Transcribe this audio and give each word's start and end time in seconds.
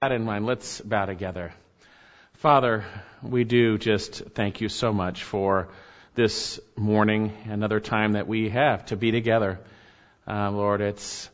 that 0.00 0.12
in 0.12 0.24
mind, 0.24 0.46
let's 0.46 0.80
bow 0.80 1.06
together. 1.06 1.52
Father, 2.34 2.84
we 3.20 3.42
do 3.42 3.78
just 3.78 4.14
thank 4.14 4.60
you 4.60 4.68
so 4.68 4.92
much 4.92 5.24
for 5.24 5.70
this 6.14 6.60
morning, 6.76 7.32
another 7.46 7.80
time 7.80 8.12
that 8.12 8.28
we 8.28 8.48
have 8.48 8.86
to 8.86 8.96
be 8.96 9.10
together. 9.10 9.58
Uh, 10.24 10.52
Lord, 10.52 10.82
it's 10.82 11.28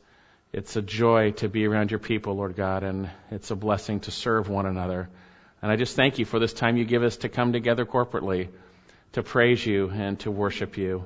it's 0.55 0.77
a 0.77 0.81
joy 0.81 1.33
to 1.33 1.49
be 1.51 1.67
around 1.67 1.91
your 1.91 2.01
people, 2.01 2.37
Lord 2.37 2.57
God, 2.57 2.85
and 2.85 3.11
it's 3.31 3.51
a 3.51 3.55
blessing 3.55 4.01
to 4.01 4.11
serve 4.11 4.49
one 4.49 4.65
another. 4.65 5.11
And 5.61 5.71
I 5.71 5.77
just 5.77 5.95
thank 5.95 6.19
you 6.19 6.25
for 6.25 6.39
this 6.39 6.55
time 6.55 6.79
you 6.79 6.87
give 6.87 7.03
us 7.03 7.19
to 7.19 7.29
come 7.29 7.53
together 7.53 7.85
corporately 7.85 8.49
to 9.13 9.23
praise 9.23 9.67
you 9.67 9.91
and 9.91 10.19
to 10.21 10.31
worship 10.31 10.79
you. 10.79 11.05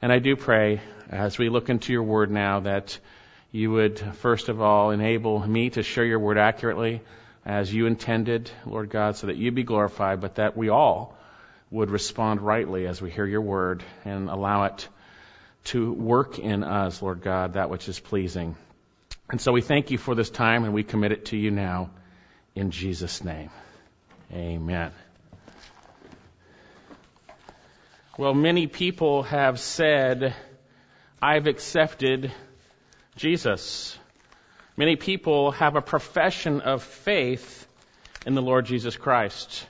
And 0.00 0.10
I 0.10 0.20
do 0.20 0.36
pray 0.36 0.80
as 1.10 1.36
we 1.36 1.50
look 1.50 1.68
into 1.68 1.92
your 1.92 2.04
word 2.04 2.30
now 2.30 2.60
that 2.60 2.98
you 3.54 3.70
would, 3.70 4.00
first 4.16 4.48
of 4.48 4.60
all, 4.60 4.90
enable 4.90 5.38
me 5.46 5.70
to 5.70 5.84
share 5.84 6.04
your 6.04 6.18
word 6.18 6.38
accurately 6.38 7.00
as 7.46 7.72
you 7.72 7.86
intended, 7.86 8.50
Lord 8.66 8.90
God, 8.90 9.14
so 9.14 9.28
that 9.28 9.36
you 9.36 9.52
be 9.52 9.62
glorified, 9.62 10.20
but 10.20 10.34
that 10.34 10.56
we 10.56 10.70
all 10.70 11.16
would 11.70 11.88
respond 11.88 12.40
rightly 12.40 12.88
as 12.88 13.00
we 13.00 13.12
hear 13.12 13.24
your 13.24 13.42
word 13.42 13.84
and 14.04 14.28
allow 14.28 14.64
it 14.64 14.88
to 15.66 15.92
work 15.92 16.40
in 16.40 16.64
us, 16.64 17.00
Lord 17.00 17.22
God, 17.22 17.52
that 17.52 17.70
which 17.70 17.88
is 17.88 18.00
pleasing. 18.00 18.56
And 19.30 19.40
so 19.40 19.52
we 19.52 19.60
thank 19.60 19.92
you 19.92 19.98
for 19.98 20.16
this 20.16 20.30
time 20.30 20.64
and 20.64 20.74
we 20.74 20.82
commit 20.82 21.12
it 21.12 21.26
to 21.26 21.36
you 21.36 21.52
now 21.52 21.90
in 22.56 22.72
Jesus' 22.72 23.22
name. 23.22 23.50
Amen. 24.32 24.90
Well, 28.18 28.34
many 28.34 28.66
people 28.66 29.22
have 29.22 29.60
said, 29.60 30.34
I've 31.22 31.46
accepted 31.46 32.32
Jesus. 33.16 33.96
Many 34.76 34.96
people 34.96 35.52
have 35.52 35.76
a 35.76 35.80
profession 35.80 36.60
of 36.60 36.82
faith 36.82 37.66
in 38.26 38.34
the 38.34 38.42
Lord 38.42 38.66
Jesus 38.66 38.96
Christ. 38.96 39.66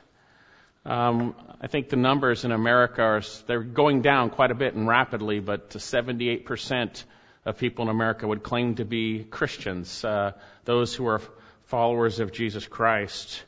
Um, 0.87 1.35
I 1.60 1.66
think 1.66 1.91
the 1.91 1.96
numbers 1.96 2.45
in 2.45 2.52
America 2.52 3.02
are 3.02 3.23
they're 3.46 3.63
going 3.63 4.01
down 4.01 4.30
quite 4.30 4.51
a 4.51 4.55
bit 4.55 4.74
and 4.74 4.88
rapidly, 4.88 5.41
but 5.41 5.71
78% 5.71 7.05
of 7.45 7.59
people 7.59 7.85
in 7.85 7.91
America 7.91 8.27
would 8.27 8.43
claim 8.43 8.77
to 8.77 8.87
be 8.87 9.24
Christians, 9.24 10.05
uh, 10.05 10.33
those 10.65 10.95
who 10.95 11.07
are 11.07 11.21
followers 11.66 12.21
of 12.21 12.33
Jesus 12.33 12.66
Christ. 12.66 13.45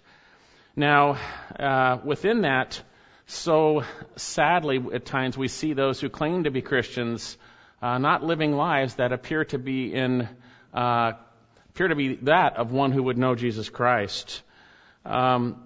Now, 0.75 1.19
uh, 1.59 1.99
within 2.05 2.43
that, 2.43 2.83
so 3.27 3.85
sadly, 4.17 4.83
at 4.93 5.07
times 5.07 5.39
we 5.39 5.49
see 5.49 5.73
those 5.73 6.01
who 6.01 6.11
claim 6.11 6.45
to 6.45 6.51
be 6.51 6.61
Christians 6.61 7.39
uh, 7.83 7.99
not 7.99 8.25
living 8.25 8.57
lives 8.57 8.95
that 8.95 9.13
appear 9.13 9.45
to 9.47 9.59
be 9.59 9.93
in 9.93 10.29
uh, 10.73 11.13
appear 11.71 11.89
to 11.89 11.95
be 11.95 12.17
that 12.23 12.57
of 12.57 12.73
one 12.73 12.93
who 12.93 13.03
would 13.03 13.19
know 13.19 13.35
Jesus 13.35 13.69
Christ. 13.69 14.43
Um, 15.05 15.63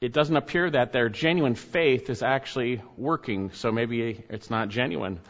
it 0.00 0.12
doesn't 0.12 0.36
appear 0.36 0.68
that 0.68 0.92
their 0.92 1.08
genuine 1.08 1.54
faith 1.54 2.10
is 2.10 2.22
actually 2.22 2.82
working, 2.96 3.52
so 3.52 3.72
maybe 3.72 4.24
it's 4.28 4.50
not 4.50 4.68
genuine. 4.68 5.20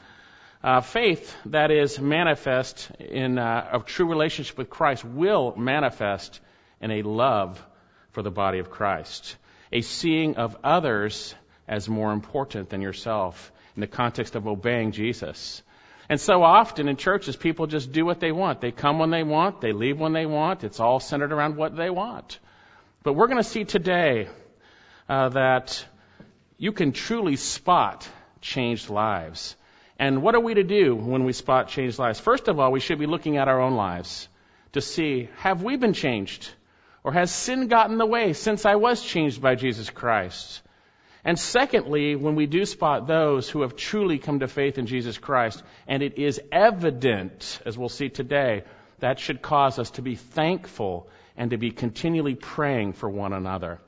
Uh, 0.62 0.80
faith 0.80 1.36
that 1.44 1.70
is 1.70 2.00
manifest 2.00 2.90
in 2.98 3.38
uh, 3.38 3.68
a 3.74 3.80
true 3.80 4.06
relationship 4.06 4.56
with 4.56 4.70
Christ 4.70 5.04
will 5.04 5.54
manifest 5.56 6.40
in 6.80 6.90
a 6.90 7.02
love 7.02 7.62
for 8.12 8.22
the 8.22 8.30
body 8.30 8.60
of 8.60 8.70
Christ, 8.70 9.36
a 9.70 9.82
seeing 9.82 10.36
of 10.36 10.56
others 10.64 11.34
as 11.68 11.86
more 11.88 12.12
important 12.12 12.70
than 12.70 12.80
yourself 12.80 13.52
in 13.76 13.80
the 13.80 13.86
context 13.86 14.36
of 14.36 14.46
obeying 14.46 14.92
Jesus. 14.92 15.62
And 16.08 16.20
so 16.20 16.42
often 16.42 16.88
in 16.88 16.96
churches, 16.96 17.36
people 17.36 17.66
just 17.66 17.92
do 17.92 18.04
what 18.04 18.20
they 18.20 18.32
want. 18.32 18.60
They 18.60 18.72
come 18.72 18.98
when 18.98 19.10
they 19.10 19.22
want, 19.22 19.60
they 19.60 19.72
leave 19.72 19.98
when 19.98 20.12
they 20.12 20.26
want. 20.26 20.64
It's 20.64 20.80
all 20.80 21.00
centered 21.00 21.32
around 21.32 21.56
what 21.56 21.76
they 21.76 21.90
want. 21.90 22.38
But 23.02 23.14
we're 23.14 23.26
going 23.26 23.42
to 23.42 23.48
see 23.48 23.64
today 23.64 24.28
uh, 25.08 25.30
that 25.30 25.84
you 26.58 26.72
can 26.72 26.92
truly 26.92 27.36
spot 27.36 28.08
changed 28.40 28.90
lives. 28.90 29.56
And 29.98 30.22
what 30.22 30.34
are 30.34 30.40
we 30.40 30.54
to 30.54 30.64
do 30.64 30.94
when 30.94 31.24
we 31.24 31.32
spot 31.32 31.68
changed 31.68 31.98
lives? 31.98 32.20
First 32.20 32.48
of 32.48 32.58
all, 32.58 32.72
we 32.72 32.80
should 32.80 32.98
be 32.98 33.06
looking 33.06 33.36
at 33.36 33.48
our 33.48 33.60
own 33.60 33.74
lives 33.74 34.28
to 34.72 34.80
see 34.80 35.28
have 35.36 35.62
we 35.62 35.76
been 35.76 35.92
changed? 35.92 36.50
Or 37.02 37.12
has 37.12 37.30
sin 37.30 37.68
gotten 37.68 37.92
in 37.92 37.98
the 37.98 38.06
way 38.06 38.32
since 38.32 38.64
I 38.64 38.76
was 38.76 39.02
changed 39.02 39.40
by 39.40 39.54
Jesus 39.54 39.90
Christ? 39.90 40.62
And 41.24 41.38
secondly, 41.38 42.16
when 42.16 42.34
we 42.34 42.46
do 42.46 42.66
spot 42.66 43.06
those 43.06 43.48
who 43.48 43.62
have 43.62 43.76
truly 43.76 44.18
come 44.18 44.40
to 44.40 44.48
faith 44.48 44.76
in 44.76 44.86
Jesus 44.86 45.16
Christ, 45.16 45.62
and 45.88 46.02
it 46.02 46.18
is 46.18 46.40
evident, 46.52 47.60
as 47.64 47.78
we'll 47.78 47.88
see 47.88 48.10
today, 48.10 48.64
that 48.98 49.18
should 49.18 49.40
cause 49.40 49.78
us 49.78 49.90
to 49.92 50.02
be 50.02 50.16
thankful 50.16 51.08
and 51.36 51.50
to 51.50 51.56
be 51.56 51.70
continually 51.70 52.34
praying 52.34 52.92
for 52.92 53.08
one 53.08 53.32
another. 53.32 53.80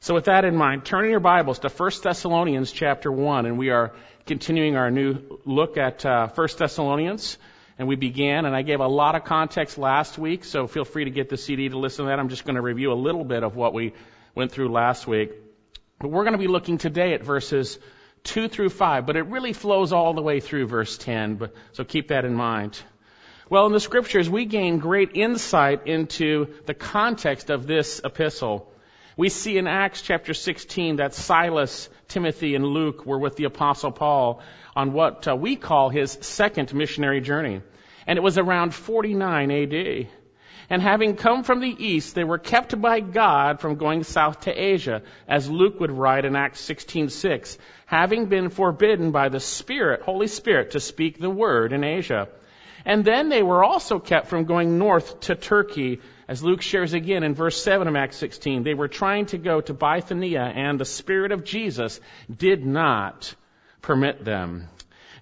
So 0.00 0.14
with 0.14 0.24
that 0.24 0.44
in 0.44 0.56
mind, 0.56 0.84
turn 0.84 1.04
in 1.04 1.10
your 1.12 1.20
Bibles 1.20 1.60
to 1.60 1.68
1 1.68 1.90
Thessalonians 2.02 2.72
chapter 2.72 3.10
1, 3.10 3.46
and 3.46 3.56
we 3.56 3.70
are 3.70 3.92
continuing 4.26 4.76
our 4.76 4.90
new 4.90 5.40
look 5.44 5.78
at 5.78 6.04
uh, 6.04 6.28
1 6.28 6.48
Thessalonians. 6.58 7.38
And 7.78 7.88
we 7.88 7.96
began, 7.96 8.44
and 8.44 8.54
I 8.54 8.62
gave 8.62 8.78
a 8.78 8.86
lot 8.86 9.16
of 9.16 9.24
context 9.24 9.78
last 9.78 10.16
week, 10.16 10.44
so 10.44 10.68
feel 10.68 10.84
free 10.84 11.04
to 11.04 11.10
get 11.10 11.28
the 11.28 11.36
CD 11.36 11.68
to 11.68 11.78
listen 11.78 12.04
to 12.04 12.08
that. 12.10 12.20
I'm 12.20 12.28
just 12.28 12.44
going 12.44 12.54
to 12.54 12.62
review 12.62 12.92
a 12.92 12.94
little 12.94 13.24
bit 13.24 13.42
of 13.42 13.56
what 13.56 13.74
we 13.74 13.94
went 14.34 14.52
through 14.52 14.70
last 14.70 15.08
week. 15.08 15.32
But 16.04 16.10
we're 16.10 16.24
going 16.24 16.32
to 16.32 16.38
be 16.38 16.48
looking 16.48 16.76
today 16.76 17.14
at 17.14 17.24
verses 17.24 17.78
2 18.24 18.48
through 18.48 18.68
5, 18.68 19.06
but 19.06 19.16
it 19.16 19.22
really 19.22 19.54
flows 19.54 19.90
all 19.90 20.12
the 20.12 20.20
way 20.20 20.38
through 20.38 20.66
verse 20.66 20.98
10, 20.98 21.36
but, 21.36 21.54
so 21.72 21.82
keep 21.82 22.08
that 22.08 22.26
in 22.26 22.34
mind. 22.34 22.78
Well, 23.48 23.64
in 23.64 23.72
the 23.72 23.80
scriptures, 23.80 24.28
we 24.28 24.44
gain 24.44 24.80
great 24.80 25.12
insight 25.14 25.86
into 25.86 26.48
the 26.66 26.74
context 26.74 27.48
of 27.48 27.66
this 27.66 28.02
epistle. 28.04 28.70
We 29.16 29.30
see 29.30 29.56
in 29.56 29.66
Acts 29.66 30.02
chapter 30.02 30.34
16 30.34 30.96
that 30.96 31.14
Silas, 31.14 31.88
Timothy, 32.08 32.54
and 32.54 32.66
Luke 32.66 33.06
were 33.06 33.18
with 33.18 33.36
the 33.36 33.44
apostle 33.44 33.90
Paul 33.90 34.42
on 34.76 34.92
what 34.92 35.26
uh, 35.26 35.34
we 35.34 35.56
call 35.56 35.88
his 35.88 36.18
second 36.20 36.74
missionary 36.74 37.22
journey. 37.22 37.62
And 38.06 38.18
it 38.18 38.22
was 38.22 38.36
around 38.36 38.74
49 38.74 39.50
AD. 39.50 40.08
And 40.70 40.80
having 40.80 41.16
come 41.16 41.42
from 41.42 41.60
the 41.60 41.84
east, 41.84 42.14
they 42.14 42.24
were 42.24 42.38
kept 42.38 42.80
by 42.80 43.00
God 43.00 43.60
from 43.60 43.76
going 43.76 44.02
south 44.02 44.40
to 44.40 44.52
Asia, 44.52 45.02
as 45.28 45.50
Luke 45.50 45.80
would 45.80 45.90
write 45.90 46.24
in 46.24 46.36
Acts 46.36 46.60
16:6, 46.60 47.58
having 47.86 48.26
been 48.26 48.48
forbidden 48.48 49.10
by 49.10 49.28
the 49.28 49.40
Spirit, 49.40 50.02
Holy 50.02 50.26
Spirit, 50.26 50.72
to 50.72 50.80
speak 50.80 51.18
the 51.18 51.30
word 51.30 51.72
in 51.72 51.84
Asia. 51.84 52.28
And 52.86 53.04
then 53.04 53.28
they 53.28 53.42
were 53.42 53.64
also 53.64 53.98
kept 53.98 54.28
from 54.28 54.44
going 54.44 54.78
north 54.78 55.20
to 55.20 55.34
Turkey, 55.34 56.00
as 56.28 56.42
Luke 56.42 56.62
shares 56.62 56.92
again 56.92 57.22
in 57.22 57.34
verse 57.34 57.62
7 57.62 57.88
of 57.88 57.96
Acts 57.96 58.16
16. 58.16 58.62
They 58.62 58.74
were 58.74 58.88
trying 58.88 59.26
to 59.26 59.38
go 59.38 59.60
to 59.60 59.74
Bithynia, 59.74 60.42
and 60.42 60.78
the 60.78 60.84
Spirit 60.84 61.32
of 61.32 61.44
Jesus 61.44 62.00
did 62.34 62.64
not 62.64 63.34
permit 63.80 64.24
them. 64.24 64.68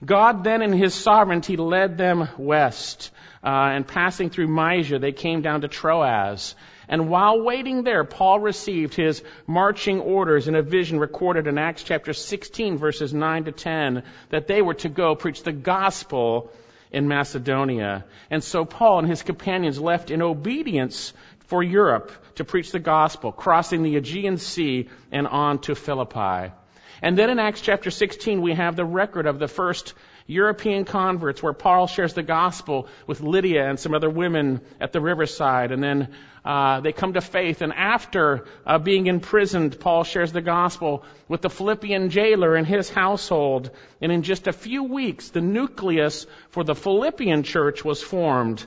God 0.04 0.42
then 0.42 0.62
in 0.62 0.72
His 0.72 0.94
sovereignty 0.94 1.56
led 1.56 1.98
them 1.98 2.28
west 2.36 3.12
uh, 3.44 3.70
and 3.72 3.86
passing 3.86 4.30
through 4.30 4.48
Mysia, 4.48 4.98
they 4.98 5.12
came 5.12 5.42
down 5.42 5.62
to 5.62 5.68
Troas. 5.68 6.54
And 6.88 7.08
while 7.08 7.40
waiting 7.40 7.84
there, 7.84 8.04
Paul 8.04 8.40
received 8.40 8.94
his 8.94 9.22
marching 9.46 10.00
orders 10.00 10.48
in 10.48 10.54
a 10.54 10.62
vision 10.62 10.98
recorded 10.98 11.46
in 11.46 11.58
Acts 11.58 11.82
chapter 11.82 12.12
16 12.12 12.76
verses 12.78 13.14
9 13.14 13.44
to 13.44 13.52
10 13.52 14.02
that 14.30 14.46
they 14.46 14.62
were 14.62 14.74
to 14.74 14.88
go 14.88 15.14
preach 15.14 15.42
the 15.42 15.52
gospel 15.52 16.52
in 16.90 17.08
Macedonia. 17.08 18.04
And 18.30 18.44
so 18.44 18.64
Paul 18.64 19.00
and 19.00 19.08
his 19.08 19.22
companions 19.22 19.80
left 19.80 20.10
in 20.10 20.22
obedience 20.22 21.12
for 21.46 21.62
Europe 21.62 22.12
to 22.36 22.44
preach 22.44 22.70
the 22.72 22.78
gospel, 22.78 23.32
crossing 23.32 23.82
the 23.82 23.96
Aegean 23.96 24.38
Sea 24.38 24.88
and 25.10 25.26
on 25.26 25.58
to 25.60 25.74
Philippi. 25.74 26.52
And 27.00 27.18
then 27.18 27.30
in 27.30 27.38
Acts 27.38 27.60
chapter 27.60 27.90
16, 27.90 28.40
we 28.40 28.54
have 28.54 28.76
the 28.76 28.84
record 28.84 29.26
of 29.26 29.38
the 29.38 29.48
first 29.48 29.94
European 30.32 30.84
converts 30.84 31.42
where 31.42 31.52
Paul 31.52 31.86
shares 31.86 32.14
the 32.14 32.22
gospel 32.22 32.88
with 33.06 33.20
Lydia 33.20 33.68
and 33.68 33.78
some 33.78 33.94
other 33.94 34.10
women 34.10 34.60
at 34.80 34.92
the 34.92 35.00
riverside. 35.00 35.72
And 35.72 35.82
then 35.82 36.08
uh, 36.44 36.80
they 36.80 36.92
come 36.92 37.12
to 37.12 37.20
faith. 37.20 37.62
And 37.62 37.72
after 37.72 38.46
uh, 38.66 38.78
being 38.78 39.06
imprisoned, 39.06 39.78
Paul 39.78 40.04
shares 40.04 40.32
the 40.32 40.40
gospel 40.40 41.04
with 41.28 41.42
the 41.42 41.50
Philippian 41.50 42.10
jailer 42.10 42.56
and 42.56 42.66
his 42.66 42.90
household. 42.90 43.70
And 44.00 44.10
in 44.10 44.22
just 44.22 44.46
a 44.48 44.52
few 44.52 44.84
weeks, 44.84 45.30
the 45.30 45.40
nucleus 45.40 46.26
for 46.50 46.64
the 46.64 46.74
Philippian 46.74 47.42
church 47.42 47.84
was 47.84 48.02
formed. 48.02 48.66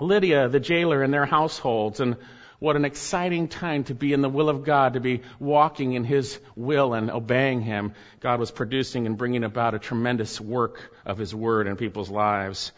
Lydia, 0.00 0.48
the 0.48 0.60
jailer, 0.60 1.02
and 1.02 1.12
their 1.12 1.26
households. 1.26 2.00
And 2.00 2.16
what 2.58 2.76
an 2.76 2.84
exciting 2.84 3.48
time 3.48 3.84
to 3.84 3.94
be 3.94 4.12
in 4.12 4.20
the 4.20 4.28
will 4.28 4.48
of 4.48 4.64
God, 4.64 4.94
to 4.94 5.00
be 5.00 5.22
walking 5.38 5.92
in 5.92 6.04
His 6.04 6.38
will 6.56 6.94
and 6.94 7.10
obeying 7.10 7.60
Him. 7.60 7.92
God 8.20 8.40
was 8.40 8.50
producing 8.50 9.06
and 9.06 9.16
bringing 9.16 9.44
about 9.44 9.74
a 9.74 9.78
tremendous 9.78 10.40
work 10.40 10.92
of 11.06 11.18
His 11.18 11.34
Word 11.34 11.66
in 11.66 11.76
people's 11.76 12.10
lives. 12.10 12.72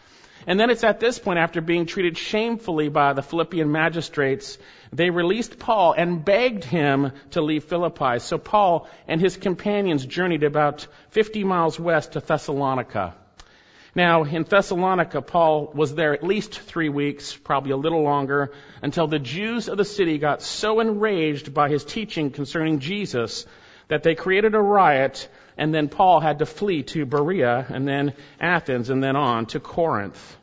And 0.47 0.59
then 0.59 0.71
it's 0.71 0.85
at 0.85 1.01
this 1.01 1.19
point, 1.19 1.39
after 1.39 1.61
being 1.61 1.87
treated 1.87 2.17
shamefully 2.17 2.89
by 2.89 3.13
the 3.13 3.23
Philippian 3.23 3.71
magistrates, 3.71 4.59
they 4.93 5.11
released 5.11 5.59
Paul 5.59 5.93
and 5.93 6.25
begged 6.25 6.65
him 6.65 7.13
to 7.33 7.43
leave 7.43 7.65
Philippi. 7.65 8.19
So 8.21 8.39
Paul 8.39 8.89
and 9.07 9.21
his 9.21 9.37
companions 9.37 10.05
journeyed 10.07 10.43
about 10.43 10.87
50 11.11 11.45
miles 11.45 11.79
west 11.79 12.13
to 12.13 12.21
Thessalonica. 12.21 13.15
Now, 13.95 14.23
in 14.23 14.45
Thessalonica, 14.45 15.21
Paul 15.21 15.73
was 15.75 15.95
there 15.95 16.13
at 16.13 16.23
least 16.23 16.59
three 16.59 16.89
weeks, 16.89 17.37
probably 17.37 17.73
a 17.73 17.77
little 17.77 18.03
longer, 18.03 18.53
until 18.83 19.09
the 19.09 19.19
Jews 19.19 19.69
of 19.69 19.79
the 19.79 19.85
city 19.85 20.19
got 20.19 20.43
so 20.43 20.79
enraged 20.79 21.53
by 21.53 21.69
his 21.69 21.85
teaching 21.85 22.31
concerning 22.31 22.79
Jesus 22.79 23.47
that 23.89 24.05
they 24.05 24.15
created 24.15 24.55
a 24.55 24.61
riot, 24.61 25.29
and 25.59 25.75
then 25.75 25.89
Paul 25.89 26.21
had 26.21 26.39
to 26.39 26.47
flee 26.47 26.85
to 26.85 27.05
Berea, 27.05 27.67
and 27.69 27.87
then 27.87 28.15
Athens, 28.41 28.91
and 28.91 29.03
then 29.03 29.17
on 29.17 29.47
to 29.47 29.59
Corinth. 29.59 30.37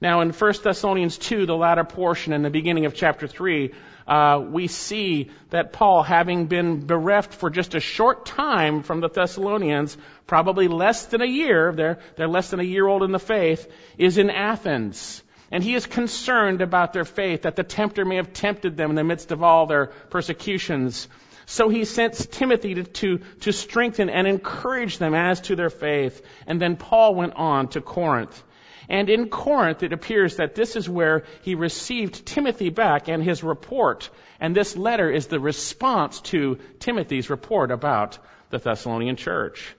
Now, 0.00 0.20
in 0.20 0.30
1 0.30 0.52
Thessalonians 0.62 1.18
2, 1.18 1.46
the 1.46 1.56
latter 1.56 1.84
portion 1.84 2.32
in 2.32 2.42
the 2.42 2.50
beginning 2.50 2.86
of 2.86 2.94
chapter 2.94 3.26
3, 3.26 3.74
uh, 4.10 4.40
we 4.40 4.66
see 4.66 5.30
that 5.50 5.72
Paul, 5.72 6.02
having 6.02 6.46
been 6.46 6.84
bereft 6.84 7.32
for 7.32 7.48
just 7.48 7.76
a 7.76 7.80
short 7.80 8.26
time 8.26 8.82
from 8.82 9.00
the 9.00 9.08
Thessalonians, 9.08 9.96
probably 10.26 10.66
less 10.66 11.06
than 11.06 11.22
a 11.22 11.26
year, 11.26 11.72
they're, 11.72 12.00
they're 12.16 12.26
less 12.26 12.50
than 12.50 12.58
a 12.58 12.64
year 12.64 12.88
old 12.88 13.04
in 13.04 13.12
the 13.12 13.20
faith, 13.20 13.72
is 13.98 14.18
in 14.18 14.28
Athens. 14.28 15.22
And 15.52 15.62
he 15.62 15.76
is 15.76 15.86
concerned 15.86 16.60
about 16.60 16.92
their 16.92 17.04
faith, 17.04 17.42
that 17.42 17.54
the 17.54 17.62
tempter 17.62 18.04
may 18.04 18.16
have 18.16 18.32
tempted 18.32 18.76
them 18.76 18.90
in 18.90 18.96
the 18.96 19.04
midst 19.04 19.30
of 19.30 19.44
all 19.44 19.66
their 19.66 19.86
persecutions. 19.86 21.06
So 21.46 21.68
he 21.68 21.84
sends 21.84 22.26
Timothy 22.26 22.74
to, 22.74 22.82
to, 22.82 23.18
to 23.42 23.52
strengthen 23.52 24.10
and 24.10 24.26
encourage 24.26 24.98
them 24.98 25.14
as 25.14 25.40
to 25.42 25.54
their 25.54 25.70
faith. 25.70 26.20
And 26.48 26.60
then 26.60 26.76
Paul 26.76 27.14
went 27.14 27.34
on 27.34 27.68
to 27.68 27.80
Corinth. 27.80 28.42
And 28.88 29.08
in 29.08 29.28
Corinth, 29.28 29.82
it 29.82 29.92
appears 29.92 30.36
that 30.36 30.54
this 30.54 30.76
is 30.76 30.88
where 30.88 31.24
he 31.42 31.54
received 31.54 32.26
Timothy 32.26 32.70
back 32.70 33.08
and 33.08 33.22
his 33.22 33.44
report. 33.44 34.10
And 34.40 34.54
this 34.54 34.76
letter 34.76 35.10
is 35.10 35.26
the 35.26 35.40
response 35.40 36.20
to 36.22 36.58
Timothy's 36.78 37.30
report 37.30 37.70
about 37.70 38.18
the 38.50 38.58
Thessalonian 38.58 39.16
church. 39.16 39.74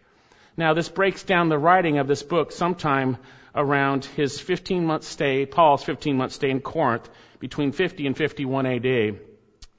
Now, 0.55 0.73
this 0.73 0.89
breaks 0.89 1.23
down 1.23 1.49
the 1.49 1.57
writing 1.57 1.97
of 1.97 2.07
this 2.07 2.23
book 2.23 2.51
sometime 2.51 3.17
around 3.55 4.05
his 4.05 4.39
15 4.39 4.85
month 4.85 5.03
stay, 5.03 5.45
Paul's 5.45 5.83
15 5.83 6.15
month 6.17 6.33
stay 6.33 6.49
in 6.49 6.61
Corinth 6.61 7.09
between 7.39 7.71
50 7.71 8.07
and 8.07 8.15
51 8.15 8.65
AD. 8.65 9.19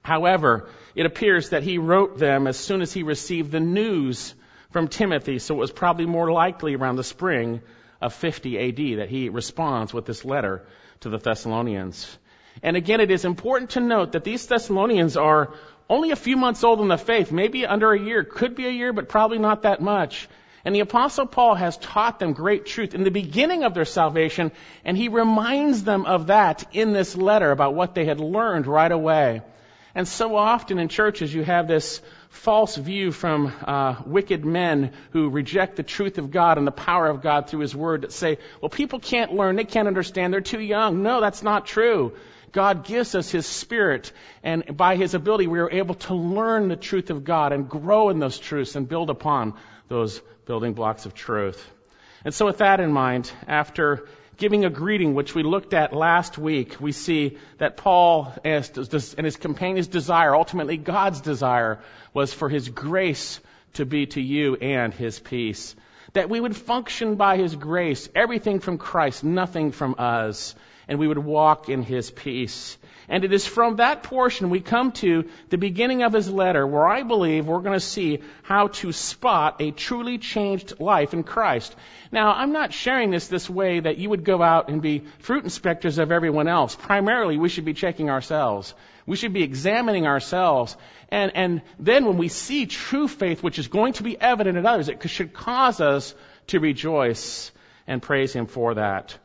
However, 0.02 0.68
it 0.94 1.06
appears 1.06 1.50
that 1.50 1.62
he 1.62 1.78
wrote 1.78 2.18
them 2.18 2.46
as 2.46 2.56
soon 2.56 2.82
as 2.82 2.92
he 2.92 3.02
received 3.02 3.52
the 3.52 3.60
news 3.60 4.34
from 4.70 4.88
Timothy, 4.88 5.38
so 5.38 5.54
it 5.54 5.58
was 5.58 5.70
probably 5.70 6.06
more 6.06 6.32
likely 6.32 6.74
around 6.74 6.96
the 6.96 7.04
spring 7.04 7.62
of 8.02 8.14
50 8.14 8.58
AD 8.58 8.98
that 8.98 9.08
he 9.08 9.28
responds 9.28 9.94
with 9.94 10.04
this 10.04 10.24
letter 10.24 10.66
to 11.00 11.08
the 11.08 11.18
Thessalonians. 11.18 12.18
And 12.62 12.76
again, 12.76 13.00
it 13.00 13.10
is 13.10 13.24
important 13.24 13.70
to 13.70 13.80
note 13.80 14.12
that 14.12 14.24
these 14.24 14.46
Thessalonians 14.46 15.16
are 15.16 15.54
only 15.88 16.10
a 16.10 16.16
few 16.16 16.36
months 16.36 16.64
old 16.64 16.80
in 16.80 16.88
the 16.88 16.98
faith, 16.98 17.32
maybe 17.32 17.66
under 17.66 17.92
a 17.92 18.00
year, 18.00 18.24
could 18.24 18.54
be 18.54 18.66
a 18.66 18.70
year, 18.70 18.92
but 18.92 19.08
probably 19.08 19.38
not 19.38 19.62
that 19.62 19.80
much. 19.80 20.28
And 20.64 20.74
the 20.74 20.80
apostle 20.80 21.26
Paul 21.26 21.54
has 21.56 21.76
taught 21.76 22.18
them 22.18 22.34
great 22.34 22.66
truth 22.66 22.94
in 22.94 23.02
the 23.02 23.10
beginning 23.10 23.64
of 23.64 23.74
their 23.74 23.84
salvation, 23.84 24.52
and 24.84 24.96
he 24.96 25.08
reminds 25.08 25.82
them 25.82 26.06
of 26.06 26.28
that 26.28 26.64
in 26.72 26.92
this 26.92 27.16
letter 27.16 27.50
about 27.50 27.74
what 27.74 27.94
they 27.94 28.04
had 28.04 28.20
learned 28.20 28.66
right 28.66 28.92
away. 28.92 29.42
And 29.94 30.06
so 30.06 30.36
often 30.36 30.78
in 30.78 30.88
churches 30.88 31.34
you 31.34 31.42
have 31.42 31.68
this 31.68 32.00
false 32.32 32.76
view 32.76 33.12
from 33.12 33.52
uh, 33.62 33.96
wicked 34.06 34.44
men 34.44 34.92
who 35.10 35.28
reject 35.28 35.76
the 35.76 35.82
truth 35.82 36.16
of 36.16 36.30
God 36.30 36.56
and 36.56 36.66
the 36.66 36.72
power 36.72 37.06
of 37.06 37.22
God 37.22 37.48
through 37.48 37.60
His 37.60 37.76
Word 37.76 38.02
that 38.02 38.12
say, 38.12 38.38
well, 38.60 38.70
people 38.70 38.98
can't 38.98 39.34
learn, 39.34 39.56
they 39.56 39.64
can't 39.64 39.86
understand, 39.86 40.32
they're 40.32 40.40
too 40.40 40.60
young. 40.60 41.02
No, 41.02 41.20
that's 41.20 41.42
not 41.42 41.66
true. 41.66 42.14
God 42.50 42.84
gives 42.84 43.14
us 43.14 43.30
His 43.30 43.46
Spirit, 43.46 44.12
and 44.42 44.76
by 44.76 44.96
His 44.96 45.14
ability, 45.14 45.46
we 45.46 45.60
are 45.60 45.70
able 45.70 45.94
to 46.06 46.14
learn 46.14 46.68
the 46.68 46.76
truth 46.76 47.10
of 47.10 47.22
God 47.22 47.52
and 47.52 47.68
grow 47.68 48.08
in 48.08 48.18
those 48.18 48.38
truths 48.38 48.76
and 48.76 48.88
build 48.88 49.10
upon 49.10 49.54
those 49.88 50.20
building 50.46 50.72
blocks 50.72 51.06
of 51.06 51.14
truth. 51.14 51.70
And 52.24 52.34
so, 52.34 52.46
with 52.46 52.58
that 52.58 52.80
in 52.80 52.92
mind, 52.92 53.30
after 53.46 54.08
giving 54.42 54.64
a 54.64 54.70
greeting, 54.70 55.14
which 55.14 55.36
we 55.36 55.44
looked 55.44 55.72
at 55.72 55.94
last 55.94 56.36
week, 56.36 56.80
we 56.80 56.90
see 56.90 57.38
that 57.58 57.76
Paul 57.76 58.34
and 58.42 59.24
his 59.24 59.36
companions' 59.36 59.86
desire, 59.86 60.34
ultimately 60.34 60.76
God's 60.76 61.20
desire, 61.20 61.78
was 62.12 62.34
for 62.34 62.48
his 62.48 62.68
grace 62.68 63.38
to 63.74 63.86
be 63.86 64.06
to 64.06 64.20
you 64.20 64.56
and 64.56 64.92
his 64.92 65.20
peace. 65.20 65.76
That 66.14 66.28
we 66.28 66.40
would 66.40 66.56
function 66.56 67.14
by 67.14 67.36
his 67.36 67.54
grace, 67.54 68.08
everything 68.16 68.58
from 68.58 68.78
Christ, 68.78 69.22
nothing 69.22 69.70
from 69.70 69.94
us, 69.96 70.56
and 70.88 70.98
we 70.98 71.08
would 71.08 71.18
walk 71.18 71.68
in 71.68 71.82
his 71.82 72.10
peace. 72.10 72.76
And 73.08 73.24
it 73.24 73.32
is 73.32 73.46
from 73.46 73.76
that 73.76 74.04
portion 74.04 74.48
we 74.48 74.60
come 74.60 74.92
to 74.92 75.28
the 75.50 75.58
beginning 75.58 76.02
of 76.02 76.12
his 76.12 76.30
letter 76.30 76.66
where 76.66 76.86
I 76.86 77.02
believe 77.02 77.46
we're 77.46 77.60
going 77.60 77.78
to 77.78 77.80
see 77.80 78.20
how 78.42 78.68
to 78.68 78.92
spot 78.92 79.56
a 79.60 79.70
truly 79.70 80.18
changed 80.18 80.80
life 80.80 81.12
in 81.12 81.24
Christ. 81.24 81.74
Now, 82.10 82.32
I'm 82.32 82.52
not 82.52 82.72
sharing 82.72 83.10
this 83.10 83.28
this 83.28 83.50
way 83.50 83.80
that 83.80 83.98
you 83.98 84.10
would 84.10 84.24
go 84.24 84.42
out 84.42 84.68
and 84.68 84.80
be 84.80 85.04
fruit 85.18 85.44
inspectors 85.44 85.98
of 85.98 86.12
everyone 86.12 86.48
else. 86.48 86.76
Primarily, 86.76 87.38
we 87.38 87.48
should 87.48 87.64
be 87.64 87.74
checking 87.74 88.08
ourselves. 88.08 88.74
We 89.04 89.16
should 89.16 89.32
be 89.32 89.42
examining 89.42 90.06
ourselves. 90.06 90.76
And, 91.08 91.32
and 91.34 91.62
then 91.78 92.04
when 92.06 92.18
we 92.18 92.28
see 92.28 92.66
true 92.66 93.08
faith, 93.08 93.42
which 93.42 93.58
is 93.58 93.68
going 93.68 93.94
to 93.94 94.02
be 94.02 94.18
evident 94.20 94.56
in 94.56 94.64
others, 94.64 94.88
it 94.88 95.06
should 95.10 95.32
cause 95.32 95.80
us 95.80 96.14
to 96.48 96.60
rejoice 96.60 97.50
and 97.86 98.00
praise 98.00 98.32
Him 98.32 98.46
for 98.46 98.74
that. 98.74 99.18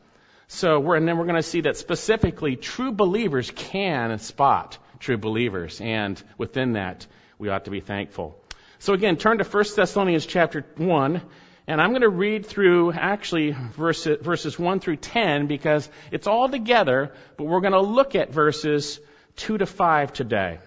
So 0.48 0.92
and 0.92 1.06
then 1.06 1.18
we're 1.18 1.26
going 1.26 1.36
to 1.36 1.42
see 1.42 1.62
that 1.62 1.76
specifically 1.76 2.56
true 2.56 2.90
believers 2.90 3.52
can 3.54 4.18
spot 4.18 4.78
true 4.98 5.18
believers. 5.18 5.80
And 5.80 6.20
within 6.38 6.72
that, 6.72 7.06
we 7.38 7.48
ought 7.50 7.66
to 7.66 7.70
be 7.70 7.80
thankful. 7.80 8.42
So 8.78 8.94
again, 8.94 9.16
turn 9.16 9.38
to 9.38 9.44
1 9.44 9.64
Thessalonians 9.76 10.26
chapter 10.26 10.64
1. 10.76 11.22
And 11.66 11.82
I'm 11.82 11.90
going 11.90 12.00
to 12.00 12.08
read 12.08 12.46
through 12.46 12.92
actually 12.92 13.50
verses, 13.52 14.24
verses 14.24 14.58
1 14.58 14.80
through 14.80 14.96
10 14.96 15.48
because 15.48 15.88
it's 16.10 16.26
all 16.26 16.48
together, 16.48 17.12
but 17.36 17.44
we're 17.44 17.60
going 17.60 17.74
to 17.74 17.80
look 17.80 18.14
at 18.14 18.32
verses 18.32 18.98
2 19.36 19.58
to 19.58 19.66
5 19.66 20.14
today. 20.14 20.58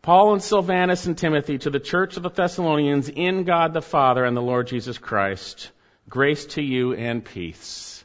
Paul 0.00 0.32
and 0.32 0.42
Silvanus 0.42 1.04
and 1.04 1.18
Timothy 1.18 1.58
to 1.58 1.68
the 1.68 1.80
church 1.80 2.16
of 2.16 2.22
the 2.22 2.30
Thessalonians 2.30 3.10
in 3.10 3.44
God 3.44 3.74
the 3.74 3.82
Father 3.82 4.24
and 4.24 4.34
the 4.34 4.40
Lord 4.42 4.68
Jesus 4.68 4.96
Christ. 4.96 5.70
Grace 6.08 6.46
to 6.46 6.62
you 6.62 6.94
and 6.94 7.22
peace. 7.22 7.95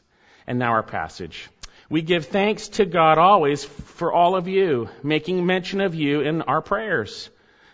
And 0.46 0.58
now 0.58 0.72
our 0.72 0.82
passage. 0.82 1.48
We 1.88 2.02
give 2.02 2.26
thanks 2.26 2.68
to 2.68 2.86
God 2.86 3.18
always 3.18 3.64
for 3.64 4.12
all 4.12 4.34
of 4.34 4.48
you, 4.48 4.88
making 5.02 5.44
mention 5.44 5.80
of 5.80 5.94
you 5.94 6.22
in 6.22 6.42
our 6.42 6.62
prayers, 6.62 7.28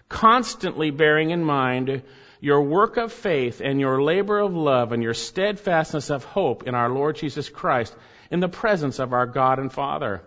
constantly 0.08 0.90
bearing 0.90 1.30
in 1.30 1.44
mind 1.44 2.02
your 2.40 2.62
work 2.62 2.96
of 2.96 3.12
faith 3.12 3.60
and 3.60 3.80
your 3.80 4.02
labor 4.02 4.38
of 4.38 4.54
love 4.54 4.92
and 4.92 5.02
your 5.02 5.14
steadfastness 5.14 6.10
of 6.10 6.24
hope 6.24 6.66
in 6.66 6.74
our 6.74 6.88
Lord 6.88 7.16
Jesus 7.16 7.48
Christ 7.48 7.94
in 8.30 8.40
the 8.40 8.48
presence 8.48 8.98
of 8.98 9.12
our 9.12 9.26
God 9.26 9.58
and 9.58 9.72
Father. 9.72 10.22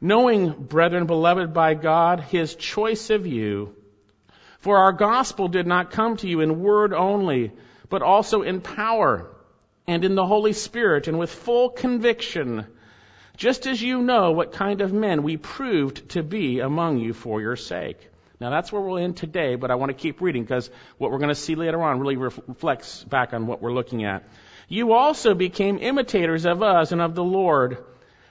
Knowing, 0.00 0.50
brethren 0.50 1.06
beloved 1.06 1.54
by 1.54 1.74
God, 1.74 2.20
his 2.20 2.56
choice 2.56 3.10
of 3.10 3.26
you, 3.26 3.76
for 4.58 4.78
our 4.78 4.92
gospel 4.92 5.48
did 5.48 5.66
not 5.66 5.92
come 5.92 6.16
to 6.16 6.28
you 6.28 6.40
in 6.40 6.60
word 6.60 6.92
only, 6.92 7.52
but 7.88 8.02
also 8.02 8.42
in 8.42 8.60
power 8.60 9.31
and 9.86 10.04
in 10.04 10.14
the 10.14 10.26
Holy 10.26 10.52
Spirit 10.52 11.08
and 11.08 11.18
with 11.18 11.30
full 11.30 11.70
conviction, 11.70 12.66
just 13.36 13.66
as 13.66 13.82
you 13.82 14.02
know 14.02 14.32
what 14.32 14.52
kind 14.52 14.80
of 14.80 14.92
men 14.92 15.22
we 15.22 15.36
proved 15.36 16.10
to 16.10 16.22
be 16.22 16.60
among 16.60 16.98
you 16.98 17.12
for 17.12 17.40
your 17.40 17.56
sake. 17.56 18.08
Now 18.40 18.50
that's 18.50 18.72
where 18.72 18.82
we'll 18.82 18.98
end 18.98 19.16
today, 19.16 19.54
but 19.54 19.70
I 19.70 19.76
want 19.76 19.90
to 19.90 19.94
keep 19.94 20.20
reading 20.20 20.42
because 20.42 20.68
what 20.98 21.10
we're 21.10 21.18
going 21.18 21.28
to 21.28 21.34
see 21.34 21.54
later 21.54 21.80
on 21.82 22.00
really 22.00 22.16
reflects 22.16 23.04
back 23.04 23.32
on 23.32 23.46
what 23.46 23.62
we're 23.62 23.72
looking 23.72 24.04
at. 24.04 24.24
You 24.68 24.92
also 24.94 25.34
became 25.34 25.78
imitators 25.78 26.44
of 26.44 26.62
us 26.62 26.92
and 26.92 27.00
of 27.00 27.14
the 27.14 27.22
Lord, 27.24 27.84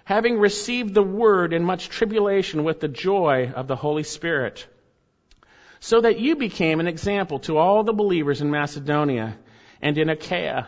having 0.03 0.37
received 0.37 0.93
the 0.93 1.03
word 1.03 1.53
in 1.53 1.63
much 1.63 1.87
tribulation 1.87 2.63
with 2.63 2.79
the 2.79 2.87
joy 2.87 3.51
of 3.55 3.67
the 3.67 3.75
Holy 3.75 4.03
Spirit, 4.03 4.67
so 5.79 6.01
that 6.01 6.19
you 6.19 6.35
became 6.35 6.79
an 6.79 6.87
example 6.87 7.39
to 7.39 7.57
all 7.57 7.83
the 7.83 7.93
believers 7.93 8.41
in 8.41 8.51
Macedonia 8.51 9.37
and 9.81 9.97
in 9.97 10.09
Achaia. 10.09 10.67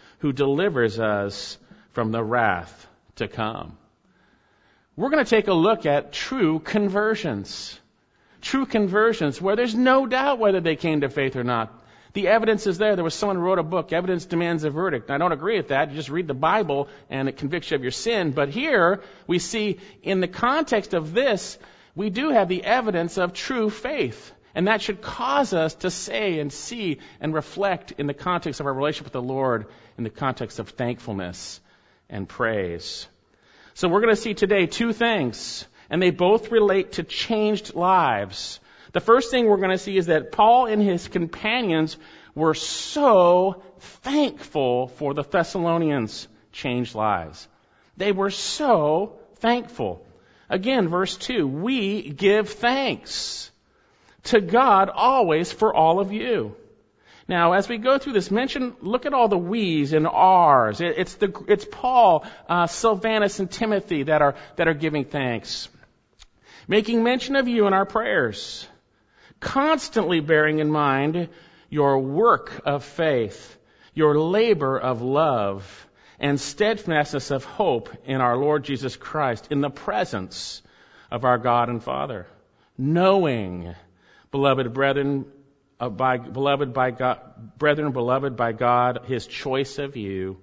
who 0.21 0.31
delivers 0.31 0.99
us 0.99 1.57
from 1.91 2.11
the 2.11 2.23
wrath 2.23 2.87
to 3.17 3.27
come. 3.27 3.77
We're 4.95 5.09
going 5.09 5.23
to 5.23 5.29
take 5.29 5.47
a 5.47 5.53
look 5.53 5.85
at 5.85 6.13
true 6.13 6.59
conversions. 6.59 7.79
True 8.41 8.65
conversions 8.65 9.41
where 9.41 9.55
there's 9.55 9.75
no 9.75 10.05
doubt 10.05 10.39
whether 10.39 10.61
they 10.61 10.75
came 10.75 11.01
to 11.01 11.09
faith 11.09 11.35
or 11.35 11.43
not. 11.43 11.77
The 12.13 12.27
evidence 12.27 12.67
is 12.67 12.77
there. 12.77 12.95
There 12.95 13.03
was 13.03 13.13
someone 13.13 13.37
who 13.37 13.43
wrote 13.43 13.59
a 13.59 13.63
book, 13.63 13.93
Evidence 13.93 14.25
Demands 14.25 14.63
a 14.63 14.69
Verdict. 14.69 15.09
I 15.09 15.17
don't 15.17 15.31
agree 15.31 15.57
with 15.57 15.69
that. 15.69 15.89
You 15.89 15.95
just 15.95 16.09
read 16.09 16.27
the 16.27 16.33
Bible 16.33 16.89
and 17.09 17.29
it 17.29 17.37
convicts 17.37 17.71
you 17.71 17.75
of 17.75 17.83
your 17.83 17.91
sin. 17.91 18.31
But 18.31 18.49
here 18.49 19.01
we 19.27 19.39
see 19.39 19.79
in 20.03 20.19
the 20.19 20.27
context 20.27 20.93
of 20.93 21.13
this, 21.13 21.57
we 21.95 22.09
do 22.09 22.29
have 22.29 22.47
the 22.47 22.63
evidence 22.63 23.17
of 23.17 23.33
true 23.33 23.69
faith. 23.69 24.33
And 24.53 24.67
that 24.67 24.81
should 24.81 25.01
cause 25.01 25.53
us 25.53 25.75
to 25.75 25.89
say 25.89 26.39
and 26.39 26.51
see 26.51 26.99
and 27.19 27.33
reflect 27.33 27.93
in 27.97 28.07
the 28.07 28.13
context 28.13 28.59
of 28.59 28.65
our 28.65 28.73
relationship 28.73 29.05
with 29.05 29.13
the 29.13 29.21
Lord, 29.21 29.67
in 29.97 30.03
the 30.03 30.09
context 30.09 30.59
of 30.59 30.69
thankfulness 30.69 31.61
and 32.09 32.27
praise. 32.27 33.07
So 33.73 33.87
we're 33.87 34.01
going 34.01 34.15
to 34.15 34.21
see 34.21 34.33
today 34.33 34.65
two 34.65 34.91
things, 34.91 35.65
and 35.89 36.01
they 36.01 36.11
both 36.11 36.51
relate 36.51 36.93
to 36.93 37.03
changed 37.03 37.73
lives. 37.73 38.59
The 38.91 38.99
first 38.99 39.31
thing 39.31 39.45
we're 39.45 39.57
going 39.57 39.69
to 39.71 39.77
see 39.77 39.95
is 39.95 40.07
that 40.07 40.31
Paul 40.31 40.65
and 40.65 40.81
his 40.81 41.07
companions 41.07 41.97
were 42.35 42.53
so 42.53 43.63
thankful 43.79 44.87
for 44.87 45.13
the 45.13 45.23
Thessalonians' 45.23 46.27
changed 46.51 46.95
lives. 46.95 47.47
They 47.95 48.11
were 48.11 48.29
so 48.29 49.19
thankful. 49.35 50.05
Again, 50.49 50.89
verse 50.89 51.15
2, 51.15 51.47
we 51.47 52.09
give 52.09 52.49
thanks 52.49 53.50
to 54.23 54.41
God 54.41 54.89
always 54.89 55.51
for 55.51 55.73
all 55.73 55.99
of 55.99 56.11
you. 56.11 56.55
Now, 57.27 57.53
as 57.53 57.69
we 57.69 57.77
go 57.77 57.97
through 57.97 58.13
this, 58.13 58.29
mention, 58.31 58.75
look 58.81 59.05
at 59.05 59.13
all 59.13 59.27
the 59.27 59.37
we's 59.37 59.93
and 59.93 60.07
r's. 60.07 60.81
it's 60.81 61.15
the, 61.15 61.33
it's 61.47 61.65
Paul, 61.65 62.25
uh, 62.49 62.67
Silvanus, 62.67 63.39
and 63.39 63.49
Timothy 63.49 64.03
that 64.03 64.21
are, 64.21 64.35
that 64.57 64.67
are 64.67 64.73
giving 64.73 65.05
thanks. 65.05 65.69
Making 66.67 67.03
mention 67.03 67.35
of 67.35 67.47
you 67.47 67.67
in 67.67 67.73
our 67.73 67.85
prayers 67.85 68.67
constantly 69.41 70.21
bearing 70.21 70.59
in 70.59 70.71
mind 70.71 71.27
your 71.69 71.99
work 71.99 72.61
of 72.65 72.85
faith, 72.85 73.57
your 73.93 74.17
labor 74.17 74.79
of 74.79 75.01
love, 75.01 75.87
and 76.19 76.39
steadfastness 76.39 77.31
of 77.31 77.43
hope 77.43 77.89
in 78.05 78.21
our 78.21 78.37
Lord 78.37 78.63
Jesus 78.63 78.95
Christ 78.95 79.47
in 79.51 79.59
the 79.59 79.69
presence 79.69 80.61
of 81.09 81.25
our 81.25 81.37
God 81.37 81.67
and 81.67 81.83
Father. 81.83 82.27
Knowing, 82.77 83.75
beloved 84.31 84.73
brethren, 84.73 85.25
uh, 85.79 85.89
by, 85.89 86.17
beloved 86.17 86.73
by 86.73 86.91
God, 86.91 87.19
brethren, 87.57 87.91
beloved 87.91 88.35
by 88.35 88.51
God, 88.51 89.05
His 89.05 89.27
choice 89.27 89.77
of 89.77 89.97
you. 89.97 90.37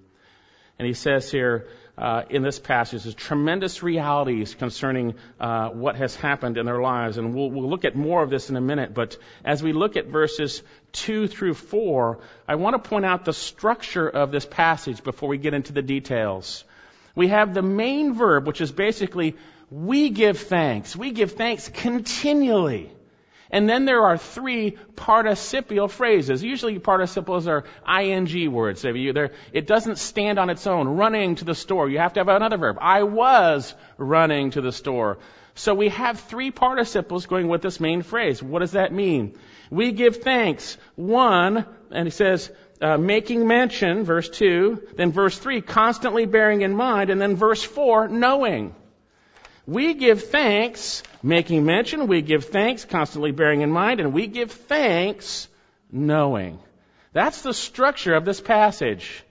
And 0.78 0.86
he 0.86 0.94
says 0.94 1.30
here, 1.30 1.66
uh, 1.96 2.22
in 2.30 2.42
this 2.42 2.60
passage 2.60 3.04
is 3.04 3.14
tremendous 3.14 3.82
realities 3.82 4.54
concerning 4.54 5.14
uh, 5.40 5.70
what 5.70 5.96
has 5.96 6.14
happened 6.14 6.56
in 6.56 6.66
their 6.66 6.80
lives. 6.80 7.18
And 7.18 7.34
we'll, 7.34 7.50
we'll 7.50 7.68
look 7.68 7.84
at 7.84 7.96
more 7.96 8.22
of 8.22 8.30
this 8.30 8.50
in 8.50 8.56
a 8.56 8.60
minute. 8.60 8.94
But 8.94 9.16
as 9.44 9.60
we 9.60 9.72
look 9.72 9.96
at 9.96 10.06
verses 10.06 10.62
2 10.92 11.26
through 11.26 11.54
4, 11.54 12.20
I 12.46 12.54
want 12.54 12.80
to 12.82 12.88
point 12.88 13.04
out 13.04 13.24
the 13.24 13.32
structure 13.32 14.08
of 14.08 14.30
this 14.30 14.46
passage 14.46 15.02
before 15.02 15.28
we 15.28 15.38
get 15.38 15.54
into 15.54 15.72
the 15.72 15.82
details. 15.82 16.62
We 17.16 17.28
have 17.28 17.52
the 17.52 17.62
main 17.62 18.14
verb, 18.14 18.46
which 18.46 18.60
is 18.60 18.70
basically, 18.70 19.36
we 19.68 20.10
give 20.10 20.38
thanks. 20.38 20.94
We 20.94 21.10
give 21.10 21.32
thanks 21.32 21.68
continually. 21.68 22.92
And 23.50 23.68
then 23.68 23.84
there 23.84 24.02
are 24.02 24.18
three 24.18 24.72
participial 24.94 25.88
phrases. 25.88 26.42
Usually 26.42 26.78
participles 26.78 27.46
are 27.48 27.64
ing 27.88 28.52
words. 28.52 28.84
It 28.84 29.66
doesn't 29.66 29.96
stand 29.98 30.38
on 30.38 30.50
its 30.50 30.66
own. 30.66 30.88
Running 30.88 31.36
to 31.36 31.44
the 31.44 31.54
store. 31.54 31.88
You 31.88 31.98
have 31.98 32.12
to 32.14 32.20
have 32.20 32.28
another 32.28 32.58
verb. 32.58 32.78
I 32.80 33.04
was 33.04 33.74
running 33.96 34.50
to 34.50 34.60
the 34.60 34.72
store. 34.72 35.18
So 35.54 35.74
we 35.74 35.88
have 35.88 36.20
three 36.20 36.50
participles 36.50 37.26
going 37.26 37.48
with 37.48 37.62
this 37.62 37.80
main 37.80 38.02
phrase. 38.02 38.42
What 38.42 38.60
does 38.60 38.72
that 38.72 38.92
mean? 38.92 39.36
We 39.70 39.92
give 39.92 40.18
thanks. 40.18 40.76
One, 40.94 41.66
and 41.90 42.06
he 42.06 42.10
says, 42.10 42.50
uh, 42.80 42.96
making 42.96 43.46
mention, 43.46 44.04
verse 44.04 44.28
2, 44.28 44.88
then 44.94 45.10
verse 45.10 45.36
3, 45.36 45.60
constantly 45.62 46.26
bearing 46.26 46.62
in 46.62 46.74
mind, 46.74 47.10
and 47.10 47.20
then 47.20 47.34
verse 47.34 47.62
4, 47.62 48.06
knowing. 48.08 48.74
We 49.68 49.92
give 49.92 50.24
thanks, 50.24 51.02
making 51.22 51.66
mention, 51.66 52.06
we 52.06 52.22
give 52.22 52.46
thanks, 52.46 52.86
constantly 52.86 53.32
bearing 53.32 53.60
in 53.60 53.70
mind, 53.70 54.00
and 54.00 54.14
we 54.14 54.26
give 54.26 54.50
thanks 54.50 55.46
knowing. 55.92 56.58
That's 57.12 57.42
the 57.42 57.52
structure 57.52 58.14
of 58.14 58.24
this 58.24 58.40
passage. 58.40 59.22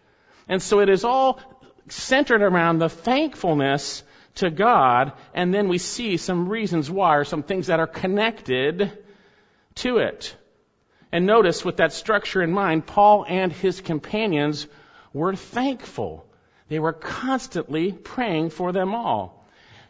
And 0.47 0.61
so 0.61 0.79
it 0.81 0.89
is 0.89 1.03
all 1.03 1.39
centered 1.89 2.43
around 2.43 2.77
the 2.77 2.87
thankfulness 2.87 4.03
to 4.35 4.51
God, 4.51 5.13
and 5.33 5.51
then 5.51 5.69
we 5.69 5.79
see 5.79 6.17
some 6.17 6.47
reasons 6.47 6.87
why, 6.87 7.15
or 7.15 7.23
some 7.23 7.41
things 7.41 7.65
that 7.65 7.79
are 7.79 7.87
connected 7.87 8.95
to 9.77 9.97
it. 9.97 10.35
And 11.11 11.25
notice 11.25 11.65
with 11.65 11.77
that 11.77 11.93
structure 11.93 12.43
in 12.43 12.51
mind, 12.51 12.85
Paul 12.85 13.25
and 13.27 13.51
his 13.51 13.81
companions 13.81 14.67
were 15.13 15.35
thankful. 15.35 16.27
They 16.69 16.77
were 16.77 16.93
constantly 16.93 17.91
praying 17.91 18.51
for 18.51 18.71
them 18.71 18.93
all 18.93 19.36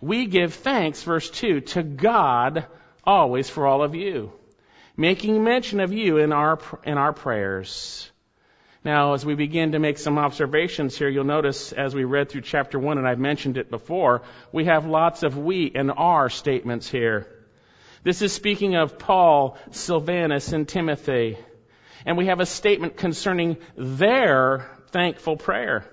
we 0.01 0.25
give 0.25 0.53
thanks, 0.53 1.03
verse 1.03 1.29
2, 1.29 1.61
to 1.61 1.83
God 1.83 2.65
always 3.03 3.49
for 3.49 3.65
all 3.65 3.83
of 3.83 3.95
you, 3.95 4.31
making 4.95 5.43
mention 5.43 5.79
of 5.79 5.93
you 5.93 6.17
in 6.17 6.33
our, 6.33 6.59
in 6.83 6.97
our 6.97 7.13
prayers. 7.13 8.11
Now, 8.83 9.13
as 9.13 9.25
we 9.25 9.35
begin 9.35 9.73
to 9.73 9.79
make 9.79 9.97
some 9.97 10.17
observations 10.17 10.97
here, 10.97 11.09
you'll 11.09 11.25
notice 11.25 11.71
as 11.73 11.93
we 11.93 12.03
read 12.03 12.29
through 12.29 12.41
chapter 12.41 12.79
1, 12.79 12.97
and 12.97 13.07
I've 13.07 13.19
mentioned 13.19 13.57
it 13.57 13.69
before, 13.69 14.21
we 14.51 14.65
have 14.65 14.85
lots 14.85 15.23
of 15.23 15.37
we 15.37 15.71
and 15.73 15.91
our 15.91 16.29
statements 16.29 16.89
here. 16.89 17.27
This 18.03 18.21
is 18.21 18.31
speaking 18.31 18.75
of 18.75 18.99
Paul, 18.99 19.57
Silvanus, 19.71 20.53
and 20.53 20.67
Timothy. 20.67 21.37
And 22.05 22.17
we 22.17 22.27
have 22.27 22.39
a 22.39 22.45
statement 22.45 22.95
concerning 22.95 23.57
their 23.75 24.69
thankful 24.91 25.35
prayer. 25.35 25.83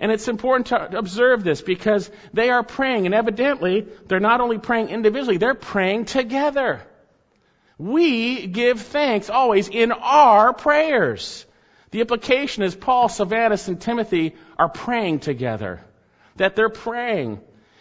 And 0.00 0.12
it's 0.12 0.28
important 0.28 0.66
to 0.68 0.98
observe 0.98 1.44
this 1.44 1.60
because 1.62 2.10
they 2.32 2.50
are 2.50 2.62
praying, 2.62 3.06
and 3.06 3.14
evidently, 3.14 3.86
they're 4.06 4.20
not 4.20 4.40
only 4.40 4.58
praying 4.58 4.88
individually, 4.90 5.38
they're 5.38 5.54
praying 5.54 6.04
together. 6.04 6.82
We 7.78 8.46
give 8.46 8.80
thanks 8.80 9.30
always 9.30 9.68
in 9.68 9.92
our 9.92 10.52
prayers. 10.52 11.46
The 11.90 12.00
implication 12.00 12.64
is 12.64 12.74
Paul, 12.74 13.08
Silvanus, 13.08 13.68
and 13.68 13.80
Timothy 13.80 14.34
are 14.58 14.68
praying 14.68 15.20
together. 15.20 15.80
That 16.36 16.54
they're 16.54 16.68
praying. 16.68 17.40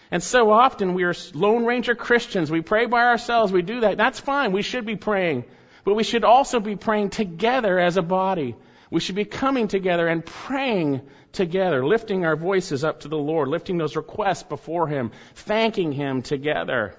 And 0.09 0.23
so 0.23 0.51
often 0.51 0.93
we 0.93 1.03
are 1.03 1.13
Lone 1.33 1.65
Ranger 1.65 1.95
Christians. 1.95 2.49
We 2.49 2.61
pray 2.61 2.85
by 2.85 3.03
ourselves. 3.03 3.51
We 3.51 3.61
do 3.61 3.81
that. 3.81 3.97
That's 3.97 4.19
fine. 4.19 4.51
We 4.51 4.61
should 4.61 4.85
be 4.85 4.95
praying. 4.95 5.43
But 5.83 5.95
we 5.95 6.03
should 6.03 6.23
also 6.23 6.59
be 6.59 6.75
praying 6.75 7.09
together 7.09 7.77
as 7.79 7.97
a 7.97 8.01
body. 8.01 8.55
We 8.89 8.99
should 8.99 9.15
be 9.15 9.25
coming 9.25 9.67
together 9.67 10.07
and 10.07 10.25
praying 10.25 11.01
together, 11.33 11.85
lifting 11.85 12.25
our 12.25 12.35
voices 12.35 12.83
up 12.83 13.01
to 13.01 13.07
the 13.07 13.17
Lord, 13.17 13.47
lifting 13.49 13.77
those 13.77 13.95
requests 13.95 14.43
before 14.43 14.87
Him, 14.87 15.11
thanking 15.35 15.91
Him 15.91 16.21
together. 16.21 16.95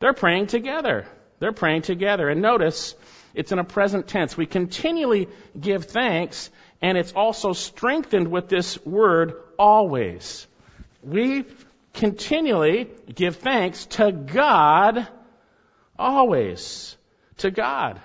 They're 0.00 0.14
praying 0.14 0.48
together. 0.48 1.06
They're 1.38 1.52
praying 1.52 1.82
together. 1.82 2.28
And 2.28 2.42
notice, 2.42 2.94
it's 3.34 3.52
in 3.52 3.58
a 3.58 3.64
present 3.64 4.08
tense. 4.08 4.36
We 4.36 4.46
continually 4.46 5.28
give 5.58 5.84
thanks, 5.84 6.50
and 6.82 6.98
it's 6.98 7.12
also 7.12 7.52
strengthened 7.52 8.28
with 8.28 8.48
this 8.48 8.84
word 8.84 9.34
always. 9.58 10.46
We 11.02 11.44
continually 11.94 12.90
give 13.14 13.36
thanks 13.36 13.86
to 13.86 14.10
God 14.12 15.06
always. 15.98 16.96
To 17.38 17.50
God. 17.50 18.00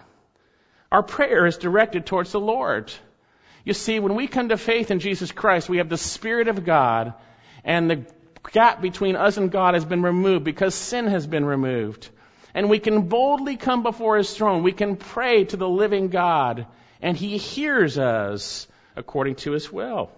Our 0.92 1.04
prayer 1.04 1.46
is 1.46 1.58
directed 1.58 2.06
towards 2.06 2.32
the 2.32 2.40
Lord. 2.40 2.92
You 3.64 3.74
see, 3.74 4.00
when 4.00 4.16
we 4.16 4.28
come 4.28 4.50
to 4.50 4.58
faith 4.58 4.92
in 4.92 5.00
Jesus 5.00 5.32
Christ, 5.32 5.70
we 5.70 5.78
have 5.78 5.90
the 5.90 5.98
Spirit 5.98 6.48
of 6.48 6.66
God, 6.66 7.14
and 7.64 7.90
the 7.90 8.06
gap 8.52 8.82
between 8.82 9.16
us 9.16 9.38
and 9.38 9.52
God 9.52 9.76
has 9.76 9.86
been 9.86 10.02
removed 10.02 10.44
because 10.44 10.76
sin 10.76 11.08
has 11.08 11.28
been 11.28 11.46
removed. 11.46 12.10
And 12.54 12.70
we 12.70 12.80
can 12.80 13.04
boldly 13.04 13.56
come 13.56 13.84
before 13.84 14.18
His 14.18 14.36
throne. 14.36 14.64
We 14.64 14.74
can 14.74 14.98
pray 14.98 15.46
to 15.46 15.58
the 15.58 15.70
living 15.70 16.10
God, 16.10 16.66
and 17.02 17.16
He 17.16 17.38
hears 17.38 17.98
us 17.98 18.68
according 18.96 19.36
to 19.36 19.52
His 19.52 19.72
will. 19.72 20.12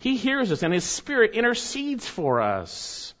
He 0.00 0.16
hears 0.16 0.52
us, 0.52 0.62
and 0.62 0.74
His 0.74 0.84
Spirit 0.84 1.32
intercedes 1.32 2.06
for 2.06 2.42
us. 2.42 3.14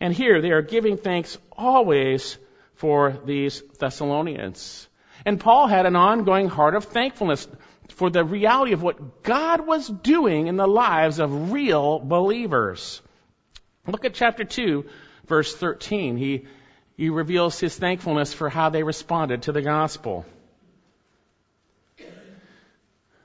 And 0.00 0.12
here 0.12 0.42
they 0.42 0.50
are 0.50 0.60
giving 0.60 0.98
thanks 0.98 1.38
always 1.52 2.36
for 2.74 3.18
these 3.24 3.62
Thessalonians. 3.78 4.88
And 5.26 5.40
Paul 5.40 5.66
had 5.66 5.86
an 5.86 5.96
ongoing 5.96 6.48
heart 6.48 6.76
of 6.76 6.84
thankfulness 6.84 7.48
for 7.88 8.10
the 8.10 8.24
reality 8.24 8.72
of 8.72 8.82
what 8.82 9.24
God 9.24 9.66
was 9.66 9.88
doing 9.88 10.46
in 10.46 10.56
the 10.56 10.68
lives 10.68 11.18
of 11.18 11.50
real 11.50 11.98
believers. 11.98 13.02
Look 13.88 14.04
at 14.04 14.14
chapter 14.14 14.44
2, 14.44 14.86
verse 15.26 15.52
13. 15.56 16.16
He, 16.16 16.46
he 16.96 17.10
reveals 17.10 17.58
his 17.58 17.76
thankfulness 17.76 18.32
for 18.32 18.48
how 18.48 18.70
they 18.70 18.84
responded 18.84 19.42
to 19.42 19.52
the 19.52 19.62
gospel. 19.62 20.24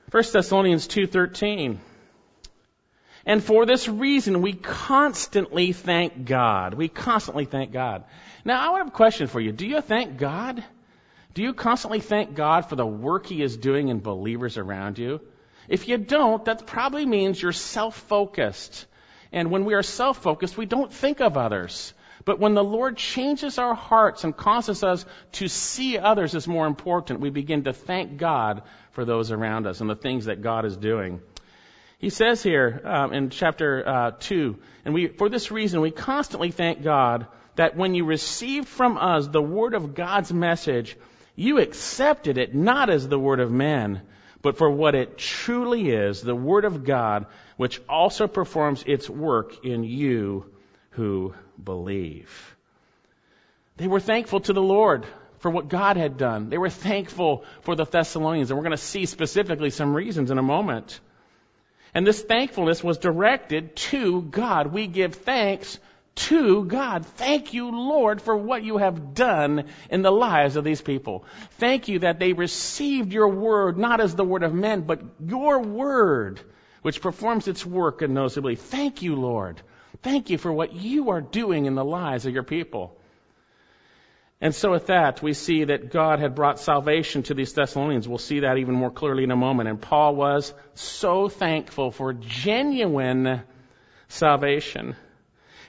1 0.09 0.23
Thessalonians 0.33 0.87
2:13 0.87 1.77
And 3.25 3.43
for 3.43 3.65
this 3.65 3.87
reason 3.87 4.41
we 4.41 4.53
constantly 4.53 5.71
thank 5.71 6.25
God. 6.25 6.73
We 6.73 6.89
constantly 6.89 7.45
thank 7.45 7.71
God. 7.71 8.03
Now 8.43 8.73
I 8.73 8.77
have 8.79 8.87
a 8.87 8.91
question 8.91 9.27
for 9.27 9.39
you. 9.39 9.51
Do 9.51 9.65
you 9.65 9.79
thank 9.81 10.17
God? 10.17 10.65
Do 11.33 11.43
you 11.43 11.53
constantly 11.53 12.01
thank 12.01 12.35
God 12.35 12.67
for 12.67 12.75
the 12.75 12.85
work 12.85 13.25
He 13.25 13.41
is 13.41 13.55
doing 13.55 13.87
in 13.87 13.99
believers 13.99 14.57
around 14.57 14.97
you? 14.97 15.21
If 15.69 15.87
you 15.87 15.97
don't, 15.97 16.43
that 16.45 16.67
probably 16.67 17.05
means 17.05 17.41
you're 17.41 17.53
self-focused. 17.53 18.85
And 19.31 19.51
when 19.51 19.63
we 19.63 19.73
are 19.73 19.83
self-focused, 19.83 20.57
we 20.57 20.65
don't 20.65 20.91
think 20.91 21.21
of 21.21 21.37
others. 21.37 21.93
But 22.25 22.39
when 22.39 22.53
the 22.53 22.63
Lord 22.63 22.97
changes 22.97 23.57
our 23.57 23.73
hearts 23.73 24.23
and 24.23 24.35
causes 24.35 24.83
us 24.83 25.05
to 25.33 25.47
see 25.47 25.97
others 25.97 26.35
as 26.35 26.47
more 26.47 26.67
important, 26.67 27.19
we 27.19 27.29
begin 27.29 27.63
to 27.63 27.73
thank 27.73 28.17
God 28.17 28.63
for 28.91 29.05
those 29.05 29.31
around 29.31 29.65
us 29.67 29.81
and 29.81 29.89
the 29.89 29.95
things 29.95 30.25
that 30.25 30.41
God 30.41 30.65
is 30.65 30.75
doing. 30.75 31.21
He 31.97 32.09
says 32.09 32.43
here 32.43 32.81
um, 32.83 33.13
in 33.13 33.29
chapter 33.29 33.87
uh, 33.87 34.11
2, 34.19 34.57
and 34.85 34.93
we, 34.93 35.07
for 35.07 35.29
this 35.29 35.51
reason, 35.51 35.81
we 35.81 35.91
constantly 35.91 36.51
thank 36.51 36.83
God 36.83 37.27
that 37.55 37.75
when 37.75 37.95
you 37.95 38.05
received 38.05 38.67
from 38.67 38.97
us 38.97 39.27
the 39.27 39.41
word 39.41 39.73
of 39.73 39.93
God's 39.93 40.33
message, 40.33 40.97
you 41.35 41.59
accepted 41.59 42.37
it 42.37 42.53
not 42.53 42.89
as 42.89 43.07
the 43.07 43.19
word 43.19 43.39
of 43.39 43.51
men, 43.51 44.01
but 44.41 44.57
for 44.57 44.69
what 44.69 44.95
it 44.95 45.17
truly 45.17 45.89
is, 45.89 46.21
the 46.21 46.35
word 46.35 46.65
of 46.65 46.83
God, 46.83 47.27
which 47.57 47.81
also 47.87 48.27
performs 48.27 48.83
its 48.87 49.09
work 49.09 49.65
in 49.65 49.83
you 49.83 50.45
who 50.91 51.33
believe. 51.63 52.55
They 53.77 53.87
were 53.87 53.99
thankful 53.99 54.41
to 54.41 54.53
the 54.53 54.61
Lord 54.61 55.05
for 55.39 55.49
what 55.49 55.69
God 55.69 55.97
had 55.97 56.17
done. 56.17 56.49
They 56.49 56.57
were 56.57 56.69
thankful 56.69 57.45
for 57.61 57.75
the 57.75 57.85
Thessalonians, 57.85 58.51
and 58.51 58.57
we're 58.57 58.63
going 58.63 58.77
to 58.77 58.77
see 58.77 59.05
specifically 59.05 59.69
some 59.69 59.93
reasons 59.93 60.31
in 60.31 60.37
a 60.37 60.43
moment. 60.43 60.99
And 61.93 62.05
this 62.05 62.21
thankfulness 62.21 62.83
was 62.83 62.97
directed 62.99 63.75
to 63.75 64.21
God. 64.21 64.67
We 64.67 64.87
give 64.87 65.15
thanks 65.15 65.79
to 66.13 66.65
God. 66.65 67.05
Thank 67.05 67.53
you, 67.53 67.71
Lord, 67.71 68.21
for 68.21 68.35
what 68.35 68.63
you 68.63 68.77
have 68.77 69.13
done 69.13 69.69
in 69.89 70.01
the 70.01 70.11
lives 70.11 70.55
of 70.55 70.63
these 70.63 70.81
people. 70.81 71.25
Thank 71.51 71.87
you 71.87 71.99
that 71.99 72.19
they 72.19 72.33
received 72.33 73.13
your 73.13 73.29
word 73.29 73.77
not 73.77 74.01
as 74.01 74.15
the 74.15 74.25
word 74.25 74.43
of 74.43 74.53
men, 74.53 74.81
but 74.81 75.01
your 75.25 75.61
word, 75.61 76.41
which 76.81 77.01
performs 77.01 77.47
its 77.47 77.65
work 77.65 78.01
in 78.01 78.13
those. 78.13 78.35
Thank 78.35 79.01
you, 79.01 79.15
Lord. 79.15 79.61
Thank 80.03 80.29
you 80.29 80.37
for 80.37 80.51
what 80.51 80.73
you 80.73 81.11
are 81.11 81.21
doing 81.21 81.65
in 81.65 81.75
the 81.75 81.85
lives 81.85 82.25
of 82.25 82.33
your 82.33 82.43
people. 82.43 82.97
And 84.43 84.55
so 84.55 84.71
with 84.71 84.87
that, 84.87 85.21
we 85.21 85.33
see 85.33 85.65
that 85.65 85.91
God 85.91 86.19
had 86.19 86.33
brought 86.33 86.59
salvation 86.59 87.21
to 87.23 87.35
these 87.35 87.53
Thessalonians. 87.53 88.07
We'll 88.07 88.17
see 88.17 88.39
that 88.39 88.57
even 88.57 88.73
more 88.73 88.89
clearly 88.89 89.23
in 89.23 89.29
a 89.29 89.35
moment. 89.35 89.69
And 89.69 89.79
Paul 89.79 90.15
was 90.15 90.51
so 90.73 91.29
thankful 91.29 91.91
for 91.91 92.13
genuine 92.13 93.43
salvation. 94.07 94.95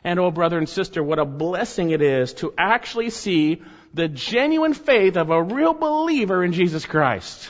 And 0.05 0.19
oh, 0.19 0.31
brother 0.31 0.59
and 0.59 0.69
sister, 0.69 1.03
what 1.03 1.19
a 1.19 1.25
blessing 1.25 1.91
it 1.91 2.03
is 2.03 2.35
to 2.35 2.53
actually 2.59 3.11
see 3.11 3.63
the 3.95 4.09
genuine 4.09 4.75
faith 4.75 5.17
of 5.17 5.31
a 5.31 5.43
real 5.43 5.75
believer 5.75 6.43
in 6.43 6.53
Jesus 6.53 6.85
Christ. 6.87 7.49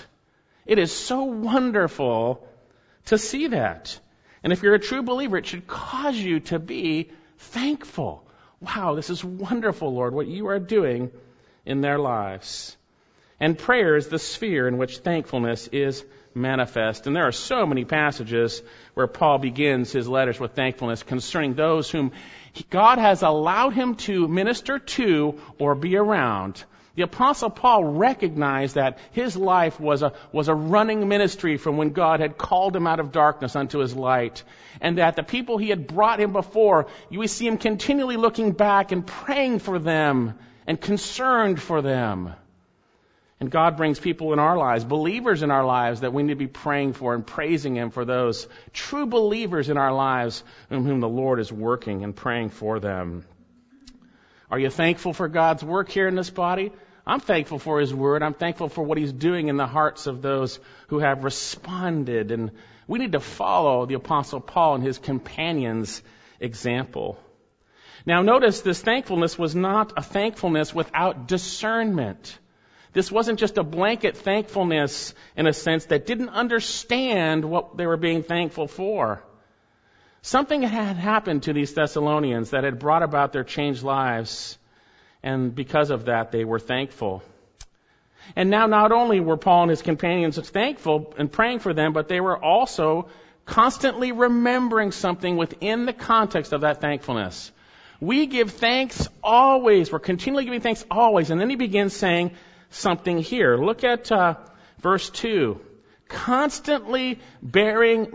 It 0.67 0.79
is 0.79 0.93
so 0.93 1.25
wonderful 1.25 2.47
to 3.07 3.19
see 3.19 3.49
that. 3.49 3.99
And 4.43 4.53
if 4.53 4.63
you're 4.63 4.75
a 4.75 4.79
true 4.81 5.03
believer, 5.03 5.39
it 5.39 5.47
should 5.47 5.67
cause 5.67 6.17
you 6.17 6.41
to 6.41 6.59
be 6.59 7.11
thankful. 7.39 8.27
Wow, 8.61 8.95
this 8.95 9.11
is 9.11 9.25
wonderful, 9.25 9.93
Lord, 9.95 10.15
what 10.15 10.27
you 10.27 10.49
are 10.49 10.59
doing 10.59 11.11
in 11.65 11.81
their 11.81 11.99
lives. 11.99 12.77
And 13.41 13.59
prayer 13.59 13.97
is 13.97 14.09
the 14.09 14.19
sphere 14.19 14.69
in 14.69 14.79
which 14.79 14.99
thankfulness 14.99 15.69
is 15.69 16.05
manifest. 16.35 17.07
And 17.07 17.15
there 17.15 17.27
are 17.27 17.33
so 17.33 17.67
many 17.67 17.85
passages 17.85 18.63
where 18.95 19.07
Paul 19.07 19.39
begins 19.39 19.93
his 19.93 20.09
letters 20.09 20.39
with 20.39 20.53
thankfulness 20.53 21.03
concerning 21.03 21.55
those 21.55 21.91
whom 21.91 22.13
God 22.71 22.99
has 22.99 23.23
allowed 23.23 23.75
him 23.75 23.95
to 23.97 24.29
minister 24.29 24.79
to 24.79 25.41
or 25.59 25.75
be 25.75 25.97
around. 25.97 26.63
The 26.95 27.03
apostle 27.03 27.49
Paul 27.49 27.85
recognized 27.85 28.75
that 28.75 28.99
his 29.13 29.35
life 29.35 29.81
was 29.81 30.03
a, 30.03 30.13
was 30.31 30.49
a 30.49 30.55
running 30.55 31.09
ministry 31.09 31.57
from 31.57 31.79
when 31.79 31.91
God 31.91 32.21
had 32.21 32.37
called 32.37 32.77
him 32.77 32.87
out 32.87 33.01
of 33.01 33.13
darkness 33.13 33.57
unto 33.57 33.79
his 33.79 33.97
light. 33.97 34.43
And 34.81 34.99
that 34.99 35.17
the 35.17 35.23
people 35.23 35.57
he 35.57 35.71
had 35.71 35.87
brought 35.87 36.21
him 36.21 36.33
before, 36.33 36.89
you 37.09 37.27
see 37.29 37.47
him 37.47 37.57
continually 37.57 38.19
looking 38.19 38.53
back 38.53 38.93
and 38.93 39.07
praying 39.07 39.61
for 39.61 39.79
them 39.79 40.39
and 40.67 40.79
concerned 40.79 41.63
for 41.63 41.81
them. 41.81 42.35
And 43.43 43.51
God 43.51 43.77
brings 43.77 43.99
people 43.99 44.33
in 44.33 44.39
our 44.39 44.57
lives, 44.57 44.85
believers 44.85 45.43
in 45.43 45.51
our 45.51 45.65
lives 45.65 46.03
that 46.03 46.13
we 46.13 46.23
need 46.23 46.35
to 46.35 46.37
be 46.37 46.47
praying 46.47 46.93
for 46.93 47.13
and 47.13 47.27
praising 47.27 47.75
Him 47.75 47.91
for 47.91 48.05
those 48.05 48.47
true 48.73 49.05
believers 49.05 49.69
in 49.69 49.77
our 49.77 49.93
lives 49.93 50.45
in 50.71 50.85
whom 50.85 51.01
the 51.01 51.09
Lord 51.09 51.41
is 51.41 51.53
working 51.53 52.05
and 52.05 52.15
praying 52.15 52.51
for 52.51 52.79
them. 52.79 53.25
Are 54.49 54.61
you 54.61 54.71
thankful 54.71 55.13
for 55.13 55.27
God's 55.27 55.65
work 55.65 55.91
here 55.91 56.07
in 56.07 56.15
this 56.15 56.31
body? 56.31 56.71
I'm 57.05 57.19
thankful 57.19 57.59
for 57.59 57.81
His 57.81 57.93
Word. 57.93 58.23
I'm 58.23 58.35
thankful 58.35 58.69
for 58.69 58.85
what 58.85 58.97
He's 58.97 59.13
doing 59.13 59.49
in 59.49 59.57
the 59.57 59.67
hearts 59.67 60.07
of 60.07 60.23
those 60.23 60.61
who 60.87 61.01
have 61.01 61.25
responded. 61.25 62.31
And 62.31 62.53
we 62.87 63.01
need 63.01 63.11
to 63.11 63.19
follow 63.19 63.87
the 63.87 63.95
Apostle 63.95 64.39
Paul 64.39 64.77
and 64.77 64.85
his 64.85 64.99
companions' 64.99 66.01
example. 66.39 67.19
Now 68.07 68.23
notice 68.23 68.61
this 68.61 68.81
thankfulness 68.81 69.37
was 69.37 69.57
not 69.57 69.95
a 69.97 70.03
thankfulness 70.03 70.73
without 70.73 71.27
discernment. 71.27 72.39
This 72.93 73.11
wasn't 73.11 73.39
just 73.39 73.57
a 73.57 73.63
blanket 73.63 74.17
thankfulness 74.17 75.15
in 75.37 75.47
a 75.47 75.53
sense 75.53 75.87
that 75.87 76.07
didn't 76.07 76.29
understand 76.29 77.45
what 77.45 77.77
they 77.77 77.87
were 77.87 77.97
being 77.97 78.23
thankful 78.23 78.69
for. 78.69 79.23
Something 80.21 80.63
had 80.63 80.97
happened 80.97 81.45
to 81.45 81.53
these 81.53 81.75
Thessalonians 81.75 82.51
that 82.51 82.65
had 82.65 82.79
brought 82.79 83.03
about 83.03 83.33
their 83.33 83.45
changed 83.45 83.83
lives, 83.83 84.59
and 85.23 85.55
because 85.55 85.91
of 85.91 86.05
that, 86.05 86.31
they 86.33 86.45
were 86.45 86.59
thankful. 86.59 87.23
And 88.37 88.51
now 88.51 88.67
not 88.67 88.93
only 88.93 89.21
were 89.21 89.37
Paul 89.37 89.63
and 89.63 89.71
his 89.71 89.83
companions 89.83 90.39
thankful 90.39 91.15
and 91.19 91.31
praying 91.31 91.59
for 91.59 91.75
them, 91.75 91.93
but 91.93 92.09
they 92.09 92.21
were 92.21 92.37
also 92.37 93.09
constantly 93.47 94.13
remembering 94.13 94.93
something 94.93 95.37
within 95.37 95.87
the 95.87 95.93
context 95.93 96.53
of 96.53 96.61
that 96.61 96.81
thankfulness. 96.81 97.51
We 98.01 98.27
give 98.27 98.53
thanks 98.53 99.09
always. 99.23 99.91
We're 99.91 99.99
continually 99.99 100.45
giving 100.45 100.61
thanks 100.61 100.85
always. 100.91 101.31
And 101.31 101.41
then 101.41 101.51
he 101.51 101.57
begins 101.57 101.95
saying, 101.95 102.33
something 102.73 103.19
here. 103.19 103.57
Look 103.57 103.85
at 103.85 104.11
uh, 104.11 104.37
verse 104.81 105.09
2. 105.11 105.61
Constantly 106.09 107.21
bearing 107.41 108.07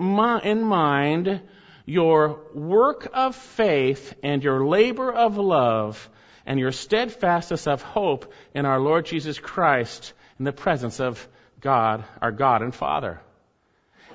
in 0.44 0.64
mind 0.64 1.42
your 1.86 2.40
work 2.54 3.10
of 3.14 3.36
faith 3.36 4.14
and 4.22 4.44
your 4.44 4.68
labor 4.68 5.12
of 5.12 5.38
love 5.38 6.10
and 6.46 6.60
your 6.60 6.72
steadfastness 6.72 7.66
of 7.68 7.82
hope 7.82 8.32
in 8.54 8.66
our 8.66 8.80
Lord 8.80 9.06
Jesus 9.06 9.40
Christ 9.40 10.14
in 10.38 10.46
the 10.46 10.52
presence 10.52 11.00
of 11.00 11.28
God, 11.60 12.04
our 12.22 12.32
God 12.32 12.62
and 12.62 12.74
Father. 12.74 13.22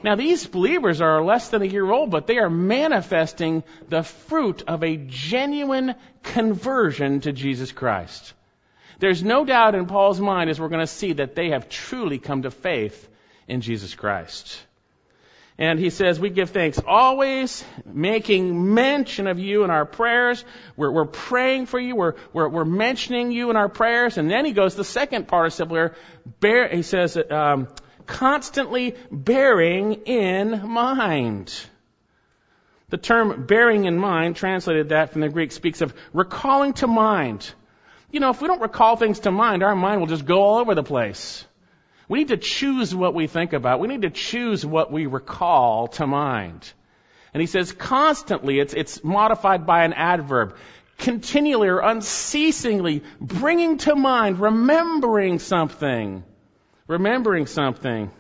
Now 0.05 0.17
these 0.17 0.47
believers 0.47 1.01
are 1.01 1.25
less 1.25 1.49
than 1.49 1.63
a 1.63 1.67
year 1.67 1.91
old, 1.91 2.11
but 2.11 2.27
they 2.27 2.39
are 2.39 2.51
manifesting 2.51 3.63
the 3.89 4.03
fruit 4.03 4.63
of 4.67 4.83
a 4.83 4.97
genuine 4.97 5.95
conversion 6.23 7.21
to 7.21 7.33
Jesus 7.33 7.73
Christ. 7.73 8.35
There's 9.03 9.25
no 9.25 9.45
doubt 9.45 9.75
in 9.75 9.87
Paul's 9.87 10.21
mind 10.21 10.49
as 10.49 10.61
we're 10.61 10.69
going 10.69 10.79
to 10.79 10.87
see 10.87 11.15
that 11.15 11.35
they 11.35 11.51
have 11.51 11.69
truly 11.69 12.21
come 12.21 12.43
to 12.43 12.53
faith 12.53 13.09
in 13.49 13.61
Jesus 13.61 13.97
Christ. 13.97 14.63
And 15.59 15.77
he 15.81 15.91
says, 15.91 16.21
we 16.21 16.31
give 16.31 16.51
thanks 16.51 16.81
always, 16.87 17.65
making 17.85 18.75
mention 18.75 19.27
of 19.27 19.41
you 19.41 19.65
in 19.65 19.71
our 19.71 19.85
prayers. 19.85 20.45
We're, 20.77 20.93
we're 20.93 21.07
praying 21.07 21.67
for 21.67 21.81
you. 21.81 21.97
We're, 21.97 22.15
we're, 22.33 22.49
we're, 22.49 22.65
mentioning 22.65 23.33
you 23.33 23.51
in 23.51 23.57
our 23.57 23.69
prayers. 23.69 24.19
And 24.19 24.31
then 24.31 24.45
he 24.45 24.53
goes, 24.53 24.77
the 24.77 24.85
second 24.85 25.27
participle 25.27 25.75
here, 25.75 25.97
bear, 26.39 26.69
he 26.69 26.83
says, 26.83 27.19
um, 27.29 27.67
constantly 28.07 28.95
bearing 29.11 29.95
in 30.07 30.69
mind. 30.69 31.53
The 32.91 32.99
term 32.99 33.47
bearing 33.47 33.87
in 33.87 33.99
mind, 33.99 34.37
translated 34.37 34.91
that 34.91 35.11
from 35.11 35.23
the 35.23 35.29
Greek, 35.29 35.51
speaks 35.51 35.81
of 35.81 35.93
recalling 36.13 36.75
to 36.75 36.87
mind 36.87 37.53
you 38.13 38.21
know, 38.21 38.31
if 38.31 38.41
we 38.41 38.47
don't 38.47 38.61
recall 38.61 38.97
things 38.97 39.21
to 39.21 39.31
mind, 39.31 39.63
our 39.63 39.75
mind 39.75 40.01
will 40.01 40.07
just 40.07 40.27
go 40.27 40.43
all 40.43 40.59
over 40.59 40.75
the 40.75 40.83
place. 40.83 41.45
We 42.09 42.19
need 42.19 42.29
to 42.29 42.37
choose 42.37 42.95
what 42.95 43.15
we 43.15 43.27
think 43.27 43.55
about. 43.55 43.81
We 43.81 43.89
need 43.89 44.03
to 44.03 44.11
choose 44.11 44.65
what 44.65 44.93
we 44.93 45.07
recall 45.07 45.89
to 45.89 46.07
mind. 46.07 46.71
And 47.33 47.41
he 47.41 47.47
says 47.47 47.73
constantly, 47.73 48.61
it's, 48.61 48.75
it's 48.75 49.03
modified 49.03 49.67
by 49.67 49.85
an 49.85 49.95
adverb. 49.95 50.57
Continually 50.99 51.69
or 51.69 51.81
unceasingly 51.81 53.03
bringing 53.19 53.79
to 53.79 53.97
mind, 53.97 54.39
remembering 54.41 55.39
something. 55.39 56.23
Remembering 56.87 57.47
something. 57.47 58.11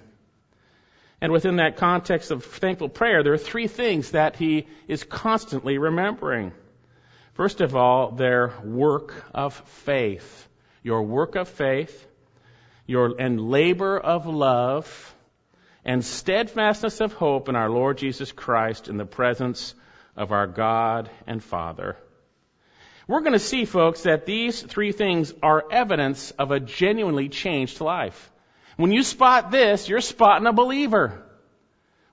And 1.20 1.30
within 1.30 1.56
that 1.56 1.76
context 1.76 2.30
of 2.30 2.44
thankful 2.44 2.88
prayer, 2.88 3.22
there 3.22 3.34
are 3.34 3.38
three 3.38 3.68
things 3.68 4.12
that 4.12 4.36
he 4.36 4.66
is 4.88 5.04
constantly 5.04 5.76
remembering. 5.76 6.52
First 7.34 7.62
of 7.62 7.74
all, 7.74 8.10
their 8.10 8.52
work 8.62 9.24
of 9.34 9.54
faith. 9.54 10.48
Your 10.82 11.02
work 11.02 11.34
of 11.36 11.48
faith, 11.48 12.06
your, 12.86 13.14
and 13.18 13.40
labor 13.40 13.98
of 13.98 14.26
love, 14.26 15.14
and 15.84 16.04
steadfastness 16.04 17.00
of 17.00 17.12
hope 17.14 17.48
in 17.48 17.56
our 17.56 17.70
Lord 17.70 17.98
Jesus 17.98 18.32
Christ 18.32 18.88
in 18.88 18.96
the 18.96 19.06
presence 19.06 19.74
of 20.16 20.32
our 20.32 20.46
God 20.46 21.08
and 21.26 21.42
Father. 21.42 21.96
we're 23.08 23.20
going 23.20 23.32
to 23.32 23.38
see, 23.38 23.64
folks, 23.64 24.02
that 24.02 24.26
these 24.26 24.60
three 24.60 24.92
things 24.92 25.32
are 25.42 25.64
evidence 25.70 26.32
of 26.32 26.50
a 26.50 26.60
genuinely 26.60 27.28
changed 27.28 27.80
life. 27.80 28.30
When 28.76 28.92
you 28.92 29.02
spot 29.02 29.50
this, 29.50 29.88
you're 29.88 30.00
spotting 30.00 30.46
a 30.46 30.52
believer. 30.52 31.22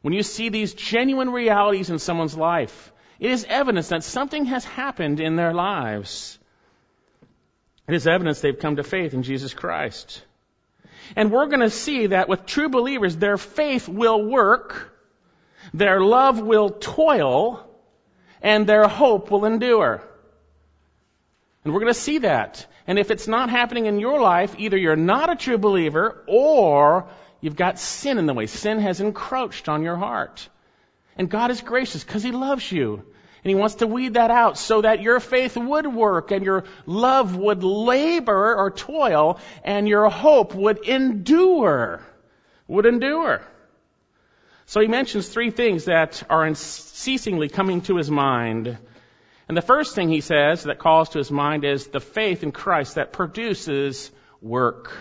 When 0.01 0.13
you 0.13 0.23
see 0.23 0.49
these 0.49 0.73
genuine 0.73 1.29
realities 1.29 1.89
in 1.89 1.99
someone's 1.99 2.37
life, 2.37 2.91
it 3.19 3.31
is 3.31 3.45
evidence 3.49 3.89
that 3.89 4.03
something 4.03 4.45
has 4.45 4.63
happened 4.63 5.19
in 5.19 5.35
their 5.35 5.53
lives. 5.53 6.39
It 7.87 7.95
is 7.95 8.07
evidence 8.07 8.39
they've 8.39 8.57
come 8.57 8.77
to 8.77 8.83
faith 8.83 9.13
in 9.13 9.23
Jesus 9.23 9.53
Christ. 9.53 10.23
And 11.15 11.31
we're 11.31 11.47
going 11.47 11.61
to 11.61 11.69
see 11.69 12.07
that 12.07 12.29
with 12.29 12.45
true 12.45 12.69
believers, 12.69 13.17
their 13.17 13.37
faith 13.37 13.89
will 13.89 14.23
work, 14.23 14.95
their 15.73 15.99
love 15.99 16.39
will 16.39 16.69
toil, 16.69 17.67
and 18.41 18.67
their 18.67 18.87
hope 18.87 19.31
will 19.31 19.45
endure. 19.45 20.03
And 21.63 21.73
we're 21.73 21.81
going 21.81 21.93
to 21.93 21.99
see 21.99 22.19
that. 22.19 22.65
And 22.87 22.97
if 22.97 23.11
it's 23.11 23.27
not 23.27 23.49
happening 23.49 23.85
in 23.85 23.99
your 23.99 24.21
life, 24.21 24.55
either 24.57 24.77
you're 24.77 24.95
not 24.95 25.29
a 25.29 25.35
true 25.35 25.57
believer 25.57 26.23
or 26.27 27.09
you've 27.41 27.55
got 27.55 27.79
sin 27.79 28.17
in 28.17 28.25
the 28.25 28.33
way. 28.33 28.47
Sin 28.47 28.79
has 28.79 29.01
encroached 29.01 29.67
on 29.67 29.83
your 29.83 29.97
heart. 29.97 30.47
And 31.19 31.29
God 31.29 31.51
is 31.51 31.59
gracious 31.59 32.03
because 32.03 32.23
He 32.23 32.31
loves 32.31 32.71
you. 32.71 33.03
And 33.43 33.49
He 33.49 33.55
wants 33.55 33.75
to 33.75 33.87
weed 33.87 34.13
that 34.13 34.31
out 34.31 34.57
so 34.57 34.81
that 34.81 35.01
your 35.01 35.19
faith 35.19 35.57
would 35.57 35.85
work 35.85 36.31
and 36.31 36.45
your 36.45 36.63
love 36.85 37.35
would 37.35 37.61
labor 37.61 38.55
or 38.55 38.71
toil 38.71 39.37
and 39.63 39.87
your 39.87 40.09
hope 40.09 40.55
would 40.55 40.79
endure. 40.87 42.01
Would 42.67 42.85
endure. 42.85 43.41
So 44.65 44.79
he 44.79 44.87
mentions 44.87 45.27
three 45.27 45.49
things 45.49 45.85
that 45.85 46.23
are 46.29 46.45
unceasingly 46.45 47.49
coming 47.49 47.81
to 47.81 47.97
his 47.97 48.09
mind. 48.09 48.77
And 49.47 49.57
the 49.57 49.63
first 49.63 49.95
thing 49.95 50.09
he 50.09 50.21
says 50.21 50.63
that 50.63 50.77
calls 50.77 51.09
to 51.09 51.17
his 51.17 51.31
mind 51.31 51.65
is 51.65 51.87
the 51.87 51.99
faith 51.99 52.43
in 52.43 52.51
Christ 52.51 52.95
that 52.95 53.11
produces 53.11 54.11
work. 54.41 54.95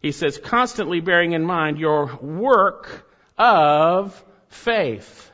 He 0.00 0.12
says, 0.12 0.38
constantly 0.38 1.00
bearing 1.00 1.32
in 1.32 1.44
mind 1.44 1.78
your 1.78 2.16
work 2.22 3.10
of 3.36 4.24
faith. 4.50 5.30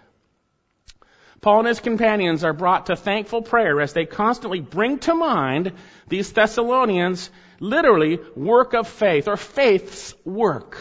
Paul 1.41 1.61
and 1.61 1.69
his 1.69 1.81
companions 1.81 2.45
are 2.45 2.53
brought 2.53 2.87
to 2.87 2.97
thankful 2.97 3.43
prayer 3.43 3.81
as 3.81 3.93
they 3.93 4.07
constantly 4.07 4.61
bring 4.61 4.99
to 5.01 5.15
mind 5.15 5.73
these 6.09 6.33
Thessalonians 6.33 7.31
literally 7.61 8.19
work 8.35 8.75
of 8.75 8.89
faith 8.89 9.29
or 9.29 9.37
faith's 9.37 10.15
work. 10.25 10.79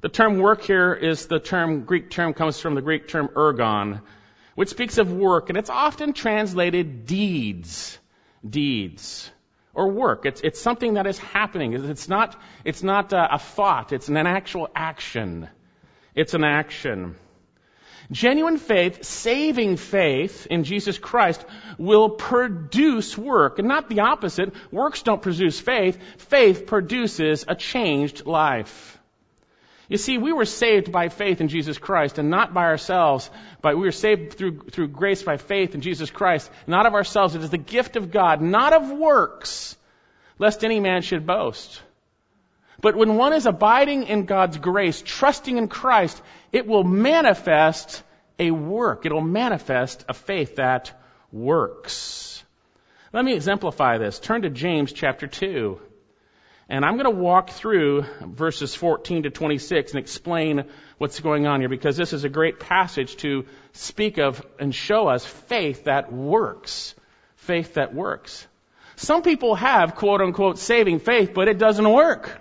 The 0.00 0.08
term 0.08 0.38
work 0.38 0.62
here 0.62 0.94
is 0.94 1.26
the 1.26 1.40
term, 1.40 1.82
Greek 1.84 2.10
term 2.10 2.34
comes 2.34 2.58
from 2.58 2.74
the 2.74 2.82
Greek 2.82 3.08
term 3.08 3.28
ergon, 3.28 4.00
which 4.54 4.70
speaks 4.70 4.98
of 4.98 5.12
work, 5.12 5.48
and 5.48 5.58
it's 5.58 5.70
often 5.70 6.12
translated 6.12 7.06
deeds. 7.06 7.98
Deeds. 8.48 9.30
Or 9.74 9.90
work. 9.90 10.24
It's, 10.24 10.40
it's 10.40 10.60
something 10.60 10.94
that 10.94 11.06
is 11.06 11.18
happening. 11.18 11.72
It's 11.72 12.08
not, 12.08 12.40
it's 12.64 12.82
not 12.82 13.12
a, 13.12 13.34
a 13.34 13.38
thought. 13.38 13.92
It's 13.92 14.08
an 14.08 14.16
actual 14.16 14.68
action. 14.74 15.48
It's 16.14 16.34
an 16.34 16.44
action. 16.44 17.14
Genuine 18.10 18.58
faith, 18.58 19.04
saving 19.04 19.76
faith 19.76 20.46
in 20.50 20.64
Jesus 20.64 20.98
Christ 20.98 21.44
will 21.78 22.10
produce 22.10 23.16
work, 23.16 23.58
and 23.60 23.68
not 23.68 23.88
the 23.88 24.00
opposite. 24.00 24.52
Works 24.72 25.02
don't 25.02 25.22
produce 25.22 25.60
faith. 25.60 25.96
Faith 26.18 26.66
produces 26.66 27.44
a 27.46 27.54
changed 27.54 28.26
life. 28.26 28.98
You 29.88 29.96
see, 29.96 30.18
we 30.18 30.32
were 30.32 30.44
saved 30.44 30.92
by 30.92 31.08
faith 31.08 31.40
in 31.40 31.48
Jesus 31.48 31.76
Christ 31.76 32.18
and 32.18 32.30
not 32.30 32.54
by 32.54 32.64
ourselves, 32.66 33.28
but 33.60 33.76
we 33.76 33.82
were 33.82 33.92
saved 33.92 34.34
through, 34.34 34.60
through 34.70 34.88
grace 34.88 35.22
by 35.22 35.36
faith 35.36 35.74
in 35.74 35.80
Jesus 35.80 36.10
Christ, 36.10 36.48
not 36.68 36.86
of 36.86 36.94
ourselves. 36.94 37.34
It 37.34 37.42
is 37.42 37.50
the 37.50 37.58
gift 37.58 37.96
of 37.96 38.12
God, 38.12 38.40
not 38.40 38.72
of 38.72 38.90
works, 38.90 39.76
lest 40.38 40.64
any 40.64 40.78
man 40.78 41.02
should 41.02 41.26
boast. 41.26 41.82
But 42.80 42.96
when 42.96 43.16
one 43.16 43.32
is 43.32 43.46
abiding 43.46 44.04
in 44.04 44.24
God's 44.24 44.56
grace, 44.56 45.02
trusting 45.04 45.56
in 45.56 45.68
Christ, 45.68 46.20
it 46.52 46.66
will 46.66 46.84
manifest 46.84 48.02
a 48.38 48.50
work. 48.50 49.04
It 49.04 49.12
will 49.12 49.20
manifest 49.20 50.04
a 50.08 50.14
faith 50.14 50.56
that 50.56 50.92
works. 51.30 52.42
Let 53.12 53.24
me 53.24 53.34
exemplify 53.34 53.98
this. 53.98 54.18
Turn 54.18 54.42
to 54.42 54.50
James 54.50 54.92
chapter 54.92 55.26
2. 55.26 55.80
And 56.68 56.84
I'm 56.84 56.94
going 56.94 57.12
to 57.12 57.20
walk 57.20 57.50
through 57.50 58.04
verses 58.22 58.76
14 58.76 59.24
to 59.24 59.30
26 59.30 59.92
and 59.92 60.00
explain 60.00 60.64
what's 60.98 61.18
going 61.18 61.48
on 61.48 61.60
here 61.60 61.68
because 61.68 61.96
this 61.96 62.12
is 62.12 62.22
a 62.22 62.28
great 62.28 62.60
passage 62.60 63.16
to 63.16 63.46
speak 63.72 64.18
of 64.18 64.46
and 64.60 64.72
show 64.72 65.08
us 65.08 65.26
faith 65.26 65.84
that 65.84 66.12
works. 66.12 66.94
Faith 67.34 67.74
that 67.74 67.92
works. 67.92 68.46
Some 68.94 69.22
people 69.22 69.56
have 69.56 69.96
quote 69.96 70.20
unquote 70.20 70.58
saving 70.58 71.00
faith, 71.00 71.34
but 71.34 71.48
it 71.48 71.58
doesn't 71.58 71.90
work. 71.90 72.40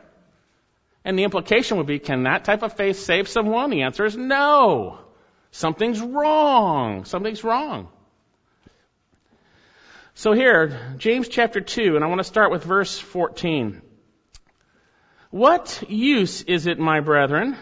And 1.06 1.18
the 1.18 1.24
implication 1.24 1.78
would 1.78 1.88
be, 1.88 2.00
can 2.00 2.24
that 2.24 2.44
type 2.44 2.62
of 2.62 2.74
faith 2.74 3.00
save 3.00 3.28
someone? 3.28 3.70
The 3.70 3.84
answer 3.84 4.06
is 4.06 4.18
no. 4.18 5.00
Something's 5.52 6.02
wrong. 6.02 7.06
Something's 7.06 7.44
wrong. 7.44 7.90
So 10.14 10.34
here, 10.34 10.96
James 10.98 11.30
chapter 11.30 11.62
2, 11.62 11.96
and 11.96 12.04
I 12.04 12.08
want 12.08 12.20
to 12.20 12.26
start 12.26 12.52
with 12.52 12.64
verse 12.64 13.00
14. 13.00 13.82
What 15.32 15.84
use 15.88 16.42
is 16.42 16.68
it, 16.68 16.80
my 16.80 17.00
brethren, 17.00 17.56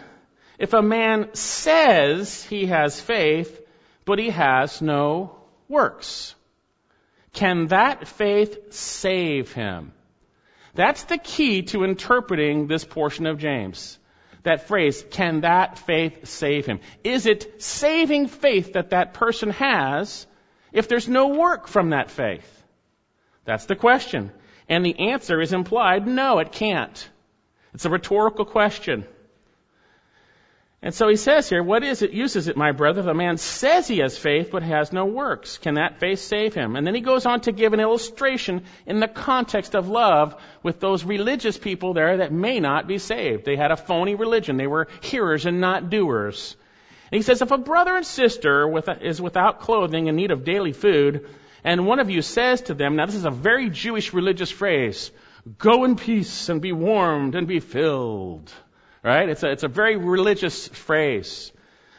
if 0.58 0.72
a 0.72 0.82
man 0.82 1.28
says 1.34 2.42
he 2.44 2.66
has 2.66 3.00
faith, 3.00 3.60
but 4.04 4.18
he 4.18 4.30
has 4.30 4.82
no 4.82 5.36
works? 5.68 6.34
Can 7.32 7.68
that 7.68 8.08
faith 8.08 8.72
save 8.72 9.52
him? 9.52 9.92
That's 10.78 11.02
the 11.02 11.18
key 11.18 11.62
to 11.72 11.82
interpreting 11.82 12.68
this 12.68 12.84
portion 12.84 13.26
of 13.26 13.38
James. 13.38 13.98
That 14.44 14.68
phrase, 14.68 15.04
can 15.10 15.40
that 15.40 15.76
faith 15.76 16.28
save 16.28 16.66
him? 16.66 16.78
Is 17.02 17.26
it 17.26 17.60
saving 17.60 18.28
faith 18.28 18.74
that 18.74 18.90
that 18.90 19.12
person 19.12 19.50
has 19.50 20.24
if 20.72 20.86
there's 20.86 21.08
no 21.08 21.30
work 21.30 21.66
from 21.66 21.90
that 21.90 22.12
faith? 22.12 22.48
That's 23.44 23.66
the 23.66 23.74
question. 23.74 24.30
And 24.68 24.86
the 24.86 25.10
answer 25.10 25.40
is 25.40 25.52
implied, 25.52 26.06
no, 26.06 26.38
it 26.38 26.52
can't. 26.52 27.10
It's 27.74 27.84
a 27.84 27.90
rhetorical 27.90 28.44
question. 28.44 29.04
And 30.80 30.94
so 30.94 31.08
he 31.08 31.16
says 31.16 31.48
here, 31.48 31.62
what 31.62 31.82
is 31.82 32.02
it, 32.02 32.12
uses 32.12 32.46
it, 32.46 32.56
my 32.56 32.70
brother? 32.70 33.02
The 33.02 33.12
man 33.12 33.36
says 33.36 33.88
he 33.88 33.98
has 33.98 34.16
faith, 34.16 34.50
but 34.52 34.62
has 34.62 34.92
no 34.92 35.06
works. 35.06 35.58
Can 35.58 35.74
that 35.74 35.98
faith 35.98 36.20
save 36.20 36.54
him? 36.54 36.76
And 36.76 36.86
then 36.86 36.94
he 36.94 37.00
goes 37.00 37.26
on 37.26 37.40
to 37.42 37.52
give 37.52 37.72
an 37.72 37.80
illustration 37.80 38.62
in 38.86 39.00
the 39.00 39.08
context 39.08 39.74
of 39.74 39.88
love 39.88 40.40
with 40.62 40.78
those 40.78 41.02
religious 41.02 41.58
people 41.58 41.94
there 41.94 42.18
that 42.18 42.32
may 42.32 42.60
not 42.60 42.86
be 42.86 42.98
saved. 42.98 43.44
They 43.44 43.56
had 43.56 43.72
a 43.72 43.76
phony 43.76 44.14
religion. 44.14 44.56
They 44.56 44.68
were 44.68 44.86
hearers 45.02 45.46
and 45.46 45.60
not 45.60 45.90
doers. 45.90 46.56
And 47.10 47.18
he 47.18 47.22
says, 47.22 47.42
if 47.42 47.50
a 47.50 47.58
brother 47.58 47.96
and 47.96 48.06
sister 48.06 48.72
is 49.00 49.20
without 49.20 49.60
clothing 49.60 50.06
in 50.06 50.14
need 50.14 50.30
of 50.30 50.44
daily 50.44 50.72
food, 50.72 51.28
and 51.64 51.88
one 51.88 51.98
of 51.98 52.08
you 52.08 52.22
says 52.22 52.60
to 52.62 52.74
them, 52.74 52.94
now 52.94 53.06
this 53.06 53.16
is 53.16 53.24
a 53.24 53.30
very 53.32 53.68
Jewish 53.68 54.12
religious 54.12 54.50
phrase, 54.50 55.10
Go 55.58 55.84
in 55.84 55.96
peace 55.96 56.48
and 56.48 56.60
be 56.60 56.72
warmed 56.72 57.34
and 57.34 57.48
be 57.48 57.58
filled. 57.58 58.52
Right? 59.02 59.28
It's 59.28 59.42
a, 59.42 59.50
it's 59.50 59.62
a 59.62 59.68
very 59.68 59.96
religious 59.96 60.68
phrase. 60.68 61.52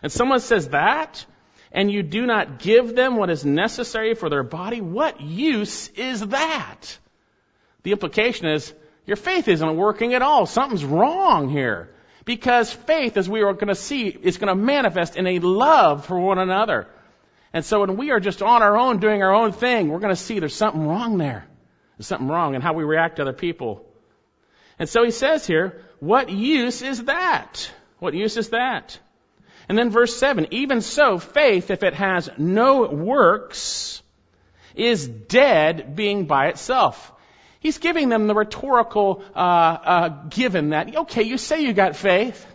And 0.04 0.12
someone 0.12 0.40
says 0.40 0.70
that, 0.70 1.26
and 1.72 1.92
you 1.92 2.04
do 2.04 2.26
not 2.26 2.60
give 2.60 2.96
them 2.96 3.16
what 3.16 3.30
is 3.30 3.46
necessary 3.46 4.16
for 4.16 4.30
their 4.30 4.44
body, 4.44 4.82
what 4.82 5.22
use 5.22 5.90
is 5.90 6.22
that? 6.28 6.98
The 7.84 7.92
implication 7.92 8.48
is, 8.48 8.74
your 9.06 9.18
faith 9.18 9.48
isn't 9.48 9.76
working 9.76 10.14
at 10.14 10.22
all. 10.22 10.46
Something's 10.46 10.86
wrong 10.86 11.50
here. 11.50 11.90
Because 12.26 12.72
faith, 12.72 13.18
as 13.18 13.28
we 13.28 13.42
are 13.42 13.54
going 13.54 13.70
to 13.70 13.76
see, 13.76 14.08
is 14.08 14.38
going 14.38 14.56
to 14.56 14.56
manifest 14.56 15.16
in 15.16 15.26
a 15.26 15.40
love 15.40 16.06
for 16.06 16.20
one 16.20 16.38
another. 16.38 16.88
And 17.52 17.66
so 17.66 17.80
when 17.80 17.98
we 17.98 18.12
are 18.12 18.20
just 18.20 18.44
on 18.44 18.62
our 18.62 18.78
own 18.78 19.00
doing 19.00 19.24
our 19.24 19.34
own 19.34 19.52
thing, 19.52 19.90
we're 19.90 20.00
going 20.00 20.16
to 20.16 20.22
see 20.22 20.40
there's 20.40 20.56
something 20.56 20.86
wrong 20.88 21.18
there. 21.18 21.48
There's 21.98 22.08
something 22.08 22.28
wrong 22.28 22.54
in 22.54 22.62
how 22.62 22.74
we 22.74 22.84
react 22.84 23.16
to 23.16 23.24
other 23.24 23.34
people. 23.34 23.89
And 24.80 24.88
so 24.88 25.04
he 25.04 25.12
says 25.12 25.46
here, 25.46 25.82
what 26.00 26.30
use 26.30 26.82
is 26.82 27.04
that? 27.06 27.72
What 28.00 28.14
use 28.14 28.38
is 28.38 28.50
that? 28.50 28.98
And 29.68 29.78
then 29.78 29.92
verse 29.92 30.16
7, 30.18 30.48
even 30.52 30.82
so, 30.82 31.20
faith, 31.20 31.70
if 31.70 31.84
it 31.84 31.94
has 31.94 32.30
no 32.38 32.88
works, 32.88 34.02
is 34.74 35.08
dead 35.08 35.96
being 35.96 36.26
by 36.26 36.48
itself. 36.48 37.12
He's 37.60 37.78
giving 37.78 38.08
them 38.08 38.28
the 38.28 38.34
rhetorical 38.34 39.24
uh, 39.36 39.40
uh, 39.40 40.10
given 40.30 40.70
that, 40.70 40.96
okay, 40.96 41.24
you 41.24 41.38
say 41.38 41.62
you 41.62 41.74
got 41.74 41.98
faith, 41.98 42.48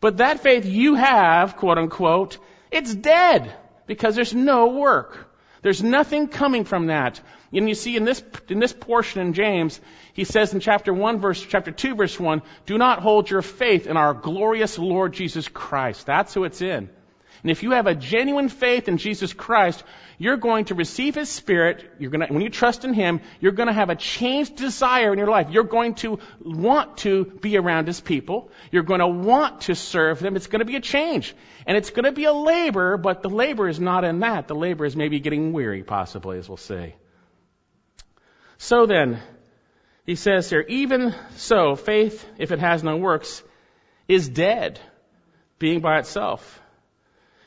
but 0.00 0.16
that 0.18 0.40
faith 0.40 0.66
you 0.66 0.96
have, 0.96 1.56
quote 1.56 1.78
unquote, 1.78 2.38
it's 2.70 2.94
dead 2.94 3.54
because 3.86 4.16
there's 4.16 4.34
no 4.34 4.66
work. 4.66 5.30
There's 5.62 5.82
nothing 5.82 6.28
coming 6.28 6.64
from 6.64 6.88
that. 6.88 7.20
And 7.54 7.68
you 7.68 7.74
see 7.74 7.96
in 7.96 8.04
this, 8.04 8.22
in 8.48 8.58
this 8.58 8.72
portion 8.72 9.20
in 9.20 9.32
James, 9.32 9.80
he 10.12 10.24
says 10.24 10.52
in 10.52 10.60
chapter 10.60 10.92
1 10.92 11.20
verse, 11.20 11.40
chapter 11.40 11.70
2 11.70 11.94
verse 11.94 12.18
1, 12.18 12.42
do 12.66 12.78
not 12.78 13.00
hold 13.00 13.30
your 13.30 13.42
faith 13.42 13.86
in 13.86 13.96
our 13.96 14.12
glorious 14.12 14.78
Lord 14.78 15.12
Jesus 15.12 15.48
Christ. 15.48 16.06
That's 16.06 16.34
who 16.34 16.44
it's 16.44 16.60
in. 16.60 16.90
And 17.44 17.50
if 17.50 17.62
you 17.62 17.72
have 17.72 17.86
a 17.86 17.94
genuine 17.94 18.48
faith 18.48 18.88
in 18.88 18.96
Jesus 18.96 19.34
Christ, 19.34 19.84
you're 20.16 20.38
going 20.38 20.64
to 20.66 20.74
receive 20.74 21.14
His 21.14 21.28
Spirit. 21.28 21.84
You're 21.98 22.10
going 22.10 22.26
to, 22.26 22.32
when 22.32 22.42
you 22.42 22.48
trust 22.48 22.86
in 22.86 22.94
Him, 22.94 23.20
you're 23.38 23.52
going 23.52 23.66
to 23.66 23.74
have 23.74 23.90
a 23.90 23.96
changed 23.96 24.56
desire 24.56 25.12
in 25.12 25.18
your 25.18 25.28
life. 25.28 25.48
You're 25.50 25.64
going 25.64 25.94
to 25.96 26.20
want 26.42 26.96
to 26.98 27.26
be 27.26 27.58
around 27.58 27.86
His 27.86 28.00
people. 28.00 28.50
You're 28.72 28.82
going 28.82 29.00
to 29.00 29.08
want 29.08 29.62
to 29.62 29.74
serve 29.74 30.20
them. 30.20 30.36
It's 30.36 30.46
going 30.46 30.60
to 30.60 30.64
be 30.64 30.76
a 30.76 30.80
change. 30.80 31.36
And 31.66 31.76
it's 31.76 31.90
going 31.90 32.06
to 32.06 32.12
be 32.12 32.24
a 32.24 32.32
labor, 32.32 32.96
but 32.96 33.22
the 33.22 33.28
labor 33.28 33.68
is 33.68 33.78
not 33.78 34.04
in 34.04 34.20
that. 34.20 34.48
The 34.48 34.54
labor 34.54 34.86
is 34.86 34.96
maybe 34.96 35.20
getting 35.20 35.52
weary, 35.52 35.82
possibly, 35.82 36.38
as 36.38 36.48
we'll 36.48 36.56
see. 36.56 36.94
So 38.64 38.86
then, 38.86 39.20
he 40.06 40.14
says 40.14 40.48
here, 40.48 40.64
even 40.66 41.14
so, 41.36 41.76
faith, 41.76 42.26
if 42.38 42.50
it 42.50 42.60
has 42.60 42.82
no 42.82 42.96
works, 42.96 43.42
is 44.08 44.26
dead, 44.26 44.80
being 45.58 45.80
by 45.80 45.98
itself. 45.98 46.62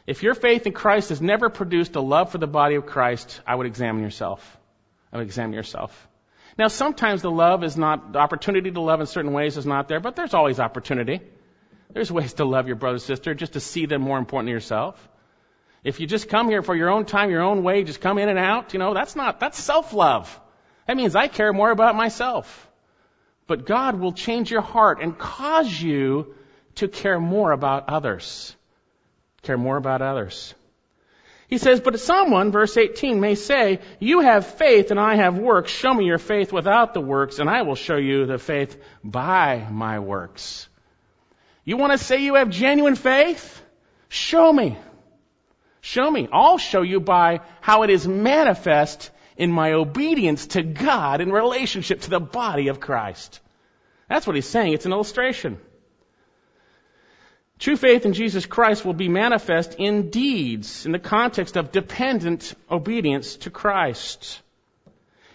If 0.05 0.21
your 0.21 0.35
faith 0.35 0.67
in 0.67 0.73
Christ 0.73 1.09
has 1.09 1.19
never 1.19 1.49
produced 1.49 1.95
a 1.95 2.01
love 2.01 2.31
for 2.31 2.37
the 2.37 2.45
body 2.45 2.75
of 2.75 2.85
Christ, 2.85 3.41
I 3.47 3.55
would 3.55 3.65
examine 3.65 4.03
yourself. 4.03 4.59
I 5.11 5.17
would 5.17 5.25
examine 5.25 5.53
yourself. 5.53 6.07
Now, 6.55 6.67
sometimes 6.67 7.23
the 7.23 7.31
love 7.31 7.63
is 7.63 7.75
not, 7.75 8.13
the 8.13 8.19
opportunity 8.19 8.69
to 8.69 8.79
love 8.79 9.01
in 9.01 9.07
certain 9.07 9.33
ways 9.33 9.57
is 9.57 9.65
not 9.65 9.87
there, 9.87 9.99
but 9.99 10.15
there's 10.15 10.35
always 10.35 10.59
opportunity. 10.59 11.21
There's 11.91 12.11
ways 12.11 12.33
to 12.33 12.45
love 12.45 12.67
your 12.67 12.75
brother, 12.75 12.99
sister, 12.99 13.33
just 13.33 13.53
to 13.53 13.59
see 13.59 13.87
them 13.87 14.03
more 14.03 14.19
important 14.19 14.49
than 14.49 14.53
yourself. 14.53 15.09
If 15.83 15.99
you 15.99 16.05
just 16.05 16.29
come 16.29 16.47
here 16.47 16.61
for 16.61 16.75
your 16.75 16.91
own 16.91 17.05
time, 17.05 17.31
your 17.31 17.41
own 17.41 17.63
way, 17.63 17.83
just 17.85 18.01
come 18.01 18.19
in 18.19 18.29
and 18.29 18.37
out, 18.37 18.73
you 18.73 18.79
know, 18.79 18.93
that's 18.93 19.15
not, 19.15 19.39
that's 19.39 19.57
self-love. 19.57 20.41
That 20.87 20.97
means 20.97 21.15
I 21.15 21.27
care 21.27 21.53
more 21.53 21.71
about 21.71 21.95
myself. 21.95 22.69
But 23.45 23.65
God 23.65 23.99
will 23.99 24.13
change 24.13 24.49
your 24.49 24.61
heart 24.61 25.01
and 25.01 25.17
cause 25.17 25.71
you 25.81 26.33
to 26.75 26.87
care 26.87 27.19
more 27.19 27.51
about 27.51 27.89
others 27.89 28.55
care 29.47 29.57
more 29.57 29.77
about 29.77 30.01
others. 30.01 30.53
He 31.47 31.57
says, 31.57 31.79
but 31.79 31.97
someone, 32.01 32.51
verse 32.51 32.75
18, 32.75 33.21
may 33.21 33.35
say, 33.35 33.79
you 33.99 34.19
have 34.19 34.45
faith 34.45 34.91
and 34.91 34.99
I 34.99 35.15
have 35.15 35.37
works. 35.37 35.71
Show 35.71 35.93
me 35.93 36.05
your 36.05 36.17
faith 36.17 36.51
without 36.51 36.93
the 36.93 36.99
works 36.99 37.39
and 37.39 37.49
I 37.49 37.61
will 37.61 37.75
show 37.75 37.95
you 37.95 38.25
the 38.25 38.37
faith 38.37 38.77
by 39.01 39.65
my 39.71 39.99
works. 39.99 40.67
You 41.63 41.77
want 41.77 41.93
to 41.93 41.97
say 41.97 42.17
you 42.21 42.35
have 42.35 42.49
genuine 42.49 42.95
faith? 42.95 43.61
Show 44.09 44.51
me. 44.51 44.77
Show 45.79 46.11
me. 46.11 46.27
I'll 46.33 46.57
show 46.57 46.81
you 46.81 46.99
by 46.99 47.39
how 47.61 47.83
it 47.83 47.89
is 47.89 48.05
manifest 48.05 49.09
in 49.37 49.51
my 49.51 49.73
obedience 49.73 50.47
to 50.47 50.63
God 50.63 51.21
in 51.21 51.31
relationship 51.31 52.01
to 52.01 52.09
the 52.09 52.19
body 52.19 52.67
of 52.67 52.79
Christ. 52.79 53.39
That's 54.09 54.25
what 54.25 54.35
he's 54.35 54.47
saying. 54.47 54.73
It's 54.73 54.85
an 54.85 54.91
illustration. 54.91 55.59
True 57.59 57.77
faith 57.77 58.05
in 58.05 58.13
Jesus 58.13 58.45
Christ 58.45 58.85
will 58.85 58.93
be 58.93 59.09
manifest 59.09 59.75
in 59.75 60.09
deeds 60.09 60.85
in 60.85 60.91
the 60.91 60.99
context 60.99 61.57
of 61.57 61.71
dependent 61.71 62.53
obedience 62.69 63.37
to 63.37 63.49
Christ. 63.49 64.41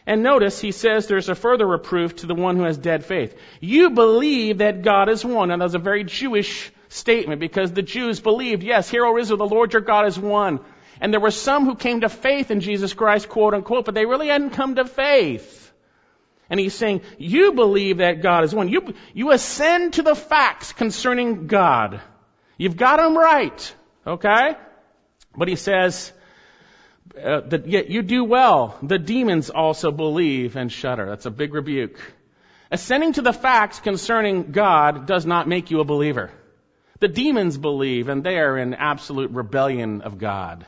And 0.06 0.22
notice 0.22 0.60
he 0.60 0.72
says 0.72 1.06
there's 1.06 1.28
a 1.28 1.34
further 1.34 1.66
reproof 1.66 2.16
to 2.16 2.26
the 2.26 2.34
one 2.34 2.56
who 2.56 2.64
has 2.64 2.78
dead 2.78 3.04
faith. 3.04 3.36
You 3.60 3.90
believe 3.90 4.58
that 4.58 4.82
God 4.82 5.08
is 5.08 5.24
one. 5.24 5.50
And 5.50 5.62
that's 5.62 5.74
a 5.74 5.78
very 5.78 6.04
Jewish 6.04 6.72
statement 6.88 7.40
because 7.40 7.72
the 7.72 7.82
Jews 7.82 8.20
believed, 8.20 8.62
yes, 8.62 8.88
hear, 8.88 9.04
O 9.04 9.16
Israel, 9.16 9.38
the 9.38 9.54
Lord 9.54 9.72
your 9.72 9.82
God 9.82 10.06
is 10.06 10.18
one. 10.18 10.60
And 11.02 11.12
there 11.12 11.20
were 11.20 11.32
some 11.32 11.64
who 11.64 11.74
came 11.74 12.02
to 12.02 12.08
faith 12.08 12.52
in 12.52 12.60
Jesus 12.60 12.94
Christ, 12.94 13.28
quote 13.28 13.54
unquote, 13.54 13.84
but 13.86 13.94
they 13.96 14.06
really 14.06 14.28
hadn't 14.28 14.50
come 14.50 14.76
to 14.76 14.84
faith. 14.84 15.72
And 16.48 16.60
he's 16.60 16.74
saying, 16.74 17.00
you 17.18 17.54
believe 17.54 17.98
that 17.98 18.22
God 18.22 18.44
is 18.44 18.54
one. 18.54 18.68
You, 18.68 18.94
you 19.12 19.32
ascend 19.32 19.94
to 19.94 20.02
the 20.02 20.14
facts 20.14 20.72
concerning 20.72 21.48
God. 21.48 22.00
You've 22.56 22.76
got 22.76 22.98
them 22.98 23.18
right. 23.18 23.74
Okay? 24.06 24.56
But 25.36 25.48
he 25.48 25.56
says, 25.56 26.12
uh, 27.20 27.40
that 27.48 27.66
yet 27.66 27.90
you 27.90 28.02
do 28.02 28.22
well. 28.22 28.78
The 28.80 28.98
demons 29.00 29.50
also 29.50 29.90
believe 29.90 30.54
and 30.54 30.70
shudder. 30.70 31.06
That's 31.06 31.26
a 31.26 31.32
big 31.32 31.52
rebuke. 31.52 31.98
Ascending 32.70 33.14
to 33.14 33.22
the 33.22 33.32
facts 33.32 33.80
concerning 33.80 34.52
God 34.52 35.06
does 35.06 35.26
not 35.26 35.48
make 35.48 35.72
you 35.72 35.80
a 35.80 35.84
believer. 35.84 36.30
The 37.00 37.08
demons 37.08 37.58
believe 37.58 38.08
and 38.08 38.22
they 38.22 38.38
are 38.38 38.56
in 38.56 38.74
absolute 38.74 39.32
rebellion 39.32 40.02
of 40.02 40.18
God. 40.18 40.64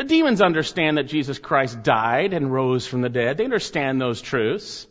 The 0.00 0.06
demons 0.06 0.40
understand 0.40 0.96
that 0.96 1.08
Jesus 1.08 1.38
Christ 1.38 1.82
died 1.82 2.32
and 2.32 2.50
rose 2.50 2.86
from 2.86 3.02
the 3.02 3.10
dead. 3.10 3.36
They 3.36 3.44
understand 3.44 4.00
those 4.00 4.22
truths. 4.22 4.86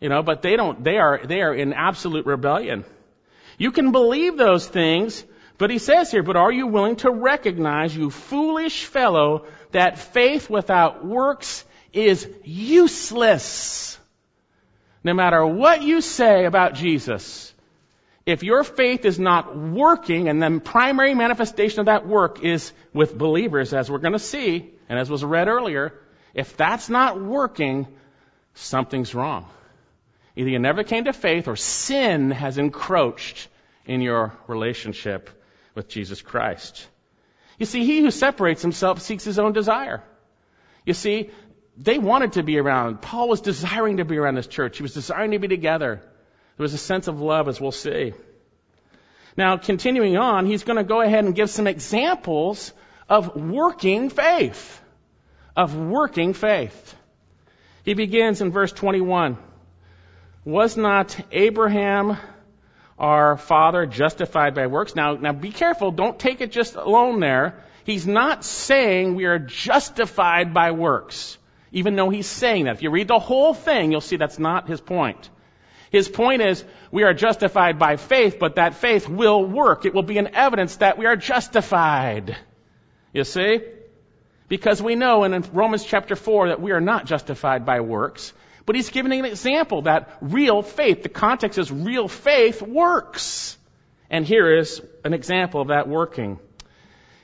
You 0.00 0.08
know, 0.08 0.22
but 0.22 0.40
they 0.40 0.56
don't, 0.56 0.82
they 0.82 0.96
are, 0.96 1.20
they 1.22 1.42
are 1.42 1.52
in 1.52 1.74
absolute 1.74 2.24
rebellion. 2.24 2.86
You 3.58 3.70
can 3.70 3.92
believe 3.92 4.38
those 4.38 4.66
things, 4.66 5.22
but 5.58 5.68
he 5.68 5.76
says 5.76 6.10
here, 6.10 6.22
but 6.22 6.36
are 6.36 6.50
you 6.50 6.68
willing 6.68 6.96
to 7.04 7.10
recognize, 7.10 7.94
you 7.94 8.08
foolish 8.08 8.86
fellow, 8.86 9.44
that 9.72 9.98
faith 9.98 10.48
without 10.48 11.04
works 11.04 11.62
is 11.92 12.26
useless? 12.42 13.98
No 15.04 15.12
matter 15.12 15.44
what 15.44 15.82
you 15.82 16.00
say 16.00 16.46
about 16.46 16.72
Jesus, 16.72 17.49
if 18.26 18.42
your 18.42 18.64
faith 18.64 19.04
is 19.04 19.18
not 19.18 19.56
working, 19.56 20.28
and 20.28 20.42
the 20.42 20.60
primary 20.60 21.14
manifestation 21.14 21.80
of 21.80 21.86
that 21.86 22.06
work 22.06 22.44
is 22.44 22.72
with 22.92 23.16
believers, 23.16 23.72
as 23.72 23.90
we're 23.90 23.98
going 23.98 24.12
to 24.12 24.18
see, 24.18 24.70
and 24.88 24.98
as 24.98 25.10
was 25.10 25.24
read 25.24 25.48
earlier, 25.48 25.94
if 26.34 26.56
that's 26.56 26.88
not 26.88 27.20
working, 27.20 27.86
something's 28.54 29.14
wrong. 29.14 29.48
Either 30.36 30.50
you 30.50 30.58
never 30.58 30.84
came 30.84 31.04
to 31.04 31.12
faith 31.12 31.48
or 31.48 31.56
sin 31.56 32.30
has 32.30 32.58
encroached 32.58 33.48
in 33.86 34.00
your 34.00 34.32
relationship 34.46 35.30
with 35.74 35.88
Jesus 35.88 36.22
Christ. 36.22 36.86
You 37.58 37.66
see, 37.66 37.84
he 37.84 38.00
who 38.00 38.10
separates 38.10 38.62
himself 38.62 39.00
seeks 39.00 39.24
his 39.24 39.38
own 39.38 39.52
desire. 39.52 40.02
You 40.86 40.94
see, 40.94 41.30
they 41.76 41.98
wanted 41.98 42.32
to 42.32 42.42
be 42.42 42.58
around. 42.58 43.02
Paul 43.02 43.28
was 43.28 43.40
desiring 43.40 43.98
to 43.98 44.04
be 44.04 44.18
around 44.18 44.34
this 44.34 44.46
church. 44.46 44.76
He 44.76 44.82
was 44.82 44.94
desiring 44.94 45.32
to 45.32 45.38
be 45.38 45.48
together. 45.48 46.02
There 46.60 46.64
was 46.64 46.74
a 46.74 46.88
sense 46.92 47.08
of 47.08 47.22
love, 47.22 47.48
as 47.48 47.58
we'll 47.58 47.72
see. 47.72 48.12
Now, 49.34 49.56
continuing 49.56 50.18
on, 50.18 50.44
he's 50.44 50.62
going 50.62 50.76
to 50.76 50.84
go 50.84 51.00
ahead 51.00 51.24
and 51.24 51.34
give 51.34 51.48
some 51.48 51.66
examples 51.66 52.74
of 53.08 53.34
working 53.34 54.10
faith. 54.10 54.78
Of 55.56 55.74
working 55.74 56.34
faith. 56.34 56.94
He 57.82 57.94
begins 57.94 58.42
in 58.42 58.50
verse 58.50 58.72
21. 58.72 59.38
Was 60.44 60.76
not 60.76 61.18
Abraham 61.32 62.18
our 62.98 63.38
father 63.38 63.86
justified 63.86 64.54
by 64.54 64.66
works? 64.66 64.94
Now, 64.94 65.14
now 65.14 65.32
be 65.32 65.52
careful. 65.52 65.92
Don't 65.92 66.18
take 66.18 66.42
it 66.42 66.52
just 66.52 66.74
alone 66.74 67.20
there. 67.20 67.64
He's 67.84 68.06
not 68.06 68.44
saying 68.44 69.14
we 69.14 69.24
are 69.24 69.38
justified 69.38 70.52
by 70.52 70.72
works, 70.72 71.38
even 71.72 71.96
though 71.96 72.10
he's 72.10 72.26
saying 72.26 72.66
that. 72.66 72.74
If 72.74 72.82
you 72.82 72.90
read 72.90 73.08
the 73.08 73.18
whole 73.18 73.54
thing, 73.54 73.92
you'll 73.92 74.02
see 74.02 74.18
that's 74.18 74.38
not 74.38 74.68
his 74.68 74.82
point. 74.82 75.30
His 75.90 76.08
point 76.08 76.40
is 76.40 76.64
we 76.92 77.02
are 77.02 77.12
justified 77.12 77.78
by 77.78 77.96
faith, 77.96 78.38
but 78.38 78.56
that 78.56 78.74
faith 78.74 79.08
will 79.08 79.44
work. 79.44 79.84
It 79.84 79.92
will 79.92 80.04
be 80.04 80.18
an 80.18 80.34
evidence 80.34 80.76
that 80.76 80.98
we 80.98 81.06
are 81.06 81.16
justified. 81.16 82.36
You 83.12 83.24
see? 83.24 83.60
Because 84.48 84.80
we 84.80 84.94
know 84.94 85.24
in 85.24 85.44
Romans 85.52 85.84
chapter 85.84 86.16
4 86.16 86.48
that 86.48 86.60
we 86.60 86.72
are 86.72 86.80
not 86.80 87.06
justified 87.06 87.66
by 87.66 87.80
works. 87.80 88.32
But 88.66 88.76
he's 88.76 88.90
giving 88.90 89.12
an 89.12 89.24
example 89.24 89.82
that 89.82 90.16
real 90.20 90.62
faith, 90.62 91.02
the 91.02 91.08
context 91.08 91.58
is 91.58 91.72
real 91.72 92.06
faith 92.06 92.62
works. 92.62 93.56
And 94.10 94.24
here 94.24 94.58
is 94.58 94.80
an 95.04 95.12
example 95.12 95.60
of 95.60 95.68
that 95.68 95.88
working. 95.88 96.38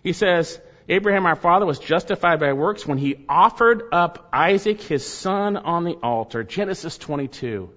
He 0.02 0.12
says, 0.12 0.60
Abraham 0.88 1.26
our 1.26 1.36
father 1.36 1.66
was 1.66 1.78
justified 1.78 2.40
by 2.40 2.52
works 2.52 2.86
when 2.86 2.98
he 2.98 3.24
offered 3.28 3.82
up 3.92 4.28
Isaac 4.32 4.80
his 4.80 5.06
son 5.06 5.56
on 5.56 5.84
the 5.84 5.94
altar. 5.94 6.42
Genesis 6.42 6.96
22. 6.98 7.70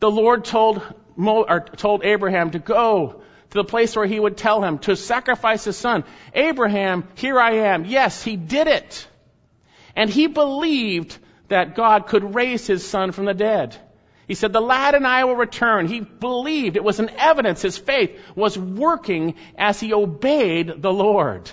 The 0.00 0.10
Lord 0.10 0.44
told, 0.44 0.82
Mo, 1.16 1.44
told 1.76 2.04
Abraham 2.04 2.50
to 2.52 2.58
go 2.58 3.22
to 3.50 3.54
the 3.54 3.64
place 3.64 3.96
where 3.96 4.06
he 4.06 4.20
would 4.20 4.36
tell 4.36 4.62
him 4.62 4.78
to 4.80 4.94
sacrifice 4.94 5.64
his 5.64 5.76
son. 5.76 6.04
Abraham, 6.34 7.08
here 7.14 7.40
I 7.40 7.72
am. 7.72 7.84
Yes, 7.84 8.22
he 8.22 8.36
did 8.36 8.66
it. 8.66 9.08
And 9.96 10.10
he 10.10 10.26
believed 10.26 11.18
that 11.48 11.74
God 11.74 12.06
could 12.06 12.34
raise 12.34 12.66
his 12.66 12.86
son 12.86 13.12
from 13.12 13.24
the 13.24 13.34
dead. 13.34 13.76
He 14.28 14.34
said, 14.34 14.52
the 14.52 14.60
lad 14.60 14.94
and 14.94 15.06
I 15.06 15.24
will 15.24 15.36
return. 15.36 15.88
He 15.88 16.00
believed. 16.00 16.76
It 16.76 16.84
was 16.84 17.00
an 17.00 17.10
evidence. 17.16 17.62
His 17.62 17.78
faith 17.78 18.20
was 18.36 18.58
working 18.58 19.34
as 19.56 19.80
he 19.80 19.94
obeyed 19.94 20.82
the 20.82 20.92
Lord. 20.92 21.50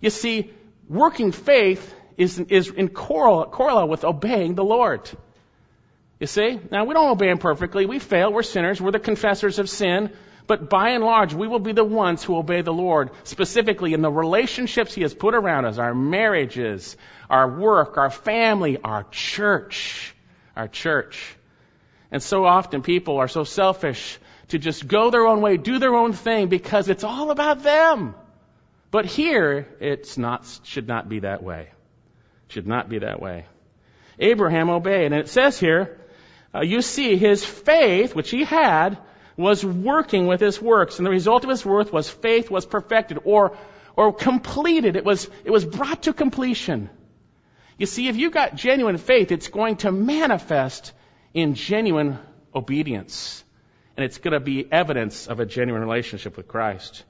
You 0.00 0.08
see, 0.08 0.50
working 0.88 1.30
faith 1.30 1.94
is, 2.16 2.38
is 2.38 2.68
in 2.70 2.88
correlate 2.88 3.90
with 3.90 4.04
obeying 4.04 4.54
the 4.54 4.64
Lord. 4.64 5.10
You 6.20 6.26
see? 6.26 6.60
Now, 6.70 6.84
we 6.84 6.94
don't 6.94 7.10
obey 7.10 7.30
him 7.30 7.38
perfectly. 7.38 7.86
We 7.86 7.98
fail. 7.98 8.32
We're 8.32 8.42
sinners. 8.42 8.80
We're 8.80 8.90
the 8.90 9.00
confessors 9.00 9.58
of 9.58 9.70
sin. 9.70 10.12
But 10.46 10.68
by 10.68 10.90
and 10.90 11.02
large, 11.02 11.32
we 11.32 11.48
will 11.48 11.60
be 11.60 11.72
the 11.72 11.84
ones 11.84 12.22
who 12.22 12.36
obey 12.36 12.60
the 12.60 12.72
Lord, 12.72 13.10
specifically 13.22 13.94
in 13.94 14.02
the 14.02 14.10
relationships 14.10 14.94
He 14.94 15.02
has 15.02 15.14
put 15.14 15.34
around 15.34 15.64
us, 15.64 15.78
our 15.78 15.94
marriages, 15.94 16.96
our 17.30 17.48
work, 17.48 17.96
our 17.96 18.10
family, 18.10 18.76
our 18.82 19.06
church, 19.10 20.14
our 20.56 20.68
church. 20.68 21.36
And 22.10 22.22
so 22.22 22.44
often 22.44 22.82
people 22.82 23.18
are 23.18 23.28
so 23.28 23.44
selfish 23.44 24.18
to 24.48 24.58
just 24.58 24.86
go 24.88 25.10
their 25.10 25.26
own 25.26 25.40
way, 25.40 25.56
do 25.56 25.78
their 25.78 25.94
own 25.94 26.12
thing 26.12 26.48
because 26.48 26.88
it's 26.88 27.04
all 27.04 27.30
about 27.30 27.62
them. 27.62 28.14
But 28.90 29.06
here, 29.06 29.68
it's 29.78 30.18
not, 30.18 30.44
should 30.64 30.88
not 30.88 31.08
be 31.08 31.20
that 31.20 31.44
way. 31.44 31.68
Should 32.48 32.66
not 32.66 32.88
be 32.88 32.98
that 32.98 33.22
way. 33.22 33.46
Abraham 34.18 34.68
obeyed. 34.68 35.12
And 35.12 35.14
it 35.14 35.28
says 35.28 35.60
here, 35.60 35.99
uh, 36.54 36.62
you 36.62 36.82
see 36.82 37.16
his 37.16 37.44
faith, 37.44 38.14
which 38.14 38.30
he 38.30 38.44
had, 38.44 38.98
was 39.36 39.64
working 39.64 40.26
with 40.26 40.40
his 40.40 40.60
works. 40.60 40.98
And 40.98 41.06
the 41.06 41.10
result 41.10 41.44
of 41.44 41.50
his 41.50 41.64
work 41.64 41.92
was 41.92 42.08
faith 42.08 42.50
was 42.50 42.66
perfected 42.66 43.18
or, 43.24 43.56
or 43.96 44.12
completed. 44.12 44.96
It 44.96 45.04
was, 45.04 45.28
it 45.44 45.50
was 45.50 45.64
brought 45.64 46.02
to 46.02 46.12
completion. 46.12 46.90
You 47.78 47.86
see, 47.86 48.08
if 48.08 48.16
you 48.16 48.30
got 48.30 48.56
genuine 48.56 48.98
faith, 48.98 49.32
it's 49.32 49.48
going 49.48 49.76
to 49.78 49.92
manifest 49.92 50.92
in 51.32 51.54
genuine 51.54 52.18
obedience. 52.54 53.42
And 53.96 54.04
it's 54.04 54.18
going 54.18 54.32
to 54.32 54.40
be 54.40 54.70
evidence 54.70 55.28
of 55.28 55.40
a 55.40 55.46
genuine 55.46 55.82
relationship 55.82 56.36
with 56.36 56.48
Christ. 56.48 57.04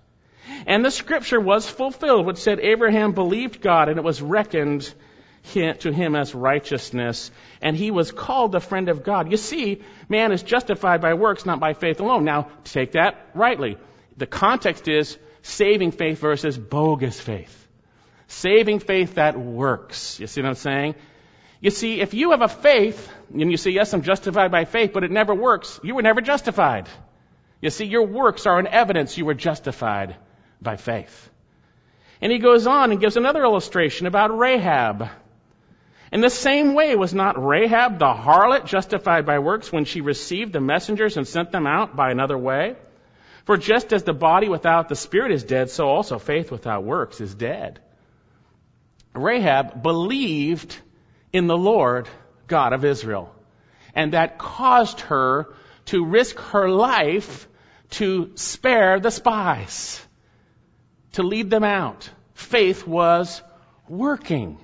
And 0.66 0.84
the 0.84 0.90
scripture 0.90 1.40
was 1.40 1.68
fulfilled, 1.68 2.26
which 2.26 2.38
said 2.38 2.60
Abraham 2.60 3.12
believed 3.12 3.60
God 3.60 3.88
and 3.88 3.98
it 3.98 4.04
was 4.04 4.20
reckoned 4.20 4.92
to 5.52 5.92
him 5.92 6.14
as 6.14 6.34
righteousness, 6.34 7.30
and 7.60 7.76
he 7.76 7.90
was 7.90 8.12
called 8.12 8.52
the 8.52 8.60
friend 8.60 8.88
of 8.88 9.02
God. 9.02 9.30
You 9.30 9.36
see, 9.36 9.82
man 10.08 10.32
is 10.32 10.42
justified 10.42 11.00
by 11.00 11.14
works, 11.14 11.46
not 11.46 11.60
by 11.60 11.72
faith 11.72 12.00
alone. 12.00 12.24
Now, 12.24 12.48
take 12.64 12.92
that 12.92 13.30
rightly. 13.34 13.78
The 14.16 14.26
context 14.26 14.86
is 14.86 15.18
saving 15.42 15.92
faith 15.92 16.18
versus 16.18 16.58
bogus 16.58 17.18
faith. 17.18 17.56
Saving 18.28 18.78
faith 18.78 19.14
that 19.14 19.38
works. 19.38 20.20
You 20.20 20.26
see 20.26 20.42
what 20.42 20.48
I'm 20.48 20.54
saying? 20.54 20.94
You 21.60 21.70
see, 21.70 22.00
if 22.00 22.14
you 22.14 22.30
have 22.30 22.42
a 22.42 22.48
faith, 22.48 23.10
and 23.32 23.50
you 23.50 23.56
say, 23.56 23.70
yes, 23.70 23.92
I'm 23.92 24.02
justified 24.02 24.50
by 24.50 24.64
faith, 24.64 24.92
but 24.92 25.04
it 25.04 25.10
never 25.10 25.34
works, 25.34 25.80
you 25.82 25.94
were 25.94 26.02
never 26.02 26.20
justified. 26.20 26.88
You 27.60 27.70
see, 27.70 27.84
your 27.84 28.06
works 28.06 28.46
are 28.46 28.58
an 28.58 28.66
evidence 28.66 29.18
you 29.18 29.26
were 29.26 29.34
justified 29.34 30.16
by 30.62 30.76
faith. 30.76 31.30
And 32.22 32.30
he 32.30 32.38
goes 32.38 32.66
on 32.66 32.90
and 32.90 33.00
gives 33.00 33.16
another 33.16 33.42
illustration 33.42 34.06
about 34.06 34.36
Rahab. 34.36 35.08
In 36.12 36.20
the 36.20 36.30
same 36.30 36.74
way, 36.74 36.96
was 36.96 37.14
not 37.14 37.42
Rahab 37.42 37.98
the 37.98 38.12
harlot 38.12 38.66
justified 38.66 39.26
by 39.26 39.38
works 39.38 39.72
when 39.72 39.84
she 39.84 40.00
received 40.00 40.52
the 40.52 40.60
messengers 40.60 41.16
and 41.16 41.26
sent 41.26 41.52
them 41.52 41.66
out 41.66 41.94
by 41.94 42.10
another 42.10 42.36
way? 42.36 42.76
For 43.44 43.56
just 43.56 43.92
as 43.92 44.02
the 44.02 44.12
body 44.12 44.48
without 44.48 44.88
the 44.88 44.96
spirit 44.96 45.32
is 45.32 45.44
dead, 45.44 45.70
so 45.70 45.88
also 45.88 46.18
faith 46.18 46.50
without 46.50 46.84
works 46.84 47.20
is 47.20 47.34
dead. 47.34 47.80
Rahab 49.14 49.82
believed 49.82 50.76
in 51.32 51.46
the 51.46 51.56
Lord 51.56 52.08
God 52.46 52.72
of 52.72 52.84
Israel. 52.84 53.34
And 53.94 54.12
that 54.12 54.38
caused 54.38 55.00
her 55.02 55.54
to 55.86 56.04
risk 56.04 56.38
her 56.38 56.68
life 56.68 57.48
to 57.90 58.30
spare 58.36 59.00
the 59.00 59.10
spies, 59.10 60.00
to 61.12 61.22
lead 61.22 61.50
them 61.50 61.64
out. 61.64 62.08
Faith 62.34 62.86
was 62.86 63.42
working. 63.88 64.58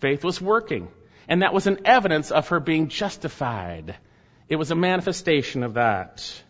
Faith 0.00 0.24
was 0.24 0.40
working. 0.40 0.88
And 1.28 1.42
that 1.42 1.52
was 1.52 1.66
an 1.66 1.80
evidence 1.84 2.30
of 2.30 2.48
her 2.48 2.60
being 2.60 2.88
justified. 2.88 3.96
It 4.48 4.56
was 4.56 4.70
a 4.70 4.74
manifestation 4.74 5.62
of 5.62 5.74
that. 5.74 6.42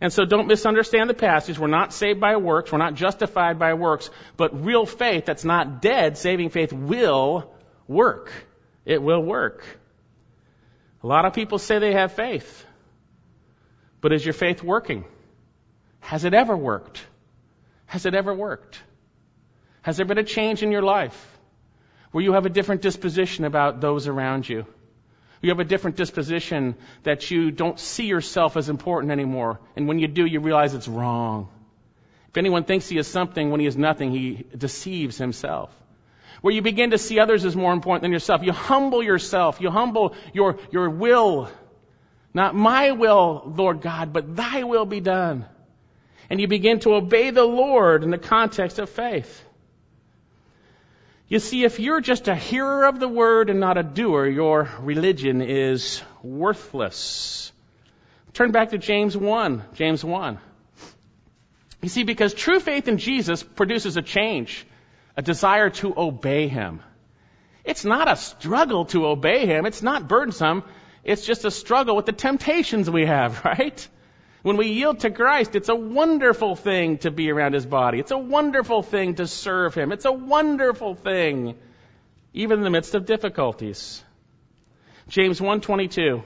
And 0.00 0.12
so 0.12 0.24
don't 0.24 0.46
misunderstand 0.46 1.10
the 1.10 1.14
passage. 1.14 1.58
We're 1.58 1.66
not 1.66 1.92
saved 1.92 2.20
by 2.20 2.36
works. 2.36 2.70
We're 2.70 2.78
not 2.78 2.94
justified 2.94 3.58
by 3.58 3.74
works. 3.74 4.10
But 4.36 4.64
real 4.64 4.86
faith 4.86 5.24
that's 5.24 5.44
not 5.44 5.82
dead, 5.82 6.18
saving 6.18 6.50
faith 6.50 6.72
will 6.72 7.52
work. 7.88 8.30
It 8.84 9.02
will 9.02 9.22
work. 9.22 9.64
A 11.02 11.06
lot 11.06 11.24
of 11.24 11.32
people 11.32 11.58
say 11.58 11.78
they 11.78 11.92
have 11.92 12.12
faith. 12.12 12.64
But 14.00 14.12
is 14.12 14.24
your 14.24 14.34
faith 14.34 14.62
working? 14.62 15.04
Has 16.00 16.24
it 16.24 16.34
ever 16.34 16.56
worked? 16.56 17.04
Has 17.86 18.06
it 18.06 18.14
ever 18.14 18.32
worked? 18.32 18.80
Has 19.82 19.96
there 19.96 20.06
been 20.06 20.18
a 20.18 20.24
change 20.24 20.62
in 20.62 20.70
your 20.70 20.82
life? 20.82 21.37
Where 22.10 22.24
you 22.24 22.32
have 22.32 22.46
a 22.46 22.50
different 22.50 22.82
disposition 22.82 23.44
about 23.44 23.80
those 23.80 24.06
around 24.06 24.48
you. 24.48 24.66
You 25.40 25.50
have 25.50 25.60
a 25.60 25.64
different 25.64 25.96
disposition 25.96 26.74
that 27.04 27.30
you 27.30 27.50
don't 27.50 27.78
see 27.78 28.06
yourself 28.06 28.56
as 28.56 28.68
important 28.68 29.12
anymore. 29.12 29.60
And 29.76 29.86
when 29.86 29.98
you 29.98 30.08
do, 30.08 30.26
you 30.26 30.40
realize 30.40 30.74
it's 30.74 30.88
wrong. 30.88 31.48
If 32.30 32.36
anyone 32.36 32.64
thinks 32.64 32.88
he 32.88 32.98
is 32.98 33.06
something 33.06 33.50
when 33.50 33.60
he 33.60 33.66
is 33.66 33.76
nothing, 33.76 34.10
he 34.10 34.44
deceives 34.56 35.16
himself. 35.16 35.70
Where 36.40 36.54
you 36.54 36.62
begin 36.62 36.90
to 36.90 36.98
see 36.98 37.18
others 37.18 37.44
as 37.44 37.56
more 37.56 37.72
important 37.72 38.02
than 38.02 38.12
yourself. 38.12 38.42
You 38.42 38.52
humble 38.52 39.02
yourself. 39.02 39.60
You 39.60 39.70
humble 39.70 40.14
your, 40.32 40.58
your 40.70 40.90
will. 40.90 41.50
Not 42.34 42.54
my 42.54 42.92
will, 42.92 43.42
Lord 43.56 43.80
God, 43.80 44.12
but 44.12 44.36
thy 44.36 44.64
will 44.64 44.84
be 44.84 45.00
done. 45.00 45.46
And 46.30 46.40
you 46.40 46.46
begin 46.46 46.80
to 46.80 46.94
obey 46.94 47.30
the 47.30 47.44
Lord 47.44 48.04
in 48.04 48.10
the 48.10 48.18
context 48.18 48.78
of 48.78 48.90
faith. 48.90 49.44
You 51.28 51.40
see, 51.40 51.64
if 51.64 51.78
you're 51.78 52.00
just 52.00 52.26
a 52.26 52.34
hearer 52.34 52.86
of 52.86 53.00
the 53.00 53.08
word 53.08 53.50
and 53.50 53.60
not 53.60 53.76
a 53.76 53.82
doer, 53.82 54.26
your 54.26 54.70
religion 54.80 55.42
is 55.42 56.02
worthless. 56.22 57.52
Turn 58.32 58.50
back 58.50 58.70
to 58.70 58.78
James 58.78 59.14
1. 59.14 59.62
James 59.74 60.02
1. 60.02 60.38
You 61.82 61.88
see, 61.90 62.04
because 62.04 62.32
true 62.32 62.60
faith 62.60 62.88
in 62.88 62.96
Jesus 62.96 63.42
produces 63.42 63.98
a 63.98 64.02
change, 64.02 64.66
a 65.18 65.22
desire 65.22 65.68
to 65.68 65.92
obey 65.94 66.48
Him. 66.48 66.80
It's 67.62 67.84
not 67.84 68.10
a 68.10 68.16
struggle 68.16 68.86
to 68.86 69.06
obey 69.06 69.44
Him. 69.44 69.66
It's 69.66 69.82
not 69.82 70.08
burdensome. 70.08 70.64
It's 71.04 71.26
just 71.26 71.44
a 71.44 71.50
struggle 71.50 71.94
with 71.94 72.06
the 72.06 72.12
temptations 72.12 72.88
we 72.88 73.04
have, 73.04 73.44
right? 73.44 73.86
When 74.48 74.56
we 74.56 74.68
yield 74.68 75.00
to 75.00 75.10
Christ, 75.10 75.56
it's 75.56 75.68
a 75.68 75.74
wonderful 75.74 76.56
thing 76.56 76.96
to 77.00 77.10
be 77.10 77.30
around 77.30 77.52
His 77.52 77.66
body. 77.66 77.98
It's 77.98 78.12
a 78.12 78.16
wonderful 78.16 78.82
thing 78.82 79.16
to 79.16 79.26
serve 79.26 79.74
Him. 79.74 79.92
It's 79.92 80.06
a 80.06 80.10
wonderful 80.10 80.94
thing, 80.94 81.54
even 82.32 82.56
in 82.56 82.64
the 82.64 82.70
midst 82.70 82.94
of 82.94 83.04
difficulties. 83.04 84.02
James 85.10 85.38
1:22. 85.38 86.22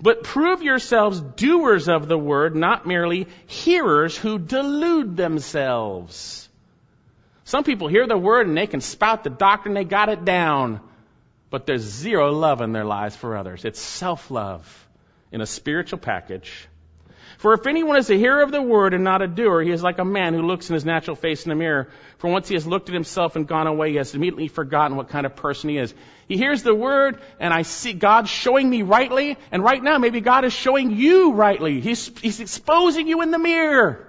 But 0.00 0.22
prove 0.22 0.62
yourselves 0.62 1.20
doers 1.20 1.88
of 1.88 2.06
the 2.06 2.16
word, 2.16 2.54
not 2.54 2.86
merely 2.86 3.26
hearers 3.48 4.16
who 4.16 4.38
delude 4.38 5.16
themselves. 5.16 6.48
Some 7.42 7.64
people 7.64 7.88
hear 7.88 8.06
the 8.06 8.16
word 8.16 8.46
and 8.46 8.56
they 8.56 8.68
can 8.68 8.80
spout 8.80 9.24
the 9.24 9.30
doctrine, 9.30 9.74
they 9.74 9.82
got 9.82 10.08
it 10.08 10.24
down. 10.24 10.78
But 11.50 11.66
there's 11.66 11.82
zero 11.82 12.30
love 12.30 12.60
in 12.60 12.70
their 12.70 12.84
lives 12.84 13.16
for 13.16 13.36
others. 13.36 13.64
It's 13.64 13.80
self-love 13.80 14.88
in 15.32 15.40
a 15.40 15.46
spiritual 15.46 15.98
package. 15.98 16.68
For 17.38 17.52
if 17.54 17.68
anyone 17.68 17.96
is 17.96 18.10
a 18.10 18.16
hearer 18.16 18.42
of 18.42 18.50
the 18.50 18.60
word 18.60 18.94
and 18.94 19.04
not 19.04 19.22
a 19.22 19.28
doer, 19.28 19.62
he 19.62 19.70
is 19.70 19.80
like 19.80 19.98
a 19.98 20.04
man 20.04 20.34
who 20.34 20.42
looks 20.42 20.68
in 20.70 20.74
his 20.74 20.84
natural 20.84 21.14
face 21.14 21.44
in 21.44 21.50
the 21.50 21.54
mirror. 21.54 21.88
For 22.18 22.28
once 22.28 22.48
he 22.48 22.54
has 22.54 22.66
looked 22.66 22.88
at 22.88 22.94
himself 22.94 23.36
and 23.36 23.46
gone 23.46 23.68
away, 23.68 23.90
he 23.90 23.96
has 23.96 24.12
immediately 24.12 24.48
forgotten 24.48 24.96
what 24.96 25.08
kind 25.08 25.24
of 25.24 25.36
person 25.36 25.70
he 25.70 25.78
is. 25.78 25.94
He 26.26 26.36
hears 26.36 26.64
the 26.64 26.74
word, 26.74 27.22
and 27.38 27.54
I 27.54 27.62
see 27.62 27.92
God 27.92 28.28
showing 28.28 28.68
me 28.68 28.82
rightly, 28.82 29.38
and 29.52 29.62
right 29.62 29.80
now 29.80 29.98
maybe 29.98 30.20
God 30.20 30.44
is 30.46 30.52
showing 30.52 30.90
you 30.90 31.32
rightly. 31.32 31.80
He's, 31.80 32.10
he's 32.18 32.40
exposing 32.40 33.06
you 33.06 33.22
in 33.22 33.30
the 33.30 33.38
mirror. 33.38 34.04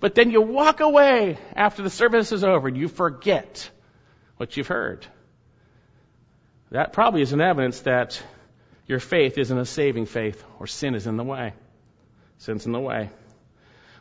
But 0.00 0.14
then 0.14 0.30
you 0.30 0.40
walk 0.40 0.80
away 0.80 1.36
after 1.54 1.82
the 1.82 1.90
service 1.90 2.32
is 2.32 2.44
over 2.44 2.68
and 2.68 2.78
you 2.78 2.88
forget 2.88 3.70
what 4.38 4.56
you've 4.56 4.68
heard. 4.68 5.06
That 6.70 6.94
probably 6.94 7.20
is 7.20 7.34
an 7.34 7.42
evidence 7.42 7.80
that 7.80 8.22
your 8.86 9.00
faith 9.00 9.36
isn't 9.36 9.58
a 9.58 9.66
saving 9.66 10.06
faith 10.06 10.42
or 10.58 10.66
sin 10.66 10.94
is 10.94 11.06
in 11.06 11.18
the 11.18 11.24
way. 11.24 11.52
Sin's 12.38 12.66
in 12.66 12.72
the 12.72 12.80
way. 12.80 13.10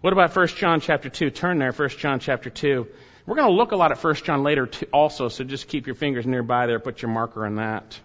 What 0.02 0.13
about 0.13 0.36
1 0.36 0.47
John 0.47 0.80
chapter 0.80 1.10
2? 1.10 1.32
Turn 1.32 1.58
there, 1.58 1.71
1 1.71 1.89
John 1.89 2.19
chapter 2.19 2.50
2. 2.50 2.88
We're 3.26 3.36
going 3.36 3.50
to 3.50 3.54
look 3.54 3.71
a 3.71 3.76
lot 3.76 3.91
at 3.91 4.02
1 4.02 4.15
John 4.15 4.43
later 4.43 4.67
too, 4.67 4.88
also, 4.93 5.28
so 5.28 5.43
just 5.43 5.67
keep 5.67 5.86
your 5.86 5.95
fingers 5.95 6.26
nearby 6.26 6.67
there, 6.67 6.80
put 6.80 7.02
your 7.02 7.12
marker 7.12 7.45
on 7.45 7.56
that. 7.56 8.00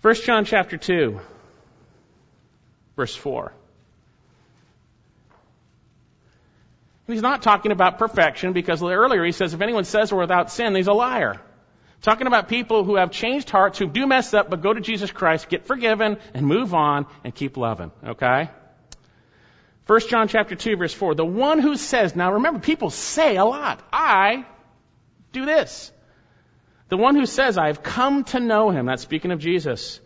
1 0.00 0.14
John 0.14 0.44
chapter 0.44 0.76
2, 0.76 1.20
verse 2.96 3.14
4. 3.14 3.52
He's 7.06 7.22
not 7.22 7.42
talking 7.42 7.72
about 7.72 7.98
perfection 7.98 8.52
because 8.52 8.82
earlier 8.82 9.24
he 9.24 9.32
says 9.32 9.52
if 9.52 9.60
anyone 9.60 9.84
says 9.84 10.12
we're 10.12 10.20
without 10.20 10.50
sin, 10.50 10.74
he's 10.74 10.86
a 10.86 10.92
liar. 10.92 11.40
Talking 12.02 12.26
about 12.26 12.48
people 12.48 12.82
who 12.82 12.96
have 12.96 13.12
changed 13.12 13.48
hearts, 13.48 13.78
who 13.78 13.86
do 13.86 14.08
mess 14.08 14.34
up, 14.34 14.50
but 14.50 14.60
go 14.60 14.74
to 14.74 14.80
Jesus 14.80 15.12
Christ, 15.12 15.48
get 15.48 15.66
forgiven, 15.66 16.18
and 16.34 16.44
move 16.44 16.74
on 16.74 17.06
and 17.22 17.32
keep 17.32 17.56
loving. 17.56 17.92
Okay? 18.04 18.50
1 19.86 20.00
John 20.08 20.26
chapter 20.26 20.56
2 20.56 20.76
verse 20.76 20.92
4. 20.92 21.14
The 21.14 21.24
one 21.24 21.60
who 21.60 21.76
says, 21.76 22.16
now 22.16 22.32
remember, 22.32 22.58
people 22.58 22.90
say 22.90 23.36
a 23.36 23.44
lot. 23.44 23.80
I 23.92 24.44
do 25.30 25.46
this. 25.46 25.92
The 26.88 26.96
one 26.96 27.14
who 27.14 27.24
says, 27.24 27.56
I 27.56 27.68
have 27.68 27.84
come 27.84 28.24
to 28.24 28.40
know 28.40 28.70
him, 28.70 28.86
that's 28.86 29.02
speaking 29.02 29.30
of 29.30 29.38
Jesus, 29.38 30.00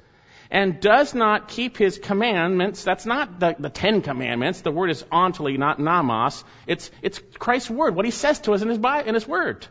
and 0.50 0.80
does 0.80 1.14
not 1.14 1.48
keep 1.48 1.78
his 1.78 1.98
commandments, 1.98 2.84
that's 2.84 3.06
not 3.06 3.40
the, 3.40 3.56
the 3.58 3.70
Ten 3.70 4.02
Commandments. 4.02 4.60
The 4.60 4.70
word 4.70 4.90
is 4.90 5.02
ontoli, 5.04 5.58
not 5.58 5.80
nomos. 5.80 6.44
It's, 6.66 6.90
it's 7.00 7.20
Christ's 7.38 7.70
word, 7.70 7.96
what 7.96 8.04
he 8.04 8.10
says 8.10 8.38
to 8.40 8.52
us 8.52 8.60
in 8.60 8.68
his, 8.68 8.78
in 9.06 9.14
his 9.14 9.26
word 9.26 9.66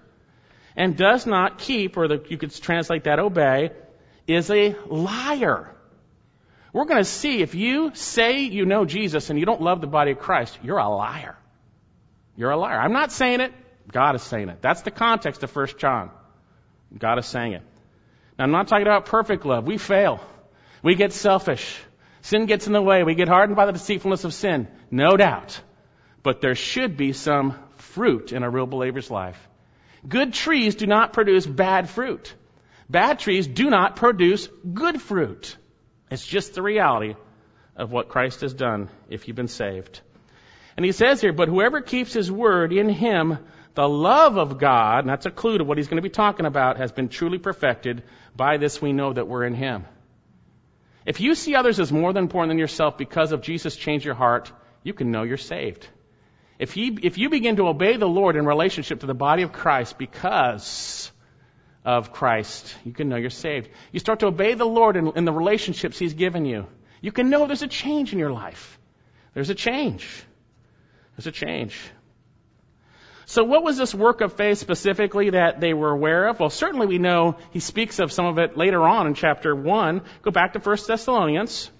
and 0.75 0.97
does 0.97 1.25
not 1.25 1.57
keep, 1.57 1.97
or 1.97 2.07
the, 2.07 2.23
you 2.27 2.37
could 2.37 2.53
translate 2.53 3.05
that 3.05 3.19
obey, 3.19 3.71
is 4.27 4.49
a 4.49 4.75
liar. 4.87 5.71
We're 6.73 6.85
going 6.85 7.01
to 7.01 7.09
see 7.09 7.41
if 7.41 7.55
you 7.55 7.91
say 7.93 8.41
you 8.41 8.65
know 8.65 8.85
Jesus 8.85 9.29
and 9.29 9.39
you 9.39 9.45
don't 9.45 9.61
love 9.61 9.79
the 9.81 9.87
body 9.87 10.11
of 10.11 10.19
Christ, 10.19 10.57
you're 10.61 10.77
a 10.77 10.89
liar. 10.89 11.37
You're 12.35 12.51
a 12.51 12.57
liar. 12.57 12.79
I'm 12.79 12.91
not 12.91 13.11
saying 13.11 13.39
it. 13.39 13.53
God 13.91 14.15
is 14.15 14.23
saying 14.23 14.49
it. 14.49 14.61
That's 14.61 14.81
the 14.81 14.91
context 14.91 15.43
of 15.43 15.55
1 15.55 15.67
John. 15.77 16.11
God 16.97 17.17
is 17.19 17.25
saying 17.25 17.53
it. 17.53 17.61
Now, 18.37 18.43
I'm 18.43 18.51
not 18.51 18.67
talking 18.67 18.85
about 18.85 19.05
perfect 19.05 19.45
love. 19.45 19.65
We 19.65 19.77
fail. 19.77 20.19
We 20.83 20.95
get 20.95 21.13
selfish. 21.13 21.79
Sin 22.21 22.45
gets 22.45 22.67
in 22.67 22.73
the 22.73 22.81
way. 22.81 23.03
We 23.03 23.15
get 23.15 23.27
hardened 23.27 23.55
by 23.55 23.67
the 23.67 23.71
deceitfulness 23.71 24.23
of 24.23 24.33
sin. 24.33 24.67
No 24.91 25.15
doubt. 25.15 25.61
But 26.23 26.41
there 26.41 26.55
should 26.55 26.97
be 26.97 27.13
some 27.13 27.57
fruit 27.77 28.33
in 28.33 28.43
a 28.43 28.49
real 28.49 28.65
believer's 28.65 29.09
life. 29.09 29.39
Good 30.07 30.33
trees 30.33 30.75
do 30.75 30.85
not 30.85 31.13
produce 31.13 31.45
bad 31.45 31.89
fruit. 31.89 32.33
Bad 32.89 33.19
trees 33.19 33.47
do 33.47 33.69
not 33.69 33.95
produce 33.95 34.47
good 34.73 35.01
fruit. 35.01 35.57
It's 36.11 36.25
just 36.25 36.53
the 36.53 36.61
reality 36.61 37.15
of 37.75 37.91
what 37.91 38.09
Christ 38.09 38.41
has 38.41 38.53
done 38.53 38.89
if 39.09 39.27
you've 39.27 39.35
been 39.35 39.47
saved. 39.47 40.01
And 40.77 40.85
he 40.85 40.91
says 40.91 41.21
here, 41.21 41.33
but 41.33 41.49
whoever 41.49 41.81
keeps 41.81 42.13
his 42.13 42.31
word 42.31 42.71
in 42.71 42.89
him, 42.89 43.39
the 43.73 43.87
love 43.87 44.37
of 44.37 44.59
God, 44.59 44.99
and 44.99 45.09
that's 45.09 45.25
a 45.25 45.31
clue 45.31 45.57
to 45.57 45.63
what 45.63 45.77
he's 45.77 45.87
going 45.87 45.97
to 45.97 46.09
be 46.09 46.09
talking 46.09 46.45
about, 46.45 46.77
has 46.77 46.91
been 46.91 47.09
truly 47.09 47.37
perfected. 47.37 48.03
By 48.35 48.57
this 48.57 48.81
we 48.81 48.93
know 48.93 49.13
that 49.13 49.27
we're 49.27 49.45
in 49.45 49.55
him. 49.55 49.85
If 51.05 51.21
you 51.21 51.35
see 51.35 51.55
others 51.55 51.79
as 51.79 51.91
more 51.91 52.13
than 52.13 52.23
important 52.23 52.51
than 52.51 52.57
yourself 52.59 52.97
because 52.97 53.31
of 53.31 53.41
Jesus 53.41 53.75
changed 53.75 54.05
your 54.05 54.15
heart, 54.15 54.51
you 54.83 54.93
can 54.93 55.11
know 55.11 55.23
you're 55.23 55.37
saved. 55.37 55.87
If, 56.57 56.71
he, 56.71 56.97
if 57.03 57.17
you 57.17 57.29
begin 57.29 57.57
to 57.57 57.67
obey 57.67 57.97
the 57.97 58.07
Lord 58.07 58.35
in 58.35 58.45
relationship 58.45 59.01
to 59.01 59.05
the 59.05 59.13
body 59.13 59.43
of 59.43 59.51
Christ 59.51 59.97
because 59.97 61.11
of 61.83 62.13
Christ, 62.13 62.75
you 62.85 62.93
can 62.93 63.09
know 63.09 63.17
you're 63.17 63.29
saved. 63.29 63.69
You 63.91 63.99
start 63.99 64.19
to 64.19 64.27
obey 64.27 64.53
the 64.53 64.65
Lord 64.65 64.95
in, 64.95 65.11
in 65.15 65.25
the 65.25 65.33
relationships 65.33 65.99
He's 65.99 66.13
given 66.13 66.45
you. 66.45 66.67
You 67.01 67.11
can 67.11 67.29
know 67.29 67.45
there's 67.45 67.61
a 67.61 67.67
change 67.67 68.13
in 68.13 68.19
your 68.19 68.31
life. 68.31 68.79
There's 69.33 69.49
a 69.49 69.55
change. 69.55 70.23
There's 71.15 71.27
a 71.27 71.31
change. 71.31 71.79
So 73.27 73.43
what 73.43 73.63
was 73.63 73.77
this 73.77 73.93
work 73.93 74.21
of 74.21 74.33
faith 74.33 74.59
specifically 74.59 75.31
that 75.31 75.59
they 75.59 75.73
were 75.73 75.89
aware 75.89 76.27
of? 76.27 76.39
Well, 76.39 76.49
certainly 76.49 76.87
we 76.87 76.99
know 76.99 77.37
he 77.51 77.59
speaks 77.59 77.99
of 77.99 78.11
some 78.11 78.25
of 78.25 78.37
it 78.37 78.55
later 78.55 78.81
on 78.81 79.07
in 79.07 79.13
chapter 79.15 79.55
1. 79.55 80.01
Go 80.21 80.31
back 80.31 80.53
to 80.53 80.59
1 80.59 80.77
Thessalonians. 80.87 81.71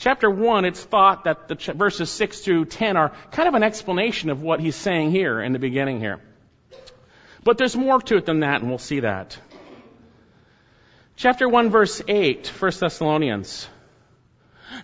Chapter 0.00 0.30
1, 0.30 0.64
it's 0.64 0.82
thought 0.82 1.24
that 1.24 1.46
the 1.46 1.56
ch- 1.56 1.66
verses 1.66 2.08
6 2.08 2.40
through 2.40 2.64
10 2.64 2.96
are 2.96 3.12
kind 3.32 3.46
of 3.46 3.54
an 3.54 3.62
explanation 3.62 4.30
of 4.30 4.40
what 4.40 4.58
he's 4.58 4.74
saying 4.74 5.10
here 5.10 5.42
in 5.42 5.52
the 5.52 5.58
beginning 5.58 6.00
here. 6.00 6.20
But 7.44 7.58
there's 7.58 7.76
more 7.76 8.00
to 8.00 8.16
it 8.16 8.24
than 8.24 8.40
that, 8.40 8.62
and 8.62 8.70
we'll 8.70 8.78
see 8.78 9.00
that. 9.00 9.38
Chapter 11.16 11.46
1, 11.46 11.68
verse 11.68 12.00
8, 12.08 12.48
1 12.48 12.72
Thessalonians. 12.80 13.68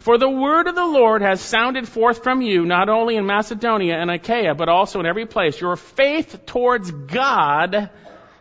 For 0.00 0.18
the 0.18 0.28
word 0.28 0.66
of 0.66 0.74
the 0.74 0.84
Lord 0.84 1.22
has 1.22 1.40
sounded 1.40 1.88
forth 1.88 2.22
from 2.22 2.42
you, 2.42 2.66
not 2.66 2.90
only 2.90 3.16
in 3.16 3.24
Macedonia 3.24 3.94
and 3.94 4.10
Achaia, 4.10 4.54
but 4.54 4.68
also 4.68 5.00
in 5.00 5.06
every 5.06 5.24
place. 5.24 5.58
Your 5.58 5.76
faith 5.76 6.44
towards 6.44 6.90
God 6.90 7.88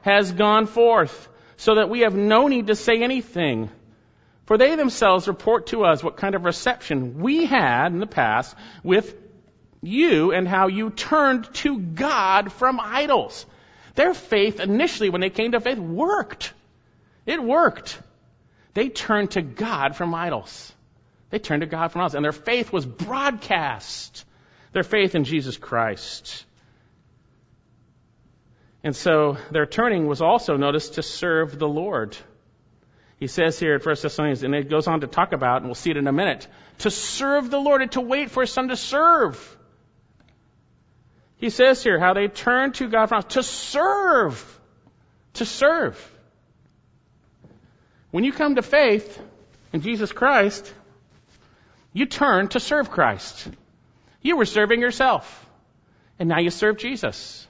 has 0.02 0.34
gone 0.34 0.66
forth, 0.66 1.30
so 1.56 1.76
that 1.76 1.90
we 1.90 2.02
have 2.02 2.16
no 2.16 2.50
need 2.50 2.68
to 2.68 2.76
say 2.76 3.02
anything. 3.02 3.70
For 4.46 4.58
they 4.58 4.76
themselves 4.76 5.28
report 5.28 5.68
to 5.68 5.84
us 5.86 6.04
what 6.04 6.18
kind 6.18 6.36
of 6.36 6.46
reception 6.46 7.20
we 7.20 7.46
had 7.46 7.92
in 7.92 8.00
the 8.00 8.08
past 8.08 8.56
with 8.84 9.16
you 9.82 10.32
and 10.32 10.48
how 10.48 10.68
you 10.68 10.92
turned 10.92 11.52
to 11.56 11.80
God 11.80 12.52
from 12.52 12.80
idols. 12.80 13.46
Their 13.96 14.14
faith 14.14 14.60
initially, 14.60 15.10
when 15.10 15.22
they 15.22 15.30
came 15.30 15.54
to 15.54 15.60
faith, 15.60 15.80
worked. 15.80 16.54
It 17.26 17.42
worked. 17.42 18.00
They 18.74 18.90
turned 18.90 19.32
to 19.32 19.42
God 19.42 19.96
from 19.96 20.14
idols. 20.14 20.74
They 21.30 21.40
turned 21.40 21.62
to 21.62 21.68
God 21.68 21.92
from 21.92 22.02
idols. 22.02 22.16
And 22.16 22.26
their 22.26 22.32
faith 22.32 22.72
was 22.72 22.86
broadcast. 22.86 24.26
Their 24.74 24.84
faith 24.84 25.16
in 25.16 25.24
Jesus 25.24 25.58
Christ. 25.58 26.46
And 28.84 28.96
so 28.96 29.38
their 29.50 29.66
turning 29.66 30.06
was 30.06 30.22
also 30.22 30.58
noticed 30.58 30.96
to 30.96 31.04
serve 31.04 31.58
the 31.58 31.68
Lord. 31.68 32.16
He 33.20 33.28
says 33.28 33.58
here 33.58 33.76
at 33.76 33.86
1 33.86 33.96
Thessalonians, 34.02 34.44
and 34.44 34.54
it 34.54 34.70
goes 34.70 34.88
on 34.88 35.02
to 35.02 35.08
talk 35.08 35.32
about, 35.32 35.58
and 35.58 35.66
we'll 35.66 35.76
see 35.76 35.92
it 35.92 35.98
in 35.98 36.08
a 36.08 36.12
minute, 36.12 36.48
to 36.80 36.92
serve 36.92 37.50
the 37.50 37.60
Lord 37.60 37.82
and 37.82 37.92
to 37.94 38.02
wait 38.02 38.32
for 38.32 38.42
his 38.42 38.52
son 38.52 38.68
to 38.68 38.76
serve. 38.76 39.58
He 41.38 41.50
says 41.50 41.84
here 41.84 42.00
how 42.00 42.14
they 42.14 42.28
turn 42.28 42.72
to 42.74 42.90
God 42.90 43.08
from 43.08 43.24
to 43.24 43.44
serve. 43.44 44.60
To 45.36 45.46
serve. 45.46 46.12
When 48.12 48.24
you 48.24 48.32
come 48.32 48.56
to 48.56 48.62
faith 48.62 49.22
in 49.74 49.82
Jesus 49.82 50.12
Christ, 50.12 50.74
you 51.94 52.06
turn 52.06 52.50
to 52.50 52.60
serve 52.60 52.90
Christ. 52.90 53.48
You 54.22 54.38
were 54.38 54.46
serving 54.46 54.82
yourself. 54.82 55.46
And 56.20 56.30
now 56.30 56.40
you 56.40 56.50
serve 56.50 56.78
Jesus. 56.78 57.46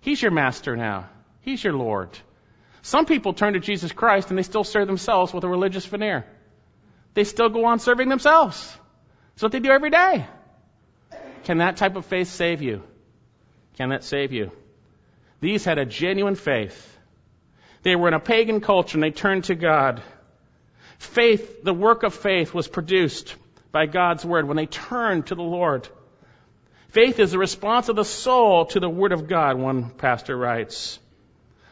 He's 0.00 0.20
your 0.22 0.30
master 0.30 0.76
now. 0.76 1.08
He's 1.42 1.62
your 1.62 1.74
Lord. 1.74 2.10
Some 2.82 3.06
people 3.06 3.34
turn 3.34 3.52
to 3.54 3.60
Jesus 3.60 3.92
Christ 3.92 4.30
and 4.30 4.38
they 4.38 4.42
still 4.42 4.64
serve 4.64 4.86
themselves 4.86 5.32
with 5.32 5.44
a 5.44 5.48
religious 5.48 5.84
veneer. 5.84 6.24
They 7.14 7.24
still 7.24 7.48
go 7.48 7.66
on 7.66 7.78
serving 7.78 8.08
themselves. 8.08 8.76
That's 9.34 9.42
what 9.42 9.52
they 9.52 9.60
do 9.60 9.70
every 9.70 9.90
day. 9.90 10.26
Can 11.44 11.58
that 11.58 11.76
type 11.76 11.96
of 11.96 12.06
faith 12.06 12.28
save 12.28 12.62
you? 12.62 12.82
Can 13.76 13.90
that 13.90 14.04
save 14.04 14.32
you? 14.32 14.52
These 15.40 15.64
had 15.64 15.78
a 15.78 15.84
genuine 15.84 16.34
faith. 16.34 16.98
They 17.82 17.96
were 17.96 18.08
in 18.08 18.14
a 18.14 18.20
pagan 18.20 18.60
culture 18.60 18.96
and 18.96 19.02
they 19.02 19.10
turned 19.10 19.44
to 19.44 19.54
God. 19.54 20.02
Faith, 20.98 21.64
the 21.64 21.72
work 21.72 22.02
of 22.02 22.14
faith 22.14 22.52
was 22.52 22.68
produced 22.68 23.34
by 23.72 23.86
God's 23.86 24.24
word 24.24 24.46
when 24.46 24.56
they 24.56 24.66
turned 24.66 25.26
to 25.28 25.34
the 25.34 25.42
Lord. 25.42 25.88
Faith 26.88 27.18
is 27.18 27.30
the 27.30 27.38
response 27.38 27.88
of 27.88 27.96
the 27.96 28.04
soul 28.04 28.66
to 28.66 28.80
the 28.80 28.90
word 28.90 29.12
of 29.12 29.28
God, 29.28 29.56
one 29.56 29.90
pastor 29.90 30.36
writes. 30.36 30.98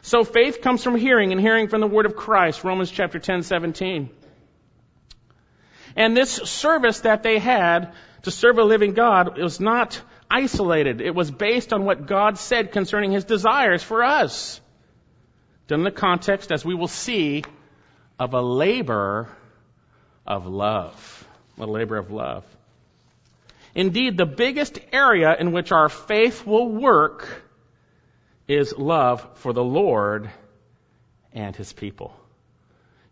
So 0.01 0.23
faith 0.23 0.61
comes 0.61 0.83
from 0.83 0.95
hearing 0.95 1.31
and 1.31 1.41
hearing 1.41 1.67
from 1.67 1.81
the 1.81 1.87
word 1.87 2.05
of 2.05 2.15
Christ, 2.15 2.63
Romans 2.63 2.89
chapter 2.89 3.19
10, 3.19 3.43
17. 3.43 4.09
And 5.95 6.15
this 6.15 6.31
service 6.31 7.01
that 7.01 7.23
they 7.23 7.39
had 7.39 7.93
to 8.23 8.31
serve 8.31 8.57
a 8.57 8.63
living 8.63 8.93
God 8.93 9.37
was 9.37 9.59
not 9.59 10.01
isolated. 10.29 11.01
It 11.01 11.15
was 11.15 11.31
based 11.31 11.73
on 11.73 11.85
what 11.85 12.05
God 12.05 12.37
said 12.37 12.71
concerning 12.71 13.11
his 13.11 13.25
desires 13.25 13.83
for 13.83 14.03
us. 14.03 14.61
Done 15.67 15.79
in 15.79 15.83
the 15.83 15.91
context, 15.91 16.51
as 16.51 16.63
we 16.63 16.75
will 16.75 16.87
see, 16.87 17.43
of 18.17 18.33
a 18.33 18.41
labor 18.41 19.29
of 20.25 20.45
love. 20.45 21.27
A 21.59 21.65
labor 21.65 21.97
of 21.97 22.11
love. 22.11 22.45
Indeed, 23.75 24.17
the 24.17 24.25
biggest 24.25 24.79
area 24.91 25.35
in 25.39 25.51
which 25.51 25.71
our 25.71 25.89
faith 25.89 26.45
will 26.45 26.69
work 26.69 27.43
is 28.49 28.75
love 28.75 29.25
for 29.35 29.53
the 29.53 29.63
Lord 29.63 30.29
and 31.31 31.55
his 31.55 31.71
people. 31.71 32.13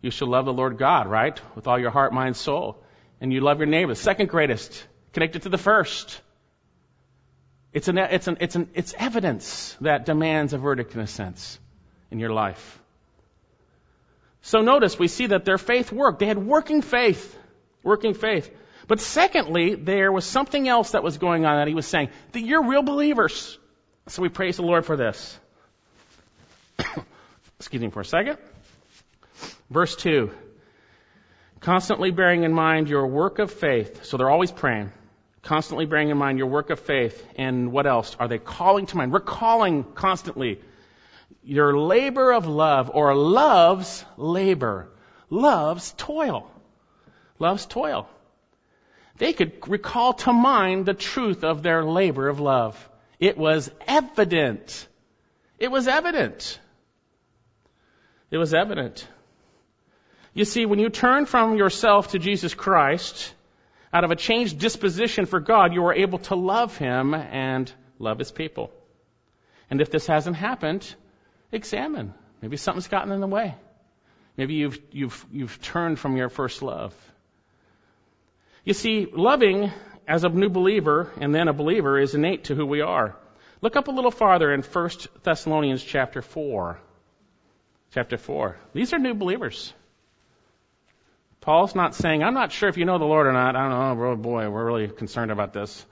You 0.02 0.10
should 0.10 0.28
love 0.28 0.44
the 0.44 0.52
Lord 0.52 0.78
God, 0.78 1.06
right? 1.06 1.40
With 1.54 1.68
all 1.68 1.78
your 1.78 1.90
heart, 1.90 2.12
mind, 2.12 2.36
soul. 2.36 2.82
And 3.20 3.32
you 3.32 3.40
love 3.40 3.58
your 3.58 3.66
neighbor. 3.66 3.94
Second 3.94 4.28
greatest, 4.28 4.86
connected 5.12 5.42
to 5.42 5.48
the 5.48 5.58
first. 5.58 6.20
It's 7.72 7.86
an, 7.88 7.98
it's 7.98 8.26
an, 8.26 8.38
it's 8.40 8.56
an, 8.56 8.68
it's 8.74 8.94
evidence 8.98 9.76
that 9.80 10.06
demands 10.06 10.52
a 10.52 10.58
verdict 10.58 10.94
in 10.94 11.00
a 11.00 11.06
sense 11.06 11.58
in 12.10 12.18
your 12.18 12.30
life. 12.30 12.80
So 14.42 14.60
notice 14.60 14.98
we 14.98 15.08
see 15.08 15.26
that 15.26 15.44
their 15.44 15.58
faith 15.58 15.92
worked. 15.92 16.18
They 16.18 16.26
had 16.26 16.38
working 16.38 16.82
faith. 16.82 17.36
Working 17.82 18.14
faith. 18.14 18.50
But 18.88 19.00
secondly, 19.00 19.74
there 19.74 20.10
was 20.10 20.24
something 20.24 20.66
else 20.66 20.92
that 20.92 21.02
was 21.02 21.18
going 21.18 21.44
on 21.44 21.56
that 21.56 21.68
he 21.68 21.74
was 21.74 21.86
saying, 21.86 22.08
that 22.32 22.40
you're 22.40 22.66
real 22.66 22.82
believers. 22.82 23.58
So 24.08 24.22
we 24.22 24.30
praise 24.30 24.56
the 24.56 24.62
Lord 24.62 24.86
for 24.86 24.96
this. 24.96 25.38
Excuse 27.58 27.82
me 27.82 27.90
for 27.90 28.00
a 28.00 28.04
second. 28.04 28.38
Verse 29.68 29.94
2. 29.96 30.30
Constantly 31.60 32.10
bearing 32.10 32.44
in 32.44 32.52
mind 32.52 32.88
your 32.88 33.06
work 33.06 33.38
of 33.38 33.52
faith. 33.52 34.06
So 34.06 34.16
they're 34.16 34.30
always 34.30 34.50
praying. 34.50 34.92
Constantly 35.42 35.84
bearing 35.84 36.08
in 36.08 36.16
mind 36.16 36.38
your 36.38 36.46
work 36.46 36.70
of 36.70 36.80
faith. 36.80 37.22
And 37.36 37.70
what 37.70 37.86
else? 37.86 38.16
Are 38.18 38.28
they 38.28 38.38
calling 38.38 38.86
to 38.86 38.96
mind? 38.96 39.12
Recalling 39.12 39.84
constantly 39.84 40.62
your 41.42 41.78
labor 41.78 42.32
of 42.32 42.46
love 42.46 42.90
or 42.94 43.14
love's 43.14 44.06
labor. 44.16 44.88
Love's 45.28 45.92
toil. 45.98 46.50
Love's 47.38 47.66
toil. 47.66 48.08
They 49.18 49.34
could 49.34 49.68
recall 49.68 50.14
to 50.14 50.32
mind 50.32 50.86
the 50.86 50.94
truth 50.94 51.44
of 51.44 51.62
their 51.62 51.84
labor 51.84 52.28
of 52.28 52.40
love. 52.40 52.88
It 53.18 53.36
was 53.36 53.70
evident. 53.86 54.86
It 55.58 55.70
was 55.70 55.88
evident. 55.88 56.60
It 58.30 58.38
was 58.38 58.54
evident. 58.54 59.06
You 60.34 60.44
see, 60.44 60.66
when 60.66 60.78
you 60.78 60.88
turn 60.88 61.26
from 61.26 61.56
yourself 61.56 62.08
to 62.08 62.18
Jesus 62.18 62.54
Christ, 62.54 63.34
out 63.92 64.04
of 64.04 64.10
a 64.10 64.16
changed 64.16 64.58
disposition 64.58 65.26
for 65.26 65.40
God, 65.40 65.72
you 65.72 65.84
are 65.86 65.94
able 65.94 66.18
to 66.20 66.36
love 66.36 66.76
Him 66.76 67.14
and 67.14 67.72
love 67.98 68.18
His 68.18 68.30
people. 68.30 68.70
And 69.70 69.80
if 69.80 69.90
this 69.90 70.06
hasn't 70.06 70.36
happened, 70.36 70.94
examine. 71.50 72.14
Maybe 72.40 72.56
something's 72.56 72.88
gotten 72.88 73.12
in 73.12 73.20
the 73.20 73.26
way. 73.26 73.54
Maybe 74.36 74.54
you've, 74.54 74.78
you've, 74.92 75.26
you've 75.32 75.60
turned 75.60 75.98
from 75.98 76.16
your 76.16 76.28
first 76.28 76.62
love. 76.62 76.94
You 78.64 78.74
see, 78.74 79.08
loving 79.12 79.72
as 80.08 80.24
a 80.24 80.28
new 80.30 80.48
believer 80.48 81.12
and 81.20 81.34
then 81.34 81.48
a 81.48 81.52
believer 81.52 81.98
is 82.00 82.14
innate 82.14 82.44
to 82.44 82.54
who 82.54 82.64
we 82.64 82.80
are. 82.80 83.14
Look 83.60 83.76
up 83.76 83.88
a 83.88 83.90
little 83.90 84.10
farther 84.10 84.52
in 84.52 84.62
1 84.62 84.90
Thessalonians 85.22 85.84
chapter 85.84 86.22
4. 86.22 86.78
Chapter 87.92 88.16
4. 88.16 88.56
These 88.72 88.92
are 88.94 88.98
new 88.98 89.14
believers. 89.14 89.72
Paul's 91.40 91.74
not 91.74 91.94
saying, 91.94 92.22
I'm 92.22 92.34
not 92.34 92.52
sure 92.52 92.68
if 92.68 92.78
you 92.78 92.84
know 92.84 92.98
the 92.98 93.04
Lord 93.04 93.26
or 93.26 93.32
not. 93.32 93.54
I 93.54 93.68
don't 93.68 93.98
know. 93.98 94.06
Oh 94.06 94.16
boy, 94.16 94.48
we're 94.48 94.64
really 94.64 94.88
concerned 94.88 95.30
about 95.30 95.52
this. 95.52 95.84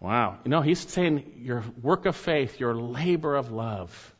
Wow. 0.00 0.38
You 0.44 0.50
know, 0.50 0.60
he's 0.60 0.80
saying 0.80 1.32
your 1.38 1.64
work 1.82 2.04
of 2.06 2.16
faith, 2.16 2.60
your 2.60 2.74
labor 2.74 3.34
of 3.34 3.50
love. 3.50 4.14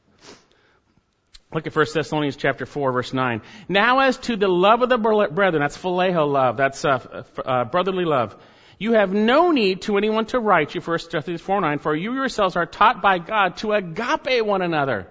Look 1.53 1.67
at 1.67 1.77
1 1.77 1.87
Thessalonians 1.93 2.37
chapter 2.37 2.65
4 2.65 2.93
verse 2.93 3.13
9. 3.13 3.43
Now 3.69 4.01
as 4.01 4.17
to 4.19 4.37
the 4.37 4.49
love 4.49 4.83
of 4.83 4.89
the 4.89 4.99
brethren, 4.99 5.61
that's 5.61 5.77
phileo 5.77 6.31
love, 6.31 6.57
that's 6.57 6.85
uh, 6.85 7.25
uh, 7.45 7.65
brotherly 7.65 8.05
love. 8.05 8.37
You 8.79 8.93
have 8.93 9.13
no 9.13 9.51
need 9.51 9.83
to 9.83 9.97
anyone 9.97 10.27
to 10.27 10.41
write 10.41 10.75
you, 10.75 10.81
1 10.81 10.99
Thessalonians 11.11 11.41
4 11.41 11.61
9, 11.61 11.79
for 11.79 11.95
you 11.95 12.15
yourselves 12.15 12.57
are 12.57 12.67
taught 12.67 13.03
by 13.03 13.19
God 13.19 13.57
to 13.59 13.73
agape 13.73 14.45
one 14.45 14.63
another. 14.63 15.07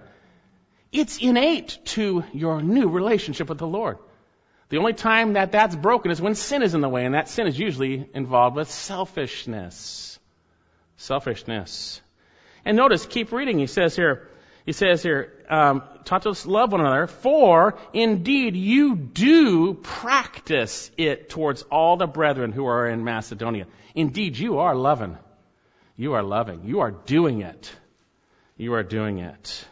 It's 0.92 1.18
innate 1.18 1.78
to 1.86 2.24
your 2.32 2.62
new 2.62 2.88
relationship 2.88 3.48
with 3.48 3.58
the 3.58 3.66
Lord. 3.66 3.98
The 4.68 4.78
only 4.78 4.92
time 4.92 5.34
that 5.34 5.52
that's 5.52 5.76
broken 5.76 6.10
is 6.10 6.20
when 6.20 6.34
sin 6.34 6.62
is 6.62 6.74
in 6.74 6.80
the 6.80 6.88
way, 6.88 7.04
and 7.04 7.14
that 7.14 7.28
sin 7.28 7.46
is 7.46 7.58
usually 7.58 8.08
involved 8.14 8.56
with 8.56 8.70
selfishness. 8.70 10.18
Selfishness. 10.96 12.00
And 12.64 12.76
notice, 12.76 13.06
keep 13.06 13.32
reading. 13.32 13.58
He 13.58 13.66
says 13.66 13.96
here, 13.96 14.28
he 14.64 14.72
says 14.72 15.02
here, 15.02 15.30
um, 15.50 15.82
taught 16.04 16.24
love 16.46 16.72
one 16.72 16.80
another, 16.80 17.06
for 17.06 17.78
indeed 17.92 18.56
you 18.56 18.96
do 18.96 19.74
practice 19.74 20.90
it 20.96 21.28
towards 21.28 21.62
all 21.62 21.98
the 21.98 22.06
brethren 22.06 22.50
who 22.50 22.66
are 22.66 22.88
in 22.88 23.04
Macedonia. 23.04 23.66
Indeed, 23.94 24.38
you 24.38 24.58
are 24.60 24.74
loving. 24.74 25.18
You 25.96 26.14
are 26.14 26.22
loving. 26.22 26.64
You 26.64 26.80
are 26.80 26.90
doing 26.90 27.42
it. 27.42 27.70
You 28.56 28.74
are 28.74 28.82
doing 28.82 29.18
it. 29.18 29.66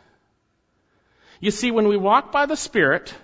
You 1.41 1.51
see, 1.51 1.71
when 1.71 1.89
we 1.89 1.97
walk 1.97 2.31
by 2.31 2.47
the 2.47 2.57
Spirit, 2.57 3.15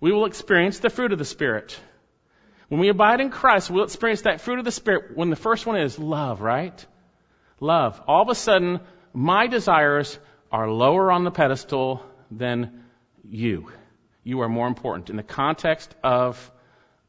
we 0.00 0.12
will 0.12 0.26
experience 0.26 0.80
the 0.80 0.90
fruit 0.90 1.12
of 1.12 1.18
the 1.18 1.24
Spirit. 1.24 1.78
When 2.68 2.78
we 2.78 2.90
abide 2.90 3.20
in 3.20 3.30
Christ, 3.30 3.70
we'll 3.70 3.84
experience 3.84 4.22
that 4.22 4.42
fruit 4.42 4.58
of 4.58 4.66
the 4.66 4.70
Spirit 4.70 5.16
when 5.16 5.30
the 5.30 5.36
first 5.36 5.64
one 5.64 5.80
is 5.80 5.98
love, 5.98 6.42
right? 6.42 6.86
Love. 7.58 8.00
All 8.06 8.22
of 8.22 8.28
a 8.28 8.34
sudden, 8.34 8.80
my 9.14 9.46
desires 9.46 10.18
are 10.50 10.70
lower 10.70 11.12
on 11.12 11.24
the 11.24 11.30
pedestal 11.30 12.02
than 12.30 12.84
you. 13.28 13.70
You 14.24 14.40
are 14.40 14.48
more 14.48 14.66
important 14.66 15.10
in 15.10 15.16
the 15.16 15.22
context 15.22 15.94
of 16.02 16.50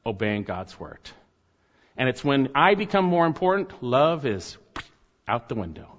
obeying 0.05 0.43
God's 0.43 0.79
word. 0.79 0.99
And 1.97 2.07
it's 2.07 2.23
when 2.23 2.49
I 2.55 2.75
become 2.75 3.05
more 3.05 3.25
important, 3.25 3.83
love 3.83 4.25
is 4.25 4.57
out 5.27 5.49
the 5.49 5.55
window. 5.55 5.89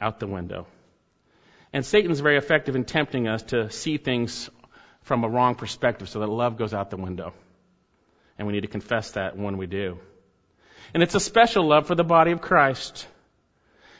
Out 0.00 0.20
the 0.20 0.26
window. 0.26 0.66
And 1.72 1.84
Satan's 1.84 2.20
very 2.20 2.36
effective 2.36 2.76
in 2.76 2.84
tempting 2.84 3.26
us 3.26 3.42
to 3.44 3.70
see 3.70 3.96
things 3.96 4.48
from 5.02 5.24
a 5.24 5.28
wrong 5.28 5.56
perspective 5.56 6.08
so 6.08 6.20
that 6.20 6.28
love 6.28 6.56
goes 6.56 6.72
out 6.72 6.90
the 6.90 6.96
window. 6.96 7.32
And 8.38 8.46
we 8.46 8.52
need 8.52 8.62
to 8.62 8.68
confess 8.68 9.12
that 9.12 9.36
when 9.36 9.58
we 9.58 9.66
do. 9.66 9.98
And 10.92 11.02
it's 11.02 11.14
a 11.14 11.20
special 11.20 11.66
love 11.66 11.86
for 11.86 11.94
the 11.94 12.04
body 12.04 12.30
of 12.30 12.40
Christ. 12.40 13.06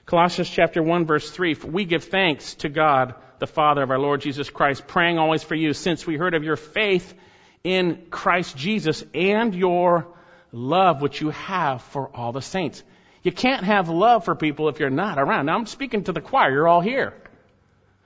Colossians 0.07 0.51
chapter 0.51 0.83
1 0.83 1.07
verse 1.07 1.31
3, 1.31 1.55
we 1.65 1.87
give 1.87 2.05
thanks 2.05 2.55
to 2.57 2.69
God, 2.69 3.15
the 3.39 3.47
Father 3.47 3.83
of 3.83 3.91
our 3.91 3.99
Lord 3.99 4.21
Jesus 4.21 4.51
Christ, 4.51 4.87
praying 4.87 5.19
always 5.19 5.43
for 5.43 5.55
you 5.55 5.73
since 5.73 6.07
we 6.07 6.17
heard 6.17 6.35
of 6.35 6.45
your 6.45 6.57
faith 6.57 7.15
in 7.63 8.07
Christ 8.11 8.57
Jesus 8.57 9.03
and 9.15 9.55
your 9.55 10.07
love 10.53 11.01
which 11.01 11.23
you 11.23 11.31
have 11.31 11.83
for 11.83 12.09
all 12.15 12.33
the 12.33 12.43
saints. 12.43 12.83
You 13.23 13.33
can't 13.33 13.65
have 13.65 13.89
love 13.89 14.27
for 14.27 14.35
people 14.35 14.69
if 14.69 14.79
you're 14.79 14.91
not 14.91 15.19
around. 15.19 15.47
Now 15.47 15.57
I'm 15.57 15.67
speaking 15.67 16.05
to 16.05 16.13
the 16.13 16.21
choir, 16.21 16.53
you're 16.53 16.69
all 16.69 16.83
here. 16.83 17.15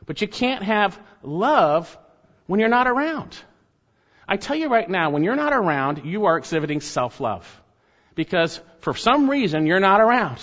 But 0.07 0.21
you 0.21 0.29
can't 0.29 0.63
have 0.63 0.99
love 1.23 1.99
when 2.47 2.61
you're 2.61 2.69
not 2.69 2.87
around. 2.87 3.37
I 4.27 4.37
tell 4.37 4.57
you 4.57 4.69
right 4.69 4.89
now, 4.89 5.11
when 5.11 5.25
you're 5.25 5.37
not 5.37 5.53
around, 5.53 6.05
you 6.05 6.27
are 6.27 6.39
exhibiting 6.39 6.81
self-love. 6.81 7.63
Because 8.15 8.61
for 8.81 8.95
some 8.95 9.29
reason, 9.29 9.67
you're 9.67 9.81
not 9.81 10.01
around. 10.01 10.39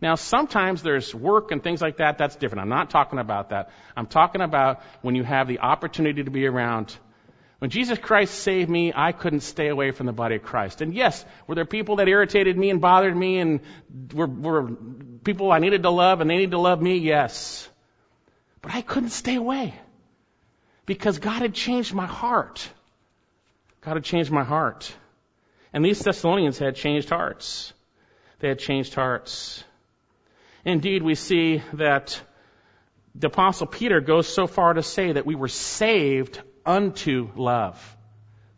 Now, 0.00 0.14
sometimes 0.14 0.82
there's 0.82 1.12
work 1.14 1.50
and 1.50 1.62
things 1.62 1.82
like 1.82 1.96
that. 1.96 2.18
That's 2.18 2.36
different. 2.36 2.62
I'm 2.62 2.68
not 2.68 2.90
talking 2.90 3.18
about 3.18 3.50
that. 3.50 3.70
I'm 3.96 4.06
talking 4.06 4.40
about 4.40 4.80
when 5.02 5.16
you 5.16 5.24
have 5.24 5.48
the 5.48 5.58
opportunity 5.58 6.22
to 6.22 6.30
be 6.30 6.46
around. 6.46 6.96
When 7.58 7.70
Jesus 7.70 7.98
Christ 7.98 8.34
saved 8.34 8.70
me, 8.70 8.92
I 8.94 9.10
couldn't 9.10 9.40
stay 9.40 9.66
away 9.66 9.90
from 9.90 10.06
the 10.06 10.12
body 10.12 10.36
of 10.36 10.44
Christ. 10.44 10.80
And 10.80 10.94
yes, 10.94 11.24
were 11.48 11.56
there 11.56 11.64
people 11.64 11.96
that 11.96 12.06
irritated 12.06 12.56
me 12.56 12.70
and 12.70 12.80
bothered 12.80 13.16
me 13.16 13.38
and 13.38 13.60
were, 14.14 14.28
were 14.28 14.70
people 15.24 15.50
I 15.50 15.58
needed 15.58 15.82
to 15.82 15.90
love 15.90 16.20
and 16.20 16.30
they 16.30 16.36
needed 16.36 16.52
to 16.52 16.60
love 16.60 16.80
me? 16.80 16.98
Yes. 16.98 17.68
But 18.62 18.74
I 18.74 18.82
couldn't 18.82 19.10
stay 19.10 19.34
away. 19.34 19.74
Because 20.86 21.18
God 21.18 21.42
had 21.42 21.52
changed 21.52 21.92
my 21.92 22.06
heart. 22.06 22.68
God 23.80 23.94
had 23.94 24.04
changed 24.04 24.30
my 24.30 24.44
heart. 24.44 24.94
And 25.72 25.84
these 25.84 25.98
Thessalonians 25.98 26.58
had 26.58 26.76
changed 26.76 27.10
hearts. 27.10 27.72
They 28.38 28.48
had 28.48 28.60
changed 28.60 28.94
hearts. 28.94 29.64
Indeed, 30.68 31.02
we 31.02 31.14
see 31.14 31.62
that 31.72 32.20
the 33.14 33.28
apostle 33.28 33.66
Peter 33.66 34.02
goes 34.02 34.28
so 34.28 34.46
far 34.46 34.74
to 34.74 34.82
say 34.82 35.12
that 35.12 35.24
we 35.24 35.34
were 35.34 35.48
saved 35.48 36.42
unto 36.66 37.30
love. 37.36 37.96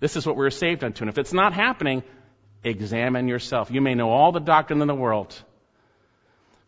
This 0.00 0.16
is 0.16 0.26
what 0.26 0.34
we 0.34 0.42
were 0.42 0.50
saved 0.50 0.82
unto. 0.82 1.04
And 1.04 1.08
if 1.08 1.18
it's 1.18 1.32
not 1.32 1.52
happening, 1.52 2.02
examine 2.64 3.28
yourself. 3.28 3.70
You 3.70 3.80
may 3.80 3.94
know 3.94 4.10
all 4.10 4.32
the 4.32 4.40
doctrine 4.40 4.82
in 4.82 4.88
the 4.88 4.94
world. 4.94 5.40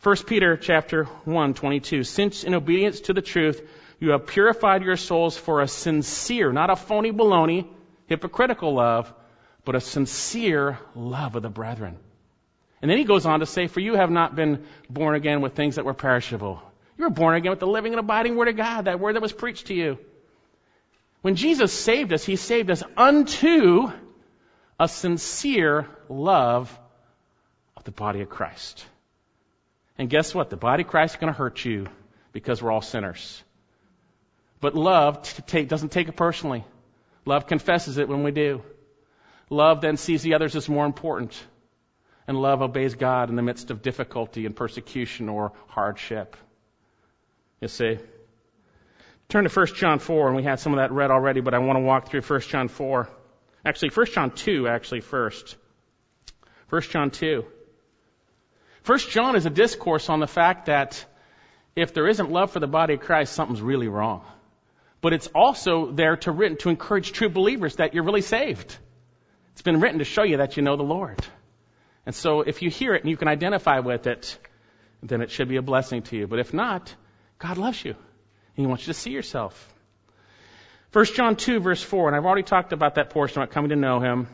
1 0.04 0.16
Peter 0.28 0.56
chapter 0.56 1.06
1, 1.24 1.54
22. 1.54 2.04
Since 2.04 2.44
in 2.44 2.54
obedience 2.54 3.00
to 3.00 3.12
the 3.12 3.20
truth, 3.20 3.68
you 3.98 4.10
have 4.10 4.28
purified 4.28 4.84
your 4.84 4.96
souls 4.96 5.36
for 5.36 5.60
a 5.60 5.66
sincere, 5.66 6.52
not 6.52 6.70
a 6.70 6.76
phony 6.76 7.10
baloney, 7.10 7.66
hypocritical 8.06 8.74
love, 8.74 9.12
but 9.64 9.74
a 9.74 9.80
sincere 9.80 10.78
love 10.94 11.34
of 11.34 11.42
the 11.42 11.50
brethren. 11.50 11.98
And 12.82 12.90
then 12.90 12.98
he 12.98 13.04
goes 13.04 13.24
on 13.26 13.40
to 13.40 13.46
say, 13.46 13.68
For 13.68 13.78
you 13.78 13.94
have 13.94 14.10
not 14.10 14.34
been 14.34 14.66
born 14.90 15.14
again 15.14 15.40
with 15.40 15.54
things 15.54 15.76
that 15.76 15.84
were 15.84 15.94
perishable. 15.94 16.60
You 16.98 17.04
were 17.04 17.10
born 17.10 17.36
again 17.36 17.50
with 17.50 17.60
the 17.60 17.66
living 17.66 17.92
and 17.92 18.00
abiding 18.00 18.36
Word 18.36 18.48
of 18.48 18.56
God, 18.56 18.86
that 18.86 18.98
Word 18.98 19.14
that 19.14 19.22
was 19.22 19.32
preached 19.32 19.68
to 19.68 19.74
you. 19.74 19.98
When 21.22 21.36
Jesus 21.36 21.72
saved 21.72 22.12
us, 22.12 22.24
He 22.24 22.34
saved 22.34 22.70
us 22.70 22.82
unto 22.96 23.90
a 24.80 24.88
sincere 24.88 25.88
love 26.08 26.76
of 27.76 27.84
the 27.84 27.92
body 27.92 28.20
of 28.20 28.28
Christ. 28.28 28.84
And 29.96 30.10
guess 30.10 30.34
what? 30.34 30.50
The 30.50 30.56
body 30.56 30.82
of 30.82 30.88
Christ 30.88 31.14
is 31.14 31.20
going 31.20 31.32
to 31.32 31.38
hurt 31.38 31.64
you 31.64 31.86
because 32.32 32.60
we're 32.60 32.72
all 32.72 32.82
sinners. 32.82 33.44
But 34.60 34.74
love 34.74 35.22
doesn't 35.46 35.92
take 35.92 36.08
it 36.08 36.16
personally. 36.16 36.64
Love 37.24 37.46
confesses 37.46 37.98
it 37.98 38.08
when 38.08 38.24
we 38.24 38.32
do. 38.32 38.62
Love 39.50 39.80
then 39.80 39.96
sees 39.96 40.22
the 40.22 40.34
others 40.34 40.56
as 40.56 40.68
more 40.68 40.86
important 40.86 41.40
and 42.26 42.40
love 42.40 42.62
obeys 42.62 42.94
God 42.94 43.30
in 43.30 43.36
the 43.36 43.42
midst 43.42 43.70
of 43.70 43.82
difficulty 43.82 44.46
and 44.46 44.54
persecution 44.54 45.28
or 45.28 45.52
hardship. 45.68 46.36
You 47.60 47.68
see? 47.68 47.98
Turn 49.28 49.44
to 49.44 49.50
1 49.50 49.66
John 49.74 49.98
4, 49.98 50.26
and 50.28 50.36
we 50.36 50.42
had 50.42 50.60
some 50.60 50.74
of 50.74 50.78
that 50.78 50.92
read 50.92 51.10
already, 51.10 51.40
but 51.40 51.54
I 51.54 51.58
want 51.58 51.78
to 51.78 51.82
walk 51.82 52.08
through 52.08 52.22
1 52.22 52.40
John 52.42 52.68
4. 52.68 53.08
Actually, 53.64 53.90
1 53.90 54.06
John 54.06 54.30
2, 54.30 54.68
actually, 54.68 55.00
first. 55.00 55.56
1 56.68 56.82
John 56.82 57.10
2. 57.10 57.44
1 58.84 58.98
John 58.98 59.36
is 59.36 59.46
a 59.46 59.50
discourse 59.50 60.08
on 60.08 60.20
the 60.20 60.26
fact 60.26 60.66
that 60.66 61.04
if 61.76 61.94
there 61.94 62.08
isn't 62.08 62.30
love 62.30 62.50
for 62.50 62.60
the 62.60 62.66
body 62.66 62.94
of 62.94 63.00
Christ, 63.00 63.32
something's 63.32 63.62
really 63.62 63.88
wrong. 63.88 64.24
But 65.00 65.12
it's 65.12 65.28
also 65.28 65.90
there 65.90 66.16
to 66.18 66.30
written 66.30 66.58
to 66.58 66.68
encourage 66.68 67.12
true 67.12 67.28
believers 67.28 67.76
that 67.76 67.94
you're 67.94 68.04
really 68.04 68.22
saved. 68.22 68.76
It's 69.52 69.62
been 69.62 69.80
written 69.80 69.98
to 69.98 70.04
show 70.04 70.22
you 70.22 70.38
that 70.38 70.56
you 70.56 70.62
know 70.62 70.76
the 70.76 70.82
Lord. 70.82 71.24
And 72.04 72.14
so 72.14 72.40
if 72.40 72.62
you 72.62 72.70
hear 72.70 72.94
it 72.94 73.02
and 73.02 73.10
you 73.10 73.16
can 73.16 73.28
identify 73.28 73.78
with 73.78 74.06
it, 74.06 74.38
then 75.02 75.20
it 75.20 75.30
should 75.30 75.48
be 75.48 75.56
a 75.56 75.62
blessing 75.62 76.02
to 76.02 76.16
you. 76.16 76.26
But 76.26 76.38
if 76.38 76.52
not, 76.52 76.94
God 77.38 77.58
loves 77.58 77.84
you. 77.84 77.92
And 77.92 78.64
He 78.64 78.66
wants 78.66 78.86
you 78.86 78.92
to 78.92 78.98
see 78.98 79.10
yourself. 79.10 79.68
1 80.92 81.04
John 81.06 81.36
2 81.36 81.60
verse 81.60 81.82
4, 81.82 82.08
and 82.08 82.16
I've 82.16 82.26
already 82.26 82.42
talked 82.42 82.72
about 82.72 82.96
that 82.96 83.10
portion 83.10 83.40
about 83.40 83.52
coming 83.52 83.70
to 83.70 83.76
know 83.76 84.00
Him. 84.00 84.28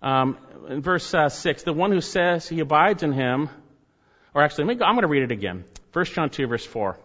Um, 0.00 0.38
in 0.68 0.80
verse 0.80 1.12
uh, 1.14 1.28
6, 1.28 1.62
the 1.62 1.72
one 1.72 1.92
who 1.92 2.00
says 2.00 2.48
he 2.48 2.60
abides 2.60 3.02
in 3.02 3.12
Him, 3.12 3.50
or 4.34 4.42
actually, 4.42 4.70
I'm 4.70 4.78
going 4.78 5.02
to 5.02 5.08
read 5.08 5.22
it 5.22 5.32
again. 5.32 5.64
1 5.92 6.04
John 6.06 6.30
2 6.30 6.46
verse 6.46 6.64
4. 6.64 6.98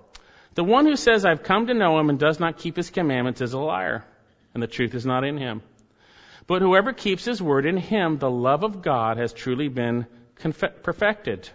The 0.56 0.64
one 0.64 0.86
who 0.86 0.96
says, 0.96 1.26
I've 1.26 1.44
come 1.44 1.68
to 1.68 1.74
know 1.74 2.00
Him 2.00 2.10
and 2.10 2.18
does 2.18 2.40
not 2.40 2.58
keep 2.58 2.76
His 2.76 2.90
commandments 2.90 3.42
is 3.42 3.54
a 3.54 3.60
liar, 3.60 4.04
and 4.54 4.64
the 4.64 4.68
truth 4.68 4.96
is 4.96 5.06
not 5.06 5.24
in 5.24 5.38
Him. 5.38 5.62
But 6.48 6.62
whoever 6.62 6.94
keeps 6.94 7.26
his 7.26 7.42
word 7.42 7.66
in 7.66 7.78
him, 7.78 8.18
the 8.18 8.30
love 8.30 8.64
of 8.64 8.82
God 8.82 9.18
has 9.18 9.34
truly 9.34 9.68
been 9.68 10.08
perfected. 10.36 11.50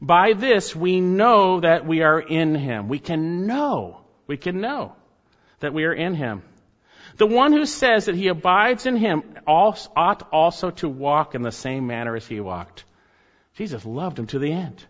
By 0.00 0.32
this 0.32 0.74
we 0.74 1.00
know 1.00 1.60
that 1.60 1.86
we 1.86 2.02
are 2.02 2.20
in 2.20 2.54
him. 2.54 2.88
We 2.88 2.98
can 2.98 3.46
know. 3.46 4.00
We 4.26 4.36
can 4.36 4.60
know 4.60 4.96
that 5.60 5.72
we 5.72 5.84
are 5.84 5.92
in 5.92 6.14
him. 6.14 6.42
The 7.16 7.26
one 7.26 7.52
who 7.52 7.66
says 7.66 8.06
that 8.06 8.14
he 8.14 8.28
abides 8.28 8.86
in 8.86 8.96
him 8.96 9.22
ought 9.46 10.28
also 10.32 10.70
to 10.70 10.88
walk 10.88 11.34
in 11.34 11.42
the 11.42 11.52
same 11.52 11.86
manner 11.86 12.16
as 12.16 12.26
he 12.26 12.40
walked. 12.40 12.84
Jesus 13.54 13.84
loved 13.84 14.18
him 14.18 14.26
to 14.28 14.38
the 14.38 14.52
end. 14.52 14.84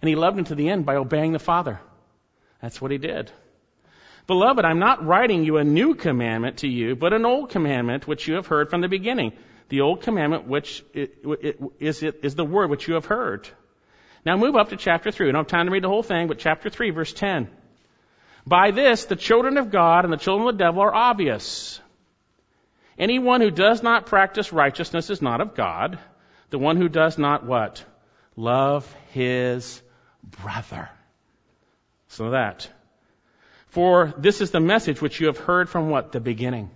And 0.00 0.08
he 0.08 0.14
loved 0.14 0.38
him 0.38 0.44
to 0.44 0.54
the 0.54 0.68
end 0.68 0.86
by 0.86 0.96
obeying 0.96 1.32
the 1.32 1.38
Father. 1.38 1.80
That's 2.62 2.80
what 2.80 2.90
he 2.90 2.98
did. 2.98 3.32
Beloved, 4.26 4.64
I'm 4.64 4.80
not 4.80 5.06
writing 5.06 5.44
you 5.44 5.58
a 5.58 5.64
new 5.64 5.94
commandment 5.94 6.58
to 6.58 6.68
you, 6.68 6.96
but 6.96 7.12
an 7.12 7.24
old 7.24 7.50
commandment 7.50 8.08
which 8.08 8.26
you 8.26 8.34
have 8.34 8.46
heard 8.46 8.70
from 8.70 8.80
the 8.80 8.88
beginning. 8.88 9.32
The 9.68 9.82
old 9.82 10.02
commandment 10.02 10.46
which 10.46 10.84
is, 10.92 12.02
is 12.02 12.34
the 12.34 12.44
word 12.44 12.70
which 12.70 12.88
you 12.88 12.94
have 12.94 13.04
heard. 13.04 13.48
Now 14.24 14.36
move 14.36 14.56
up 14.56 14.70
to 14.70 14.76
chapter 14.76 15.12
3. 15.12 15.26
We 15.26 15.32
don't 15.32 15.44
have 15.44 15.46
time 15.46 15.66
to 15.66 15.72
read 15.72 15.84
the 15.84 15.88
whole 15.88 16.02
thing, 16.02 16.26
but 16.26 16.38
chapter 16.38 16.68
3, 16.68 16.90
verse 16.90 17.12
10. 17.12 17.48
By 18.44 18.72
this, 18.72 19.04
the 19.04 19.16
children 19.16 19.58
of 19.58 19.70
God 19.70 20.04
and 20.04 20.12
the 20.12 20.16
children 20.16 20.48
of 20.48 20.54
the 20.54 20.64
devil 20.64 20.82
are 20.82 20.94
obvious. 20.94 21.80
Anyone 22.98 23.40
who 23.40 23.50
does 23.50 23.82
not 23.82 24.06
practice 24.06 24.52
righteousness 24.52 25.10
is 25.10 25.22
not 25.22 25.40
of 25.40 25.54
God. 25.54 25.98
The 26.50 26.58
one 26.58 26.76
who 26.76 26.88
does 26.88 27.18
not 27.18 27.44
what? 27.44 27.84
Love 28.36 28.92
his 29.12 29.82
brother. 30.22 30.88
So 32.08 32.30
that. 32.30 32.68
For 33.76 34.14
this 34.16 34.40
is 34.40 34.52
the 34.52 34.58
message 34.58 35.02
which 35.02 35.20
you 35.20 35.26
have 35.26 35.36
heard 35.36 35.68
from 35.68 35.90
what? 35.90 36.10
The 36.10 36.18
beginning. 36.18 36.70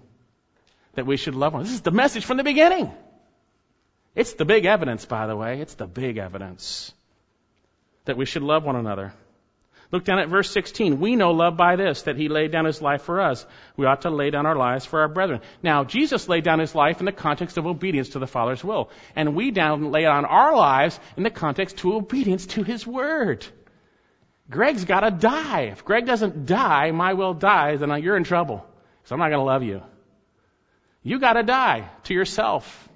That 0.96 1.06
we 1.06 1.16
should 1.16 1.34
love 1.34 1.54
one. 1.54 1.62
This 1.62 1.72
is 1.72 1.80
the 1.80 1.90
message 1.90 2.26
from 2.26 2.36
the 2.36 2.44
beginning. 2.44 2.92
It's 4.14 4.34
the 4.34 4.44
big 4.44 4.66
evidence, 4.66 5.06
by 5.06 5.26
the 5.26 5.34
way. 5.34 5.62
It's 5.62 5.72
the 5.76 5.86
big 5.86 6.18
evidence 6.18 6.92
that 8.04 8.18
we 8.18 8.26
should 8.26 8.42
love 8.42 8.64
one 8.64 8.76
another. 8.76 9.14
Look 9.90 10.04
down 10.04 10.18
at 10.18 10.28
verse 10.28 10.50
16. 10.50 11.00
We 11.00 11.16
know 11.16 11.30
love 11.30 11.56
by 11.56 11.76
this, 11.76 12.02
that 12.02 12.16
he 12.16 12.28
laid 12.28 12.52
down 12.52 12.66
his 12.66 12.82
life 12.82 13.00
for 13.00 13.22
us. 13.22 13.46
We 13.78 13.86
ought 13.86 14.02
to 14.02 14.10
lay 14.10 14.28
down 14.28 14.44
our 14.44 14.56
lives 14.56 14.84
for 14.84 15.00
our 15.00 15.08
brethren. 15.08 15.40
Now, 15.62 15.84
Jesus 15.84 16.28
laid 16.28 16.44
down 16.44 16.58
his 16.58 16.74
life 16.74 17.00
in 17.00 17.06
the 17.06 17.12
context 17.12 17.56
of 17.56 17.66
obedience 17.66 18.10
to 18.10 18.18
the 18.18 18.26
Father's 18.26 18.62
will. 18.62 18.90
And 19.16 19.34
we 19.34 19.52
down 19.52 19.90
lay 19.90 20.02
down 20.02 20.26
our 20.26 20.54
lives 20.54 21.00
in 21.16 21.22
the 21.22 21.30
context 21.30 21.78
to 21.78 21.94
obedience 21.94 22.44
to 22.48 22.62
his 22.62 22.86
word. 22.86 23.46
Greg's 24.50 24.84
gotta 24.84 25.10
die. 25.10 25.62
If 25.72 25.84
Greg 25.84 26.06
doesn't 26.06 26.46
die, 26.46 26.90
my 26.90 27.14
will 27.14 27.34
dies, 27.34 27.80
then 27.80 28.02
you're 28.02 28.16
in 28.16 28.24
trouble. 28.24 28.66
So 29.04 29.14
I'm 29.14 29.20
not 29.20 29.30
gonna 29.30 29.44
love 29.44 29.62
you. 29.62 29.82
You 31.02 31.18
gotta 31.18 31.42
die 31.42 31.88
to 32.04 32.14
yourself 32.14 32.88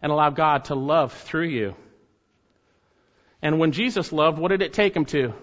and 0.00 0.12
allow 0.12 0.30
God 0.30 0.66
to 0.66 0.74
love 0.74 1.12
through 1.12 1.48
you. 1.48 1.74
And 3.42 3.58
when 3.58 3.72
Jesus 3.72 4.12
loved, 4.12 4.38
what 4.38 4.48
did 4.48 4.62
it 4.62 4.72
take 4.72 4.94
him 4.94 5.06
to? 5.06 5.34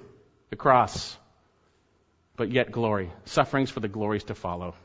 the 0.54 0.58
cross, 0.58 1.18
but 2.38 2.52
yet 2.52 2.72
glory, 2.72 3.12
sufferings 3.26 3.72
for 3.72 3.80
the 3.80 3.88
glories 3.88 4.26
to 4.26 4.36
follow. 4.36 4.76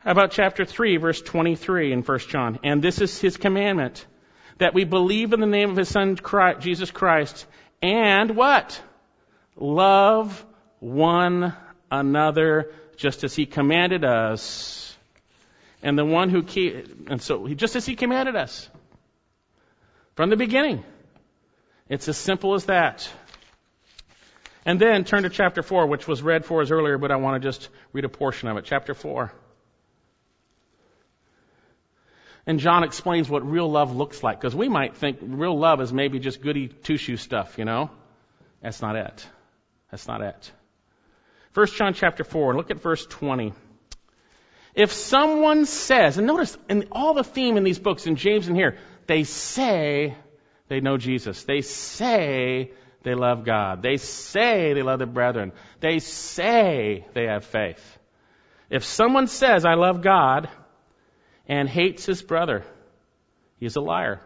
How 0.00 0.10
about 0.10 0.32
chapter 0.32 0.66
3, 0.66 0.98
verse 0.98 1.22
23 1.22 1.92
in 1.92 2.02
1 2.02 2.18
John? 2.28 2.58
And 2.62 2.82
this 2.82 3.00
is 3.00 3.18
his 3.18 3.38
commandment, 3.38 4.04
that 4.58 4.74
we 4.74 4.84
believe 4.84 5.32
in 5.32 5.40
the 5.40 5.46
name 5.46 5.70
of 5.70 5.78
his 5.78 5.88
son, 5.88 6.14
Christ, 6.16 6.60
Jesus 6.60 6.90
Christ, 6.90 7.46
and 7.80 8.36
what? 8.36 8.78
Love 9.56 10.44
one 10.80 11.54
another 11.90 12.72
just 12.96 13.24
as 13.24 13.34
he 13.34 13.46
commanded 13.46 14.04
us. 14.04 14.96
And 15.82 15.98
the 15.98 16.04
one 16.04 16.30
who 16.30 16.42
keep, 16.42 17.10
and 17.10 17.20
so 17.20 17.46
just 17.48 17.76
as 17.76 17.84
he 17.84 17.94
commanded 17.94 18.36
us 18.36 18.68
from 20.14 20.30
the 20.30 20.36
beginning. 20.36 20.82
It's 21.88 22.08
as 22.08 22.16
simple 22.16 22.54
as 22.54 22.66
that. 22.66 23.08
And 24.64 24.80
then 24.80 25.04
turn 25.04 25.24
to 25.24 25.28
chapter 25.28 25.62
4, 25.62 25.86
which 25.86 26.08
was 26.08 26.22
read 26.22 26.46
for 26.46 26.62
us 26.62 26.70
earlier, 26.70 26.96
but 26.96 27.10
I 27.10 27.16
want 27.16 27.42
to 27.42 27.46
just 27.46 27.68
read 27.92 28.06
a 28.06 28.08
portion 28.08 28.48
of 28.48 28.56
it. 28.56 28.64
Chapter 28.64 28.94
4. 28.94 29.30
And 32.46 32.58
John 32.58 32.82
explains 32.84 33.28
what 33.28 33.46
real 33.46 33.70
love 33.70 33.94
looks 33.94 34.22
like, 34.22 34.40
because 34.40 34.54
we 34.54 34.68
might 34.68 34.96
think 34.96 35.18
real 35.20 35.58
love 35.58 35.80
is 35.80 35.92
maybe 35.92 36.18
just 36.18 36.40
goody 36.40 36.68
two 36.68 36.96
shoe 36.96 37.16
stuff, 37.16 37.58
you 37.58 37.64
know? 37.64 37.90
That's 38.62 38.80
not 38.80 38.96
it. 38.96 39.26
That's 39.94 40.08
not 40.08 40.22
it. 40.22 40.52
1 41.54 41.66
John 41.68 41.94
chapter 41.94 42.24
4, 42.24 42.56
look 42.56 42.72
at 42.72 42.82
verse 42.82 43.06
20. 43.06 43.52
If 44.74 44.92
someone 44.92 45.66
says, 45.66 46.18
and 46.18 46.26
notice 46.26 46.58
in 46.68 46.88
all 46.90 47.14
the 47.14 47.22
theme 47.22 47.56
in 47.56 47.62
these 47.62 47.78
books, 47.78 48.08
in 48.08 48.16
James 48.16 48.48
and 48.48 48.56
here, 48.56 48.76
they 49.06 49.22
say 49.22 50.16
they 50.66 50.80
know 50.80 50.96
Jesus. 50.96 51.44
They 51.44 51.60
say 51.60 52.72
they 53.04 53.14
love 53.14 53.44
God. 53.44 53.82
They 53.82 53.96
say 53.98 54.72
they 54.72 54.82
love 54.82 54.98
their 54.98 55.06
brethren. 55.06 55.52
They 55.78 56.00
say 56.00 57.06
they 57.14 57.26
have 57.26 57.44
faith. 57.44 57.98
If 58.70 58.82
someone 58.82 59.28
says, 59.28 59.64
I 59.64 59.74
love 59.74 60.02
God, 60.02 60.48
and 61.46 61.68
hates 61.68 62.04
his 62.04 62.20
brother, 62.20 62.64
he's 63.60 63.76
a 63.76 63.80
liar. 63.80 64.20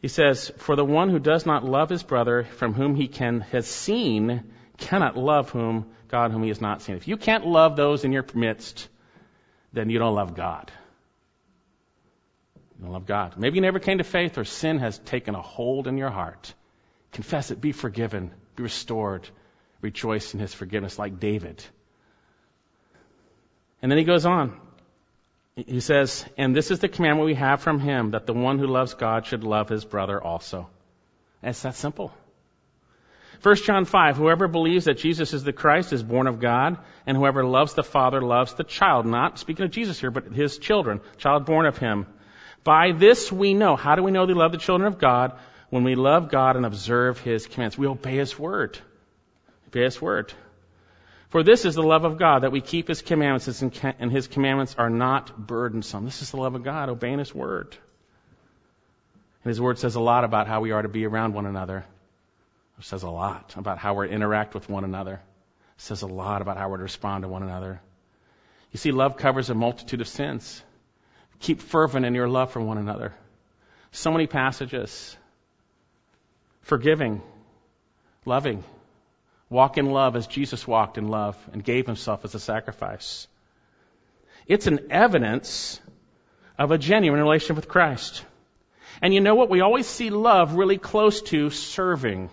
He 0.00 0.08
says, 0.08 0.50
For 0.56 0.76
the 0.76 0.84
one 0.84 1.10
who 1.10 1.18
does 1.18 1.44
not 1.46 1.64
love 1.64 1.90
his 1.90 2.02
brother 2.02 2.44
from 2.44 2.74
whom 2.74 2.94
he 2.94 3.06
can, 3.06 3.40
has 3.52 3.66
seen 3.66 4.52
cannot 4.78 5.16
love 5.16 5.50
whom 5.50 5.86
God 6.08 6.32
whom 6.32 6.42
he 6.42 6.48
has 6.48 6.60
not 6.60 6.82
seen. 6.82 6.96
If 6.96 7.06
you 7.06 7.16
can't 7.16 7.46
love 7.46 7.76
those 7.76 8.04
in 8.04 8.12
your 8.12 8.24
midst, 8.34 8.88
then 9.72 9.90
you 9.90 9.98
don't 9.98 10.14
love 10.14 10.34
God. 10.34 10.72
You 12.78 12.84
don't 12.84 12.92
love 12.92 13.06
God. 13.06 13.36
Maybe 13.36 13.56
you 13.56 13.60
never 13.60 13.78
came 13.78 13.98
to 13.98 14.04
faith 14.04 14.38
or 14.38 14.44
sin 14.44 14.78
has 14.78 14.98
taken 14.98 15.34
a 15.34 15.42
hold 15.42 15.86
in 15.86 15.98
your 15.98 16.10
heart. 16.10 16.52
Confess 17.12 17.50
it, 17.50 17.60
be 17.60 17.72
forgiven, 17.72 18.30
be 18.56 18.62
restored, 18.62 19.28
rejoice 19.82 20.34
in 20.34 20.40
his 20.40 20.54
forgiveness 20.54 20.98
like 20.98 21.20
David. 21.20 21.62
And 23.82 23.90
then 23.90 23.98
he 23.98 24.04
goes 24.04 24.26
on. 24.26 24.58
He 25.66 25.80
says, 25.80 26.24
And 26.36 26.54
this 26.54 26.70
is 26.70 26.78
the 26.78 26.88
commandment 26.88 27.26
we 27.26 27.34
have 27.34 27.60
from 27.60 27.80
him, 27.80 28.12
that 28.12 28.26
the 28.26 28.34
one 28.34 28.58
who 28.58 28.66
loves 28.66 28.94
God 28.94 29.26
should 29.26 29.44
love 29.44 29.68
his 29.68 29.84
brother 29.84 30.22
also. 30.22 30.68
And 31.42 31.50
it's 31.50 31.62
that 31.62 31.74
simple. 31.74 32.12
1 33.42 33.56
John 33.56 33.84
5, 33.86 34.16
whoever 34.16 34.48
believes 34.48 34.84
that 34.84 34.98
Jesus 34.98 35.32
is 35.32 35.44
the 35.44 35.52
Christ 35.52 35.92
is 35.92 36.02
born 36.02 36.26
of 36.26 36.40
God, 36.40 36.76
and 37.06 37.16
whoever 37.16 37.44
loves 37.44 37.74
the 37.74 37.82
Father 37.82 38.20
loves 38.20 38.54
the 38.54 38.64
child. 38.64 39.06
Not 39.06 39.38
speaking 39.38 39.64
of 39.64 39.70
Jesus 39.70 39.98
here, 39.98 40.10
but 40.10 40.26
his 40.32 40.58
children, 40.58 41.00
child 41.16 41.46
born 41.46 41.64
of 41.64 41.78
him. 41.78 42.06
By 42.64 42.92
this 42.92 43.32
we 43.32 43.54
know. 43.54 43.76
How 43.76 43.94
do 43.94 44.02
we 44.02 44.10
know 44.10 44.26
they 44.26 44.34
love 44.34 44.52
the 44.52 44.58
children 44.58 44.92
of 44.92 44.98
God? 44.98 45.38
when 45.70 45.84
we 45.84 45.94
love 45.94 46.30
God 46.30 46.56
and 46.56 46.66
observe 46.66 47.18
His 47.20 47.46
commands. 47.46 47.78
We 47.78 47.86
obey 47.86 48.16
His 48.16 48.38
word. 48.38 48.78
Obey 49.68 49.84
His 49.84 50.02
word. 50.02 50.32
For 51.30 51.42
this 51.44 51.64
is 51.64 51.76
the 51.76 51.82
love 51.82 52.04
of 52.04 52.18
God, 52.18 52.40
that 52.40 52.52
we 52.52 52.60
keep 52.60 52.88
His 52.88 53.02
commandments, 53.02 53.62
and 53.62 54.12
His 54.12 54.26
commandments 54.26 54.74
are 54.76 54.90
not 54.90 55.46
burdensome. 55.46 56.04
This 56.04 56.22
is 56.22 56.30
the 56.32 56.36
love 56.36 56.56
of 56.56 56.64
God, 56.64 56.88
obeying 56.88 57.20
His 57.20 57.34
word. 57.34 57.76
And 59.44 59.50
His 59.50 59.60
word 59.60 59.78
says 59.78 59.94
a 59.94 60.00
lot 60.00 60.24
about 60.24 60.48
how 60.48 60.60
we 60.60 60.72
are 60.72 60.82
to 60.82 60.88
be 60.88 61.06
around 61.06 61.34
one 61.34 61.46
another. 61.46 61.84
It 62.78 62.84
says 62.84 63.04
a 63.04 63.10
lot 63.10 63.54
about 63.56 63.78
how 63.78 63.94
we're 63.94 64.06
interact 64.06 64.54
with 64.54 64.68
one 64.68 64.84
another. 64.84 65.14
It 65.14 65.82
says 65.82 66.02
a 66.02 66.08
lot 66.08 66.42
about 66.42 66.56
how 66.56 66.68
to 66.68 66.82
respond 66.82 67.22
to 67.22 67.28
one 67.28 67.42
another. 67.42 67.80
You 68.72 68.78
see, 68.78 68.90
love 68.90 69.16
covers 69.16 69.50
a 69.50 69.54
multitude 69.54 70.00
of 70.00 70.08
sins. 70.08 70.62
Keep 71.38 71.60
fervent 71.60 72.04
in 72.04 72.14
your 72.14 72.28
love 72.28 72.52
for 72.52 72.60
one 72.60 72.78
another. 72.78 73.14
So 73.92 74.10
many 74.10 74.26
passages 74.26 75.16
forgiving, 76.62 77.22
loving. 78.24 78.64
Walk 79.50 79.76
in 79.76 79.86
love 79.86 80.16
as 80.16 80.26
Jesus 80.26 80.66
walked 80.66 80.96
in 80.96 81.08
love 81.08 81.36
and 81.52 81.62
gave 81.62 81.86
himself 81.86 82.24
as 82.24 82.34
a 82.34 82.40
sacrifice. 82.40 83.28
It's 84.46 84.66
an 84.66 84.88
evidence 84.90 85.80
of 86.58 86.70
a 86.70 86.78
genuine 86.78 87.20
relationship 87.20 87.56
with 87.56 87.68
Christ. 87.68 88.24
And 89.02 89.12
you 89.12 89.20
know 89.20 89.34
what? 89.34 89.50
We 89.50 89.60
always 89.60 89.86
see 89.86 90.10
love 90.10 90.54
really 90.54 90.78
close 90.78 91.20
to 91.22 91.50
serving. 91.50 92.30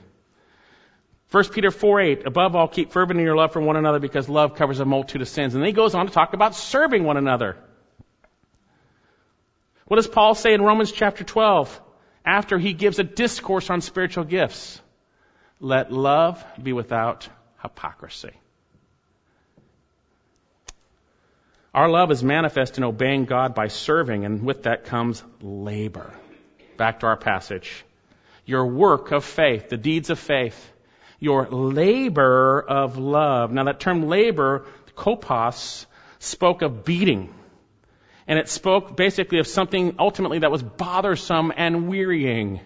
1 1.32 1.44
Peter 1.50 1.72
4 1.72 2.02
8, 2.02 2.28
above 2.28 2.56
all, 2.56 2.68
keep 2.68 2.92
fervent 2.92 3.20
in 3.20 3.26
your 3.26 3.36
love 3.36 3.52
for 3.52 3.62
one 3.62 3.76
another 3.76 4.00
because 4.00 4.30
love 4.30 4.56
covers 4.56 4.80
a 4.80 4.86
multitude 4.86 5.22
of 5.22 5.28
sins. 5.28 5.54
And 5.54 5.62
then 5.62 5.68
he 5.68 5.74
goes 5.74 5.96
on 5.96 6.08
to 6.08 6.14
talk 6.14 6.34
about 6.34 6.56
serving 6.56 7.04
one 7.04 7.18
another. 7.18 7.58
What 9.88 9.98
does 9.98 10.08
Paul 10.08 10.36
say 10.36 10.54
in 10.54 10.62
Romans 10.62 10.92
chapter 10.92 11.24
12? 11.24 11.82
after 12.28 12.60
he 12.60 12.74
gives 12.74 13.00
a 13.00 13.06
discourse 13.06 13.70
on 13.70 13.80
spiritual 13.80 14.26
gifts. 14.26 14.82
Let 15.60 15.92
love 15.92 16.44
be 16.62 16.74
without 16.74 17.28
hypocrisy. 17.62 18.32
Our 21.74 21.90
love 21.90 22.12
is 22.12 22.24
manifest 22.24 22.78
in 22.78 22.84
obeying 22.84 23.26
God 23.26 23.54
by 23.54 23.68
serving, 23.68 24.26
and 24.26 24.44
with 24.44 24.64
that 24.64 24.86
comes 24.86 25.24
labor. 25.42 26.12
Back 26.78 27.02
to 27.02 27.08
our 27.08 27.18
passage. 27.18 27.84
Your 28.46 28.66
work 28.66 29.12
of 29.12 29.26
faith, 29.26 29.70
the 29.70 29.78
deeds 29.78 30.10
of 30.10 30.20
faith, 30.20 30.74
your 31.20 31.48
labor 31.48 32.62
of 32.62 32.98
love. 32.98 33.52
Now 33.52 33.66
that 33.66 33.80
term 33.80 34.08
labor, 34.08 34.66
kopos, 34.96 35.86
spoke 36.20 36.62
of 36.62 36.86
beating 36.86 37.34
and 38.28 38.38
it 38.38 38.50
spoke 38.50 38.96
basically 38.96 39.40
of 39.40 39.48
something 39.48 39.96
ultimately 39.98 40.40
that 40.40 40.52
was 40.52 40.62
bothersome 40.62 41.54
and 41.56 41.88
wearying. 41.88 42.60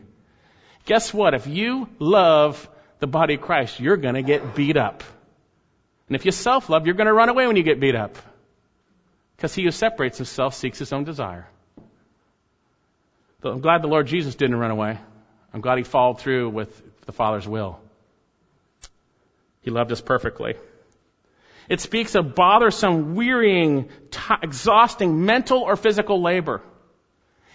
Guess 0.86 1.14
what? 1.14 1.36
If 1.36 1.46
you 1.46 1.88
love 2.00 2.68
the 3.02 3.08
body 3.08 3.34
of 3.34 3.42
Christ, 3.42 3.80
you're 3.80 3.98
going 3.98 4.16
to 4.16 4.22
get 4.22 4.56
beat 4.56 4.78
up. 4.78 5.04
And 6.08 6.16
if 6.16 6.26
you 6.26 6.32
self 6.32 6.70
love, 6.70 6.86
you're 6.86 6.96
going 6.96 7.08
to 7.08 7.14
run 7.14 7.30
away 7.30 7.48
when 7.48 7.58
you 7.58 7.64
get 7.64 7.80
beat 7.80 7.96
up. 7.96 8.16
Because 9.36 9.54
he 9.54 9.64
who 9.64 9.72
separates 9.72 10.18
himself 10.18 10.54
seeks 10.54 10.80
his 10.80 10.94
own 10.94 11.04
desire. 11.04 11.48
I'm 13.44 13.60
glad 13.60 13.82
the 13.82 13.88
Lord 13.88 14.06
Jesus 14.06 14.36
didn't 14.36 14.56
run 14.56 14.70
away. 14.70 15.00
I'm 15.52 15.62
glad 15.62 15.80
he 15.80 15.84
followed 15.84 16.20
through 16.20 16.50
with 16.50 17.06
the 17.08 17.12
Father's 17.12 17.48
will. 17.48 17.80
He 19.64 19.72
loved 19.72 19.92
us 19.92 20.00
perfectly. 20.00 20.56
It 21.70 21.82
speaks 21.82 22.14
of 22.14 22.36
bothersome, 22.36 23.16
wearying, 23.16 23.90
t- 24.12 24.34
exhausting 24.44 25.26
mental 25.26 25.60
or 25.60 25.76
physical 25.76 26.22
labor. 26.22 26.62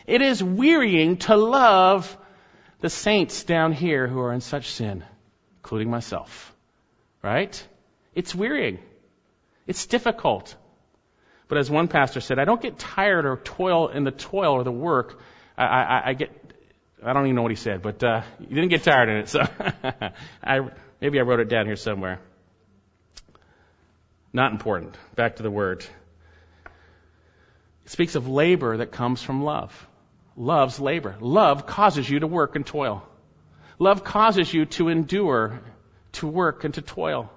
It 0.07 0.23
is 0.23 0.43
wearying 0.43 1.19
to 1.19 1.37
love 1.37 2.17
the 2.81 2.91
saints 2.91 3.45
down 3.45 3.73
here 3.73 4.09
who 4.09 4.21
are 4.21 4.33
in 4.33 4.41
such 4.41 4.71
sin, 4.71 5.05
including 5.67 5.91
myself. 5.91 6.55
Right? 7.23 7.61
It's 8.15 8.33
wearying. 8.33 8.79
It's 9.67 9.87
difficult. 9.87 10.55
But 11.49 11.59
as 11.59 11.69
one 11.69 11.89
pastor 11.89 12.21
said, 12.21 12.39
I 12.39 12.45
don't 12.45 12.63
get 12.63 12.79
tired 12.79 13.27
or 13.27 13.37
toil 13.37 13.89
in 13.89 14.05
the 14.05 14.13
toil 14.13 14.53
or 14.53 14.63
the 14.63 14.71
work. 14.71 15.19
I, 15.59 15.65
I, 15.65 16.03
I 16.11 16.13
get, 16.15 16.31
I 17.03 17.13
don't 17.13 17.25
even 17.25 17.35
know 17.35 17.43
what 17.43 17.51
he 17.51 17.57
said, 17.57 17.83
but 17.83 18.05
uh, 18.05 18.23
you 18.39 18.55
didn't 18.55 18.69
get 18.69 18.85
tired 18.85 19.09
in 19.09 19.17
it, 19.17 19.29
so 19.29 19.41
I, 20.45 20.71
maybe 21.01 21.19
I 21.19 21.23
wrote 21.23 21.41
it 21.41 21.49
down 21.49 21.67
here 21.67 21.75
somewhere. 21.75 22.21
Not 24.33 24.53
important. 24.53 24.97
Back 25.17 25.37
to 25.37 25.43
the 25.43 25.51
word. 25.51 25.85
It 27.87 27.91
speaks 27.91 28.15
of 28.15 28.29
labor 28.29 28.77
that 28.77 28.93
comes 28.93 29.21
from 29.21 29.43
love. 29.43 29.73
Love's 30.37 30.79
labor. 30.79 31.17
Love 31.19 31.67
causes 31.67 32.09
you 32.09 32.21
to 32.21 32.29
work 32.29 32.55
and 32.55 32.65
toil. 32.65 33.03
Love 33.79 34.05
causes 34.05 34.53
you 34.53 34.65
to 34.65 34.89
endure, 34.89 35.61
to 36.13 36.27
work 36.27 36.65
and 36.65 36.75
to 36.75 36.83
toil. 36.83 37.31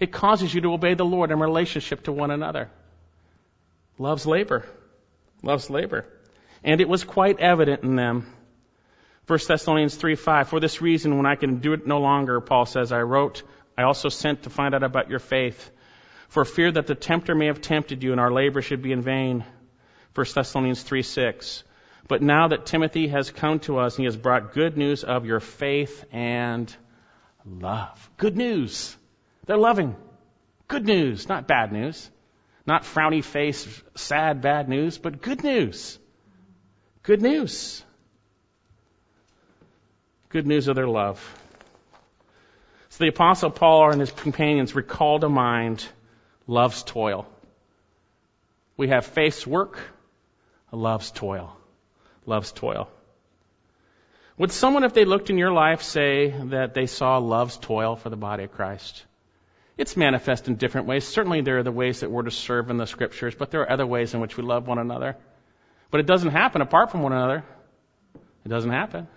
It 0.00 0.12
causes 0.12 0.52
you 0.52 0.60
to 0.62 0.72
obey 0.72 0.94
the 0.94 1.04
Lord 1.04 1.30
in 1.30 1.38
relationship 1.38 2.04
to 2.04 2.12
one 2.12 2.30
another. 2.30 2.70
Love's 3.98 4.26
labor. 4.26 4.66
Love's 5.42 5.70
labor. 5.70 6.06
And 6.64 6.80
it 6.80 6.88
was 6.88 7.04
quite 7.04 7.40
evident 7.40 7.82
in 7.84 7.96
them. 7.96 8.26
1 9.26 9.38
Thessalonians 9.46 9.94
3 9.94 10.14
5. 10.14 10.48
For 10.48 10.60
this 10.60 10.80
reason, 10.80 11.16
when 11.16 11.26
I 11.26 11.34
can 11.34 11.58
do 11.58 11.72
it 11.74 11.86
no 11.86 12.00
longer, 12.00 12.40
Paul 12.40 12.66
says, 12.66 12.92
I 12.92 13.02
wrote, 13.02 13.42
I 13.76 13.82
also 13.82 14.08
sent 14.08 14.44
to 14.44 14.50
find 14.50 14.74
out 14.74 14.82
about 14.82 15.10
your 15.10 15.18
faith, 15.18 15.70
for 16.28 16.44
fear 16.44 16.72
that 16.72 16.86
the 16.86 16.94
tempter 16.94 17.34
may 17.34 17.46
have 17.46 17.60
tempted 17.60 18.02
you 18.02 18.12
and 18.12 18.20
our 18.20 18.32
labor 18.32 18.62
should 18.62 18.82
be 18.82 18.92
in 18.92 19.02
vain. 19.02 19.44
1 20.14 20.26
Thessalonians 20.34 20.82
3 20.82 21.02
6. 21.02 21.64
But 22.08 22.22
now 22.22 22.48
that 22.48 22.64
Timothy 22.64 23.08
has 23.08 23.30
come 23.30 23.60
to 23.60 23.78
us, 23.78 23.94
he 23.96 24.04
has 24.04 24.16
brought 24.16 24.54
good 24.54 24.78
news 24.78 25.04
of 25.04 25.26
your 25.26 25.40
faith 25.40 26.06
and 26.10 26.74
love. 27.44 28.10
Good 28.16 28.36
news. 28.36 28.96
They're 29.44 29.58
loving. 29.58 29.94
Good 30.68 30.86
news, 30.86 31.28
not 31.28 31.46
bad 31.46 31.70
news. 31.70 32.10
Not 32.66 32.82
frowny 32.82 33.22
face, 33.22 33.82
sad, 33.94 34.40
bad 34.40 34.68
news, 34.68 34.96
but 34.98 35.20
good 35.20 35.44
news. 35.44 35.98
Good 37.02 37.22
news. 37.22 37.82
Good 40.30 40.46
news 40.46 40.68
of 40.68 40.76
their 40.76 40.88
love. 40.88 41.18
So 42.90 43.04
the 43.04 43.08
apostle 43.08 43.50
Paul 43.50 43.90
and 43.90 44.00
his 44.00 44.10
companions 44.10 44.74
recall 44.74 45.18
to 45.20 45.28
mind 45.28 45.86
love's 46.46 46.82
toil. 46.82 47.26
We 48.76 48.88
have 48.88 49.06
faith's 49.06 49.46
work, 49.46 49.78
love's 50.72 51.10
toil. 51.10 51.57
Love's 52.28 52.52
toil. 52.52 52.90
Would 54.36 54.52
someone, 54.52 54.84
if 54.84 54.92
they 54.92 55.06
looked 55.06 55.30
in 55.30 55.38
your 55.38 55.50
life, 55.50 55.82
say 55.82 56.28
that 56.28 56.74
they 56.74 56.84
saw 56.84 57.16
love's 57.16 57.56
toil 57.56 57.96
for 57.96 58.10
the 58.10 58.16
body 58.16 58.44
of 58.44 58.52
Christ? 58.52 59.02
It's 59.78 59.96
manifest 59.96 60.46
in 60.46 60.56
different 60.56 60.86
ways. 60.86 61.08
Certainly 61.08 61.40
there 61.40 61.58
are 61.58 61.62
the 61.62 61.72
ways 61.72 62.00
that 62.00 62.10
we're 62.10 62.24
to 62.24 62.30
serve 62.30 62.68
in 62.68 62.76
the 62.76 62.86
scriptures, 62.86 63.34
but 63.34 63.50
there 63.50 63.62
are 63.62 63.72
other 63.72 63.86
ways 63.86 64.12
in 64.12 64.20
which 64.20 64.36
we 64.36 64.42
love 64.42 64.68
one 64.68 64.78
another. 64.78 65.16
But 65.90 66.00
it 66.00 66.06
doesn't 66.06 66.30
happen 66.30 66.60
apart 66.60 66.90
from 66.90 67.02
one 67.02 67.14
another. 67.14 67.44
It 68.44 68.48
doesn't 68.50 68.72
happen. 68.72 69.08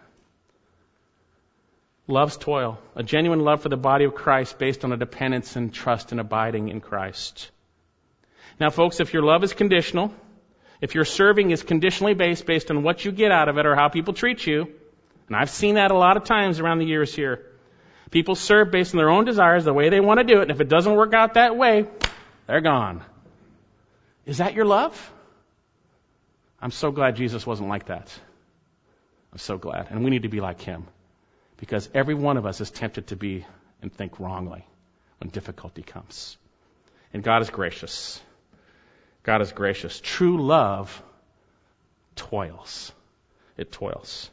Love's 2.08 2.38
toil. 2.38 2.80
A 2.96 3.04
genuine 3.04 3.42
love 3.42 3.62
for 3.62 3.70
the 3.70 3.76
body 3.76 4.06
of 4.06 4.16
Christ 4.16 4.58
based 4.58 4.86
on 4.86 4.94
a 4.94 4.98
dependence 4.98 5.58
and 5.58 5.74
trust 5.74 6.14
and 6.14 6.22
abiding 6.22 6.70
in 6.70 6.80
Christ. 6.80 7.52
Now 8.58 8.70
folks, 8.70 9.02
if 9.02 9.14
your 9.14 9.24
love 9.24 9.44
is 9.44 9.54
conditional, 9.54 10.14
if 10.82 10.96
your 10.96 11.06
serving 11.06 11.52
is 11.52 11.64
conditionally 11.64 12.16
based 12.16 12.46
based 12.46 12.70
on 12.72 12.84
what 12.84 13.06
you 13.06 13.12
get 13.12 13.32
out 13.32 13.48
of 13.48 13.58
it 13.58 13.66
or 13.66 13.76
how 13.76 13.88
people 13.88 14.14
treat 14.14 14.46
you, 14.46 14.68
and 15.28 15.38
I've 15.38 15.50
seen 15.50 15.76
that 15.76 15.92
a 15.92 15.98
lot 15.98 16.18
of 16.18 16.26
times 16.26 16.60
around 16.60 16.80
the 16.80 16.86
years 16.86 17.16
here, 17.16 17.46
People 18.12 18.36
serve 18.36 18.72
based 18.72 18.94
on 18.94 18.98
their 18.98 19.10
own 19.10 19.24
desires, 19.24 19.64
the 19.64 19.74
way 19.74 19.90
they 19.90 20.02
want 20.02 20.20
to 20.20 20.26
do 20.26 20.40
it, 20.40 20.44
and 20.44 20.52
if 20.52 20.60
it 20.60 20.68
doesn't 20.68 20.94
work 20.94 21.14
out 21.14 21.36
that 21.36 21.56
way, 21.56 21.88
they're 22.46 22.62
gone. 22.62 23.02
Is 24.26 24.40
that 24.40 24.54
your 24.54 24.66
love? 24.66 25.14
I'm 26.62 26.72
so 26.72 26.92
glad 26.92 27.16
Jesus 27.16 27.48
wasn't 27.48 27.70
like 27.70 27.86
that. 27.88 28.14
I'm 29.32 29.40
so 29.40 29.58
glad. 29.58 29.88
And 29.90 30.04
we 30.04 30.10
need 30.10 30.24
to 30.24 30.30
be 30.30 30.42
like 30.42 30.62
him. 30.62 30.88
Because 31.56 31.90
every 31.94 32.16
one 32.16 32.38
of 32.38 32.46
us 32.46 32.60
is 32.60 32.70
tempted 32.70 33.08
to 33.08 33.16
be 33.16 33.46
and 33.82 33.94
think 33.94 34.20
wrongly 34.20 34.66
when 35.20 35.30
difficulty 35.30 35.82
comes. 35.82 36.38
And 37.14 37.24
God 37.24 37.42
is 37.42 37.50
gracious. 37.50 38.22
God 39.24 39.42
is 39.42 39.52
gracious. 39.52 40.00
True 40.00 40.42
love 40.42 41.02
toils. 42.16 42.92
It 43.58 43.72
toils. 43.72 44.30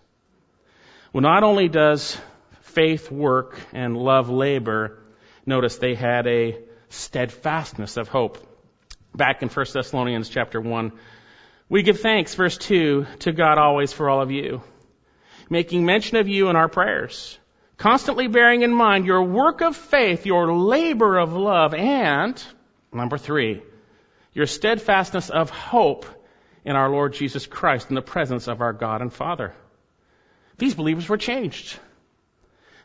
Well, 1.12 1.22
not 1.22 1.42
only 1.42 1.68
does 1.68 2.16
faith 2.60 3.10
work 3.10 3.58
and 3.72 3.96
love 3.96 4.30
labor, 4.30 4.98
notice 5.44 5.76
they 5.76 5.94
had 5.94 6.26
a 6.26 6.58
steadfastness 6.88 7.96
of 7.96 8.08
hope. 8.08 8.38
Back 9.14 9.42
in 9.42 9.48
1 9.48 9.66
Thessalonians 9.72 10.28
chapter 10.28 10.60
1, 10.60 10.92
we 11.68 11.82
give 11.82 12.00
thanks, 12.00 12.34
verse 12.34 12.56
2, 12.56 13.06
to 13.20 13.32
God 13.32 13.58
always 13.58 13.92
for 13.92 14.08
all 14.08 14.22
of 14.22 14.30
you, 14.30 14.62
making 15.50 15.84
mention 15.84 16.16
of 16.18 16.28
you 16.28 16.48
in 16.48 16.56
our 16.56 16.68
prayers, 16.68 17.38
constantly 17.76 18.28
bearing 18.28 18.62
in 18.62 18.72
mind 18.72 19.06
your 19.06 19.22
work 19.22 19.60
of 19.60 19.76
faith, 19.76 20.24
your 20.24 20.52
labor 20.54 21.18
of 21.18 21.32
love, 21.32 21.74
and, 21.74 22.42
number 22.92 23.18
three, 23.18 23.62
your 24.38 24.46
steadfastness 24.46 25.30
of 25.30 25.50
hope 25.50 26.06
in 26.64 26.76
our 26.76 26.88
Lord 26.88 27.12
Jesus 27.12 27.44
Christ 27.44 27.88
in 27.88 27.96
the 27.96 28.00
presence 28.00 28.46
of 28.46 28.60
our 28.60 28.72
God 28.72 29.02
and 29.02 29.12
Father. 29.12 29.52
These 30.58 30.76
believers 30.76 31.08
were 31.08 31.16
changed. 31.16 31.76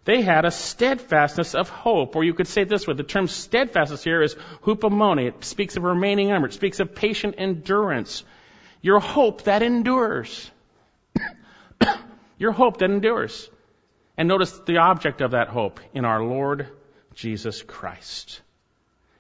They 0.04 0.24
had 0.24 0.46
a 0.46 0.52
steadfastness 0.52 1.54
of 1.54 1.70
hope, 1.70 2.16
or 2.16 2.24
you 2.24 2.34
could 2.34 2.48
say 2.48 2.64
this 2.64 2.88
way. 2.88 2.96
The 2.96 3.04
term 3.04 3.28
steadfastness 3.28 4.04
here 4.04 4.24
is 4.24 4.36
hupomone. 4.64 5.28
It 5.28 5.46
speaks 5.46 5.78
of 5.78 5.84
remaining 5.84 6.32
under. 6.32 6.48
It 6.48 6.54
speaks 6.54 6.80
of 6.80 6.96
patient 6.96 7.36
endurance. 7.38 8.24
Your 8.82 9.00
hope 9.00 9.44
that 9.44 9.62
endures. 9.62 10.50
Your 12.40 12.52
hope 12.52 12.78
that 12.78 12.90
endures. 12.90 13.48
And 14.18 14.28
notice 14.28 14.58
the 14.66 14.78
object 14.78 15.22
of 15.22 15.32
that 15.32 15.50
hope 15.50 15.80
in 15.94 16.04
our 16.04 16.24
Lord 16.24 16.68
Jesus 17.14 17.62
Christ. 17.62 18.42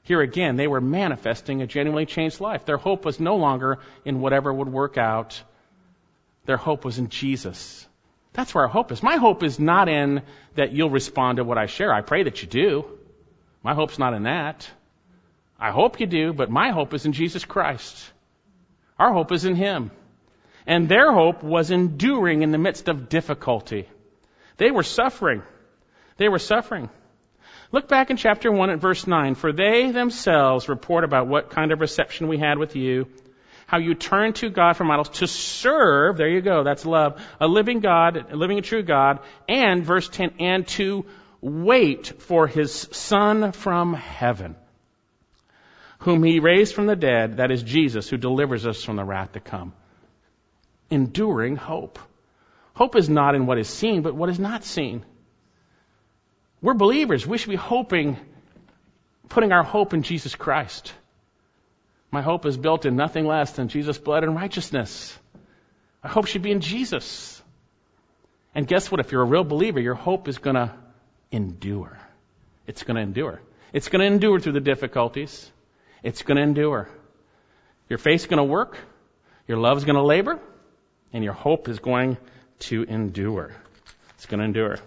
Here 0.03 0.21
again, 0.21 0.57
they 0.57 0.67
were 0.67 0.81
manifesting 0.81 1.61
a 1.61 1.67
genuinely 1.67 2.05
changed 2.05 2.41
life. 2.41 2.65
Their 2.65 2.77
hope 2.77 3.05
was 3.05 3.19
no 3.19 3.37
longer 3.37 3.79
in 4.03 4.19
whatever 4.19 4.53
would 4.53 4.67
work 4.67 4.97
out. 4.97 5.41
Their 6.45 6.57
hope 6.57 6.83
was 6.83 6.99
in 6.99 7.07
Jesus. 7.07 7.87
That's 8.33 8.53
where 8.53 8.65
our 8.65 8.69
hope 8.69 8.91
is. 8.91 9.01
My 9.01 9.15
hope 9.15 9.43
is 9.43 9.59
not 9.59 9.87
in 9.87 10.23
that 10.55 10.73
you'll 10.73 10.89
respond 10.89 11.37
to 11.37 11.43
what 11.43 11.57
I 11.57 11.67
share. 11.67 11.93
I 11.93 12.01
pray 12.01 12.23
that 12.23 12.41
you 12.41 12.49
do. 12.49 12.85
My 13.63 13.73
hope's 13.73 13.97
not 13.97 14.13
in 14.13 14.23
that. 14.23 14.69
I 15.57 15.71
hope 15.71 16.01
you 16.01 16.07
do, 16.07 16.33
but 16.33 16.49
my 16.49 16.71
hope 16.71 16.93
is 16.93 17.05
in 17.05 17.13
Jesus 17.13 17.45
Christ. 17.45 18.11
Our 18.99 19.13
hope 19.13 19.31
is 19.31 19.45
in 19.45 19.55
Him. 19.55 19.91
And 20.67 20.89
their 20.89 21.13
hope 21.13 21.43
was 21.43 21.71
enduring 21.71 22.41
in 22.41 22.51
the 22.51 22.57
midst 22.57 22.89
of 22.89 23.07
difficulty. 23.07 23.87
They 24.57 24.71
were 24.71 24.83
suffering. 24.83 25.43
They 26.17 26.27
were 26.27 26.39
suffering. 26.39 26.89
Look 27.73 27.89
back 27.89 28.09
in 28.09 28.15
chapter 28.15 28.49
1 28.49 28.69
at 28.69 28.79
verse 28.79 29.05
9. 29.05 29.35
For 29.35 29.51
they 29.51 29.91
themselves 29.91 30.69
report 30.69 31.03
about 31.03 31.27
what 31.27 31.49
kind 31.49 31.73
of 31.73 31.81
reception 31.81 32.29
we 32.29 32.37
had 32.37 32.57
with 32.57 32.77
you 32.77 33.07
how 33.73 33.79
you 33.79 33.95
turned 33.95 34.35
to 34.35 34.51
God 34.51 34.73
from 34.73 34.91
idols 34.91 35.09
to 35.09 35.27
serve, 35.27 36.17
there 36.17 36.29
you 36.29 36.41
go, 36.41 36.63
that's 36.63 36.85
love, 36.85 37.19
a 37.39 37.47
living 37.47 37.79
God, 37.79 38.31
a 38.31 38.35
living 38.35 38.57
and 38.57 38.65
true 38.65 38.83
God, 38.83 39.19
and 39.49 39.83
verse 39.83 40.07
10, 40.09 40.35
and 40.39 40.67
to 40.67 41.05
wait 41.41 42.21
for 42.21 42.45
his 42.45 42.71
Son 42.91 43.51
from 43.51 43.95
heaven, 43.95 44.55
whom 45.99 46.23
he 46.23 46.39
raised 46.39 46.75
from 46.75 46.85
the 46.85 46.95
dead, 46.95 47.37
that 47.37 47.49
is 47.49 47.63
Jesus, 47.63 48.07
who 48.07 48.17
delivers 48.17 48.67
us 48.67 48.83
from 48.83 48.95
the 48.95 49.03
wrath 49.03 49.31
to 49.31 49.39
come. 49.39 49.73
Enduring 50.91 51.55
hope. 51.55 51.97
Hope 52.75 52.95
is 52.95 53.09
not 53.09 53.33
in 53.33 53.47
what 53.47 53.57
is 53.57 53.67
seen, 53.67 54.03
but 54.03 54.13
what 54.13 54.29
is 54.29 54.39
not 54.39 54.63
seen. 54.63 55.03
We're 56.63 56.73
believers. 56.73 57.27
We 57.27 57.37
should 57.37 57.49
be 57.49 57.57
hoping, 57.57 58.17
putting 59.27 59.51
our 59.51 59.63
hope 59.63 59.93
in 59.93 60.01
Jesus 60.01 60.33
Christ. 60.33 60.93
My 62.09 62.21
hope 62.21 62.45
is 62.45 62.55
built 62.55 62.85
in 62.85 62.95
nothing 62.95 63.27
less 63.27 63.51
than 63.51 63.67
Jesus' 63.67 63.97
blood 63.97 64.23
and 64.23 64.33
righteousness. 64.33 65.15
My 66.01 66.09
hope 66.09 66.25
should 66.25 66.41
be 66.41 66.51
in 66.51 66.61
Jesus. 66.61 67.41
And 68.55 68.65
guess 68.65 68.89
what? 68.89 69.01
If 69.01 69.11
you're 69.11 69.23
a 69.23 69.25
real 69.25 69.43
believer, 69.43 69.81
your 69.81 69.93
hope 69.93 70.29
is 70.29 70.37
going 70.37 70.55
to 70.55 70.73
endure. 71.31 71.99
It's 72.65 72.83
going 72.83 72.95
to 72.95 73.01
endure. 73.01 73.41
It's 73.73 73.89
going 73.89 73.99
to 73.99 74.05
endure 74.05 74.39
through 74.39 74.53
the 74.53 74.61
difficulties. 74.61 75.51
It's 76.01 76.21
going 76.21 76.37
to 76.37 76.43
endure. 76.43 76.87
Your 77.89 77.99
faith's 77.99 78.25
going 78.25 78.37
to 78.37 78.45
work. 78.45 78.77
Your 79.49 79.57
love's 79.57 79.83
going 79.83 79.97
to 79.97 80.03
labor. 80.03 80.39
And 81.11 81.25
your 81.25 81.33
hope 81.33 81.67
is 81.67 81.79
going 81.79 82.17
to 82.59 82.83
endure. 82.83 83.51
It's 84.15 84.27
going 84.27 84.39
to 84.39 84.45
endure. 84.45 84.77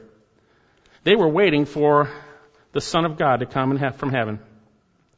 They 1.07 1.15
were 1.15 1.29
waiting 1.29 1.67
for 1.67 2.11
the 2.73 2.81
Son 2.81 3.05
of 3.05 3.17
God 3.17 3.39
to 3.39 3.47
come 3.47 3.79
from 3.93 4.11
heaven. 4.11 4.41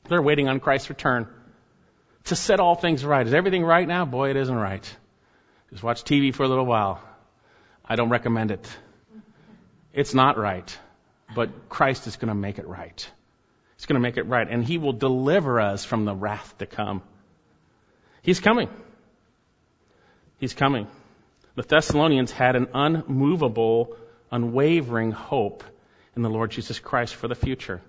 They're 0.07 0.21
waiting 0.21 0.47
on 0.47 0.61
Christ's 0.61 0.91
return 0.91 1.27
to 2.25 2.37
set 2.37 2.61
all 2.61 2.75
things 2.75 3.07
right. 3.07 3.27
Is 3.27 3.33
everything 3.33 3.65
right 3.65 3.89
now? 3.89 4.05
Boy, 4.05 4.29
it 4.29 4.37
isn't 4.37 4.55
right. 4.55 4.97
Just 5.71 5.83
watch 5.83 6.05
TV 6.05 6.35
for 6.35 6.43
a 6.43 6.49
little 6.49 6.67
while. 6.67 7.01
I 7.83 7.97
don't 7.97 8.11
recommend 8.11 8.51
it. 8.51 8.69
It's 9.95 10.13
not 10.13 10.37
right. 10.37 10.79
But 11.35 11.71
Christ 11.71 12.07
is 12.07 12.17
going 12.17 12.29
to 12.29 12.35
make 12.35 12.59
it 12.59 12.69
right. 12.69 13.11
He's 13.79 13.87
going 13.87 13.95
to 13.95 14.07
make 14.07 14.19
it 14.19 14.25
right. 14.25 14.47
And 14.47 14.63
He 14.63 14.77
will 14.77 14.93
deliver 14.93 15.59
us 15.59 15.87
from 15.87 16.05
the 16.05 16.15
wrath 16.15 16.59
to 16.59 16.67
come. 16.67 17.01
He's 18.21 18.41
coming. 18.41 18.69
He's 20.37 20.53
coming. 20.53 20.87
The 21.55 21.63
Thessalonians 21.63 22.31
had 22.31 22.57
an 22.57 22.69
unmovable, 22.75 23.97
unwavering 24.31 25.13
hope 25.13 25.65
in 26.19 26.23
the 26.23 26.29
Lord 26.29 26.51
Jesus 26.51 26.79
Christ 26.79 27.15
for 27.15 27.29
the 27.29 27.35
future. 27.35 27.81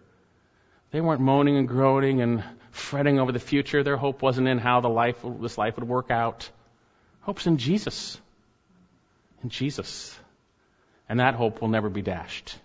They 0.91 1.01
weren't 1.01 1.19
moaning 1.19 1.57
and 1.57 1.67
groaning 1.67 2.21
and 2.21 2.43
fretting 2.71 3.19
over 3.19 3.31
the 3.31 3.39
future. 3.39 3.83
Their 3.83 3.97
hope 3.97 4.21
wasn't 4.21 4.47
in 4.47 4.59
how 4.59 4.79
the 4.81 4.87
life, 4.87 5.17
this 5.41 5.57
life 5.57 5.75
would 5.75 5.87
work 5.87 6.11
out. 6.11 6.49
Hope's 7.21 7.47
in 7.47 7.57
Jesus. 7.57 8.17
In 9.43 9.49
Jesus. 9.49 10.17
And 11.09 11.19
that 11.19 11.33
hope 11.33 11.59
will 11.59 11.67
never 11.69 11.89
be 11.89 12.03
dashed. 12.03 12.57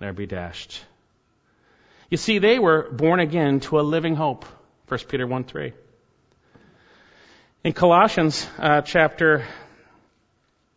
Never 0.00 0.12
be 0.12 0.26
dashed. 0.26 0.84
You 2.10 2.16
see, 2.16 2.38
they 2.38 2.58
were 2.58 2.90
born 2.90 3.20
again 3.20 3.60
to 3.60 3.80
a 3.80 3.82
living 3.82 4.16
hope. 4.16 4.44
1 4.88 5.00
Peter 5.08 5.26
1 5.26 5.44
3. 5.44 5.72
In 7.64 7.72
Colossians 7.72 8.46
uh, 8.58 8.82
chapter 8.82 9.44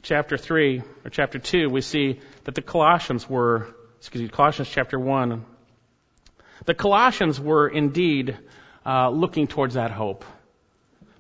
chapter 0.02 0.38
3 0.38 0.82
or 1.04 1.10
chapter 1.10 1.40
2, 1.40 1.70
we 1.70 1.82
see 1.82 2.20
that 2.46 2.56
the 2.56 2.62
Colossians 2.62 3.30
were, 3.30 3.68
excuse 4.00 4.24
me, 4.24 4.30
Colossians 4.30 4.70
chapter 4.70 4.98
1, 4.98 5.46
the 6.66 6.74
Colossians 6.74 7.40
were 7.40 7.68
indeed 7.68 8.38
uh, 8.86 9.10
looking 9.10 9.48
towards 9.48 9.74
that 9.74 9.92
hope. 9.92 10.24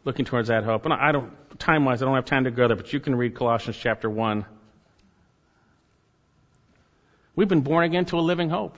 Looking 0.05 0.25
towards 0.25 0.47
that 0.47 0.63
hope. 0.63 0.85
And 0.85 0.93
I 0.93 1.11
don't, 1.11 1.59
time 1.59 1.83
wise, 1.83 2.01
I 2.01 2.05
don't 2.05 2.15
have 2.15 2.25
time 2.25 2.45
to 2.45 2.51
go 2.51 2.67
there, 2.67 2.77
but 2.77 2.91
you 2.93 3.01
can 3.01 3.15
read 3.15 3.35
Colossians 3.35 3.77
chapter 3.77 4.09
1. 4.09 4.45
We've 7.35 7.49
been 7.49 7.61
born 7.61 7.83
again 7.83 8.05
to 8.05 8.17
a 8.17 8.21
living 8.21 8.49
hope. 8.49 8.77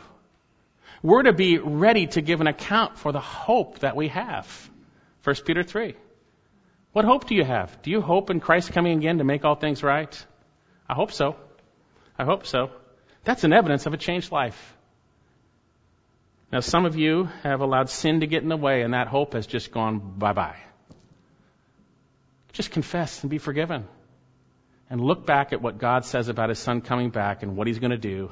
We're 1.03 1.23
to 1.23 1.33
be 1.33 1.59
ready 1.59 2.07
to 2.07 2.21
give 2.21 2.41
an 2.41 2.47
account 2.47 2.97
for 2.97 3.11
the 3.11 3.19
hope 3.19 3.79
that 3.79 3.95
we 3.95 4.07
have. 4.07 4.69
1 5.23 5.35
Peter 5.45 5.61
3. 5.61 5.95
What 6.91 7.05
hope 7.05 7.27
do 7.27 7.35
you 7.35 7.43
have? 7.43 7.81
Do 7.83 7.91
you 7.91 8.01
hope 8.01 8.31
in 8.31 8.39
Christ 8.39 8.71
coming 8.71 8.97
again 8.97 9.19
to 9.19 9.23
make 9.23 9.45
all 9.45 9.55
things 9.55 9.83
right? 9.83 10.25
I 10.89 10.95
hope 10.95 11.11
so. 11.11 11.35
I 12.17 12.25
hope 12.25 12.47
so. 12.47 12.71
That's 13.24 13.43
an 13.43 13.53
evidence 13.53 13.86
of 13.86 13.93
a 13.93 13.97
changed 13.97 14.32
life. 14.32 14.76
Now, 16.51 16.59
some 16.59 16.86
of 16.86 16.97
you 16.97 17.30
have 17.43 17.61
allowed 17.61 17.89
sin 17.89 18.19
to 18.19 18.28
get 18.28 18.43
in 18.43 18.49
the 18.49 18.57
way, 18.57 18.82
and 18.82 18.93
that 18.93 19.07
hope 19.07 19.34
has 19.34 19.47
just 19.47 19.72
gone 19.72 19.99
bye 20.17 20.34
bye. 20.34 20.57
Just 22.51 22.72
confess 22.72 23.22
and 23.24 23.30
be 23.30 23.38
forgiven. 23.38 23.88
And 24.89 24.99
look 24.99 25.26
back 25.26 25.53
at 25.53 25.61
what 25.61 25.78
God 25.78 26.03
says 26.03 26.28
about 26.28 26.49
His 26.49 26.59
Son 26.59 26.82
coming 26.82 27.09
back 27.09 27.43
and 27.43 27.55
what 27.55 27.67
He's 27.67 27.80
going 27.80 27.91
to 27.91 27.97
do. 27.97 28.30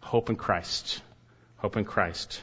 Hope 0.00 0.30
in 0.30 0.36
Christ. 0.36 1.02
Hope 1.56 1.76
in 1.76 1.84
Christ. 1.84 2.40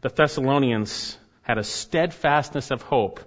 The 0.00 0.08
Thessalonians 0.08 1.16
had 1.42 1.58
a 1.58 1.64
steadfastness 1.64 2.72
of 2.72 2.82
hope 2.82 3.20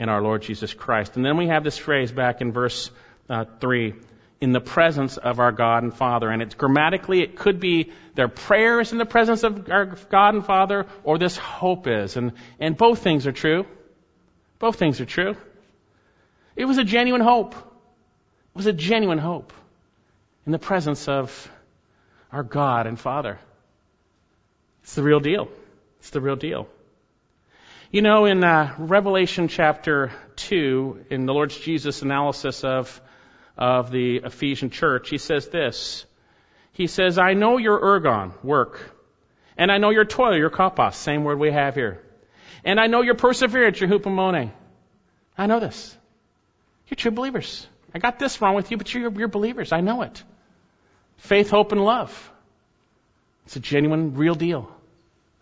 in 0.00 0.08
our 0.08 0.20
Lord 0.20 0.42
Jesus 0.42 0.74
Christ. 0.74 1.14
And 1.16 1.24
then 1.24 1.36
we 1.36 1.48
have 1.48 1.62
this 1.62 1.78
phrase 1.78 2.10
back 2.10 2.40
in 2.40 2.52
verse 2.52 2.90
uh, 3.28 3.44
3 3.60 3.94
in 4.40 4.52
the 4.52 4.60
presence 4.60 5.16
of 5.16 5.40
our 5.40 5.50
God 5.50 5.82
and 5.82 5.92
Father. 5.92 6.30
And 6.30 6.42
it's 6.42 6.54
grammatically, 6.54 7.22
it 7.22 7.36
could 7.36 7.58
be 7.58 7.92
their 8.14 8.28
prayers 8.28 8.92
in 8.92 8.98
the 8.98 9.06
presence 9.06 9.42
of 9.42 9.68
our 9.68 9.86
God 9.86 10.34
and 10.34 10.44
Father, 10.44 10.86
or 11.02 11.18
this 11.18 11.36
hope 11.36 11.86
is. 11.86 12.16
And, 12.16 12.32
and 12.60 12.76
both 12.76 13.00
things 13.00 13.26
are 13.26 13.32
true. 13.32 13.66
Both 14.58 14.76
things 14.76 15.00
are 15.00 15.06
true. 15.06 15.36
It 16.56 16.64
was 16.64 16.78
a 16.78 16.84
genuine 16.84 17.20
hope. 17.20 17.54
It 17.54 18.56
was 18.56 18.66
a 18.66 18.72
genuine 18.72 19.18
hope 19.18 19.52
in 20.46 20.52
the 20.52 20.58
presence 20.58 21.08
of 21.08 21.50
our 22.32 22.42
God 22.42 22.86
and 22.86 22.98
Father. 22.98 23.38
It's 24.82 24.94
the 24.94 25.02
real 25.02 25.20
deal. 25.20 25.48
It's 26.00 26.10
the 26.10 26.20
real 26.20 26.36
deal. 26.36 26.68
You 27.90 28.02
know, 28.02 28.26
in 28.26 28.44
uh, 28.44 28.74
Revelation 28.78 29.48
chapter 29.48 30.12
2, 30.36 31.06
in 31.10 31.26
the 31.26 31.32
Lord 31.32 31.50
Jesus' 31.50 32.02
analysis 32.02 32.62
of 32.64 33.00
of 33.58 33.90
the 33.90 34.18
Ephesian 34.18 34.70
church, 34.70 35.10
he 35.10 35.18
says 35.18 35.48
this. 35.48 36.06
He 36.72 36.86
says, 36.86 37.18
I 37.18 37.34
know 37.34 37.58
your 37.58 37.78
ergon, 37.78 38.32
work, 38.44 38.78
and 39.56 39.72
I 39.72 39.78
know 39.78 39.90
your 39.90 40.04
toil, 40.04 40.36
your 40.36 40.50
kopos, 40.50 40.94
same 40.94 41.24
word 41.24 41.40
we 41.40 41.50
have 41.50 41.74
here. 41.74 42.00
And 42.64 42.78
I 42.78 42.86
know 42.86 43.02
your 43.02 43.16
perseverance, 43.16 43.80
your 43.80 43.90
hupomone. 43.90 44.52
I 45.36 45.46
know 45.46 45.58
this. 45.58 45.96
You're 46.88 46.96
true 46.96 47.10
believers. 47.10 47.66
I 47.92 47.98
got 47.98 48.18
this 48.18 48.40
wrong 48.40 48.54
with 48.54 48.70
you, 48.70 48.76
but 48.76 48.92
you're, 48.94 49.10
you're 49.10 49.28
believers. 49.28 49.72
I 49.72 49.80
know 49.80 50.02
it. 50.02 50.22
Faith, 51.16 51.50
hope, 51.50 51.72
and 51.72 51.84
love. 51.84 52.32
It's 53.46 53.56
a 53.56 53.60
genuine, 53.60 54.14
real 54.14 54.34
deal. 54.34 54.70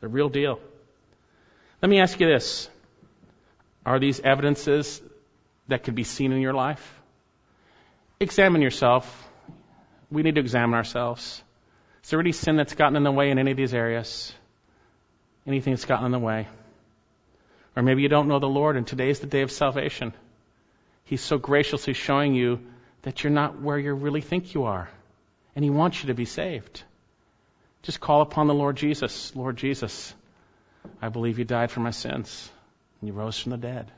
The 0.01 0.09
real 0.09 0.29
deal. 0.29 0.59
Let 1.83 1.91
me 1.91 2.01
ask 2.01 2.19
you 2.19 2.27
this. 2.27 2.71
Are 3.85 3.99
these 3.99 4.21
evidences 4.21 5.03
that 5.69 5.85
could 5.85 5.95
be 5.95 6.05
seen 6.05 6.33
in 6.33 6.41
your 6.41 6.55
life? 6.55 6.96
Examine 8.21 8.63
yourself. 8.63 9.29
We 10.11 10.23
need 10.23 10.37
to 10.37 10.41
examine 10.41 10.75
ourselves. 10.75 11.43
Is 12.05 12.11
there 12.11 12.21
any 12.21 12.33
sin 12.33 12.57
that's 12.57 12.75
gotten 12.75 12.97
in 12.97 13.03
the 13.03 13.13
way 13.13 13.31
in 13.31 13.39
any 13.39 13.51
of 13.51 13.57
these 13.57 13.75
areas? 13.75 14.33
Anything 15.47 15.73
that's 15.73 15.85
gotten 15.85 16.07
in 16.07 16.13
the 16.13 16.19
way? 16.19 16.47
Or 17.75 17.83
maybe 17.83 18.03
you 18.03 18.09
don't 18.09 18.29
know 18.29 18.39
the 18.39 18.49
Lord 18.49 18.77
and 18.77 18.87
today 18.87 19.11
is 19.11 19.21
the 19.21 19.27
day 19.27 19.43
of 19.43 19.51
salvation. 19.51 20.13
He's 21.05 21.21
so 21.21 21.39
graciously 21.39 21.93
showing 21.93 22.35
you 22.35 22.61
that 23.03 23.23
you're 23.23 23.33
not 23.33 23.61
where 23.61 23.79
you 23.79 23.93
really 23.93 24.21
think 24.21 24.55
you 24.55 24.65
are. 24.65 24.89
And 25.55 25.65
He 25.65 25.71
wants 25.71 26.03
you 26.03 26.09
to 26.09 26.15
be 26.15 26.25
saved. 26.25 26.83
Just 27.83 28.01
call 28.01 28.23
upon 28.23 28.47
the 28.47 28.55
Lord 28.55 28.77
Jesus. 28.77 29.35
Lord 29.37 29.57
Jesus, 29.57 30.15
I 31.01 31.09
believe 31.09 31.39
you 31.39 31.45
died 31.45 31.71
for 31.71 31.81
my 31.81 31.91
sins 31.91 32.51
and 33.01 33.09
you 33.09 33.15
rose 33.15 33.39
from 33.39 33.51
the 33.51 33.59
dead. 33.59 33.91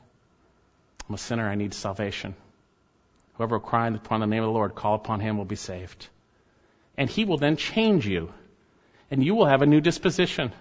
I'm 1.07 1.15
a 1.15 1.17
sinner. 1.17 1.49
I 1.49 1.55
need 1.55 1.73
salvation. 1.73 2.35
Whoever 3.39 3.61
cry 3.61 3.87
upon 3.87 4.19
the 4.19 4.27
name 4.27 4.43
of 4.43 4.47
the 4.47 4.53
Lord, 4.53 4.75
call 4.75 4.95
upon 4.95 5.21
him, 5.21 5.37
will 5.37 5.45
be 5.45 5.55
saved. 5.55 6.09
And 6.97 7.09
he 7.09 7.23
will 7.23 7.37
then 7.37 7.55
change 7.55 8.05
you. 8.05 8.33
And 9.09 9.23
you 9.23 9.33
will 9.33 9.45
have 9.45 9.61
a 9.61 9.65
new 9.65 9.79
disposition 9.79 10.51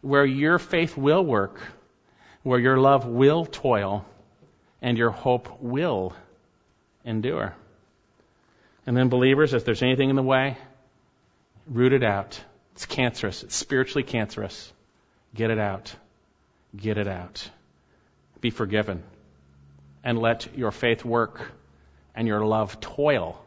where 0.00 0.24
your 0.24 0.58
faith 0.58 0.96
will 0.96 1.24
work, 1.24 1.60
where 2.42 2.58
your 2.58 2.78
love 2.78 3.06
will 3.06 3.46
toil, 3.46 4.04
and 4.82 4.98
your 4.98 5.10
hope 5.10 5.62
will 5.62 6.12
endure. 7.04 7.54
And 8.86 8.96
then, 8.96 9.08
believers, 9.08 9.54
if 9.54 9.64
there's 9.64 9.82
anything 9.82 10.10
in 10.10 10.16
the 10.16 10.22
way, 10.22 10.58
root 11.68 11.92
it 11.92 12.02
out. 12.02 12.40
It's 12.72 12.86
cancerous. 12.86 13.44
It's 13.44 13.54
spiritually 13.54 14.02
cancerous. 14.02 14.72
Get 15.32 15.52
it 15.52 15.60
out. 15.60 15.94
Get 16.76 16.98
it 16.98 17.06
out. 17.06 17.48
Be 18.40 18.50
forgiven. 18.50 19.04
And 20.02 20.18
let 20.18 20.56
your 20.56 20.72
faith 20.72 21.04
work 21.04 21.52
and 22.14 22.26
your 22.26 22.44
love 22.44 22.80
toil, 22.80 23.42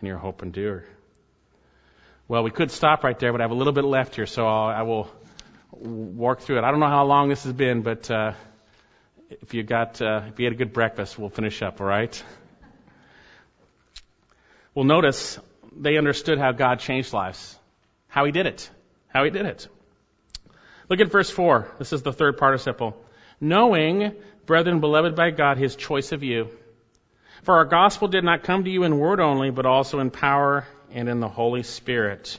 and 0.00 0.08
your 0.08 0.18
hope 0.18 0.42
endure. 0.42 0.84
Well, 2.28 2.42
we 2.42 2.50
could 2.50 2.70
stop 2.70 3.04
right 3.04 3.18
there, 3.18 3.32
but 3.32 3.40
I 3.40 3.44
have 3.44 3.52
a 3.52 3.54
little 3.54 3.72
bit 3.72 3.84
left 3.84 4.16
here, 4.16 4.26
so 4.26 4.46
I'll, 4.46 4.68
I 4.68 4.82
will 4.82 5.10
walk 5.70 6.40
through 6.40 6.58
it. 6.58 6.64
I 6.64 6.70
don't 6.70 6.80
know 6.80 6.88
how 6.88 7.04
long 7.04 7.28
this 7.28 7.44
has 7.44 7.52
been, 7.52 7.82
but 7.82 8.10
uh, 8.10 8.32
if 9.30 9.54
you 9.54 9.62
got 9.62 10.00
uh, 10.02 10.22
if 10.28 10.38
you 10.38 10.46
had 10.46 10.52
a 10.52 10.56
good 10.56 10.72
breakfast, 10.72 11.18
we'll 11.18 11.30
finish 11.30 11.62
up. 11.62 11.80
All 11.80 11.86
right. 11.86 12.22
Well, 14.74 14.84
notice 14.84 15.38
they 15.74 15.96
understood 15.96 16.38
how 16.38 16.52
God 16.52 16.80
changed 16.80 17.12
lives, 17.12 17.56
how 18.08 18.24
He 18.24 18.32
did 18.32 18.46
it, 18.46 18.70
how 19.08 19.24
He 19.24 19.30
did 19.30 19.46
it. 19.46 19.68
Look 20.88 21.00
at 21.00 21.10
verse 21.10 21.30
four. 21.30 21.68
This 21.78 21.92
is 21.92 22.02
the 22.02 22.12
third 22.12 22.38
participle. 22.38 23.02
Knowing, 23.40 24.12
brethren, 24.46 24.80
beloved 24.80 25.14
by 25.14 25.30
God, 25.30 25.58
His 25.58 25.76
choice 25.76 26.12
of 26.12 26.22
you 26.22 26.50
for 27.42 27.56
our 27.56 27.64
gospel 27.64 28.08
did 28.08 28.24
not 28.24 28.42
come 28.42 28.64
to 28.64 28.70
you 28.70 28.84
in 28.84 28.98
word 28.98 29.20
only, 29.20 29.50
but 29.50 29.66
also 29.66 30.00
in 30.00 30.10
power 30.10 30.66
and 30.92 31.08
in 31.08 31.20
the 31.20 31.28
Holy 31.28 31.62
Spirit, 31.62 32.38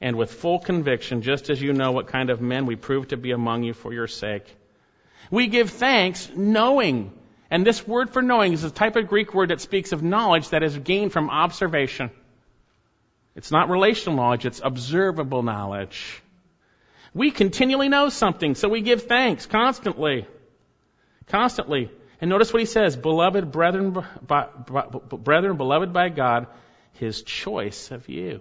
and 0.00 0.16
with 0.16 0.32
full 0.32 0.58
conviction, 0.58 1.22
just 1.22 1.50
as 1.50 1.60
you 1.60 1.72
know 1.72 1.92
what 1.92 2.06
kind 2.06 2.30
of 2.30 2.40
men 2.40 2.66
we 2.66 2.76
prove 2.76 3.08
to 3.08 3.16
be 3.16 3.32
among 3.32 3.62
you 3.62 3.72
for 3.72 3.92
your 3.92 4.06
sake. 4.06 4.44
We 5.30 5.48
give 5.48 5.70
thanks 5.70 6.30
knowing. 6.34 7.12
And 7.50 7.66
this 7.66 7.86
word 7.86 8.10
for 8.10 8.22
knowing 8.22 8.52
is 8.52 8.64
a 8.64 8.70
type 8.70 8.96
of 8.96 9.08
Greek 9.08 9.32
word 9.34 9.50
that 9.50 9.60
speaks 9.60 9.92
of 9.92 10.02
knowledge 10.02 10.50
that 10.50 10.62
is 10.62 10.76
gained 10.76 11.12
from 11.12 11.30
observation. 11.30 12.10
It's 13.34 13.50
not 13.50 13.68
relational 13.68 14.16
knowledge, 14.16 14.46
it's 14.46 14.60
observable 14.64 15.42
knowledge. 15.42 16.22
We 17.14 17.30
continually 17.30 17.88
know 17.88 18.08
something, 18.08 18.54
so 18.54 18.68
we 18.68 18.80
give 18.80 19.04
thanks 19.04 19.46
constantly. 19.46 20.26
Constantly. 21.28 21.90
And 22.20 22.30
notice 22.30 22.52
what 22.52 22.60
he 22.60 22.66
says, 22.66 22.96
beloved 22.96 23.52
brethren, 23.52 23.96
brethren, 24.22 25.56
beloved 25.56 25.92
by 25.92 26.08
God, 26.08 26.46
his 26.94 27.22
choice 27.22 27.90
of 27.90 28.08
you. 28.08 28.40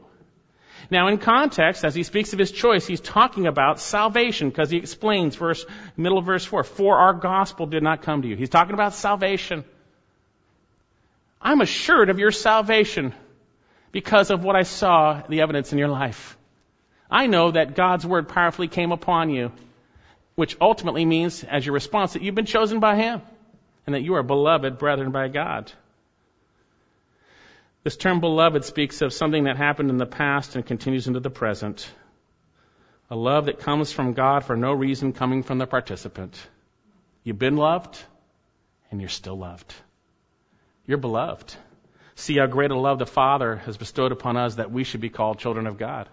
Now, 0.89 1.07
in 1.07 1.17
context, 1.17 1.83
as 1.83 1.95
he 1.95 2.03
speaks 2.03 2.33
of 2.33 2.39
his 2.39 2.51
choice, 2.51 2.85
he's 2.85 3.01
talking 3.01 3.47
about 3.47 3.79
salvation 3.79 4.49
because 4.49 4.69
he 4.69 4.77
explains 4.77 5.35
verse, 5.35 5.65
middle 5.97 6.17
of 6.17 6.25
verse 6.25 6.45
4, 6.45 6.63
for 6.63 6.97
our 6.97 7.13
gospel 7.13 7.65
did 7.65 7.83
not 7.83 8.01
come 8.01 8.21
to 8.21 8.27
you. 8.27 8.35
He's 8.35 8.49
talking 8.49 8.73
about 8.73 8.93
salvation. 8.93 9.63
I'm 11.41 11.61
assured 11.61 12.09
of 12.09 12.19
your 12.19 12.31
salvation 12.31 13.13
because 13.91 14.31
of 14.31 14.43
what 14.43 14.55
I 14.55 14.63
saw, 14.63 15.21
the 15.27 15.41
evidence 15.41 15.71
in 15.71 15.79
your 15.79 15.87
life. 15.87 16.37
I 17.09 17.27
know 17.27 17.51
that 17.51 17.75
God's 17.75 18.05
word 18.05 18.27
powerfully 18.27 18.67
came 18.67 18.91
upon 18.91 19.29
you, 19.29 19.51
which 20.35 20.57
ultimately 20.59 21.05
means, 21.05 21.43
as 21.43 21.65
your 21.65 21.73
response, 21.73 22.13
that 22.13 22.21
you've 22.21 22.35
been 22.35 22.45
chosen 22.45 22.79
by 22.79 22.95
Him 22.95 23.21
and 23.85 23.95
that 23.95 24.01
you 24.01 24.15
are 24.15 24.23
beloved 24.23 24.77
brethren 24.77 25.11
by 25.11 25.27
God. 25.27 25.71
This 27.83 27.97
term 27.97 28.19
beloved 28.19 28.65
speaks 28.65 29.01
of 29.01 29.13
something 29.13 29.43
that 29.43 29.57
happened 29.57 29.91
in 29.91 29.97
the 29.97 30.07
past 30.07 30.55
and 30.55 30.65
continues 30.65 31.07
into 31.07 31.19
the 31.19 31.29
present. 31.29 31.87
A 33.11 33.15
love 33.15 33.45
that 33.45 33.59
comes 33.59 33.91
from 33.91 34.13
God 34.13 34.43
for 34.43 34.55
no 34.57 34.73
reason 34.73 35.13
coming 35.13 35.43
from 35.43 35.59
the 35.59 35.67
participant. 35.67 36.35
You've 37.23 37.37
been 37.37 37.57
loved 37.57 38.03
and 38.89 38.99
you're 38.99 39.09
still 39.09 39.37
loved. 39.37 39.73
You're 40.87 40.97
beloved. 40.97 41.55
See 42.15 42.37
how 42.37 42.47
great 42.47 42.71
a 42.71 42.75
love 42.75 42.97
the 42.97 43.05
Father 43.05 43.57
has 43.57 43.77
bestowed 43.77 44.11
upon 44.11 44.37
us 44.37 44.55
that 44.55 44.71
we 44.71 44.83
should 44.83 45.01
be 45.01 45.09
called 45.09 45.37
children 45.37 45.67
of 45.67 45.77
God. 45.77 46.09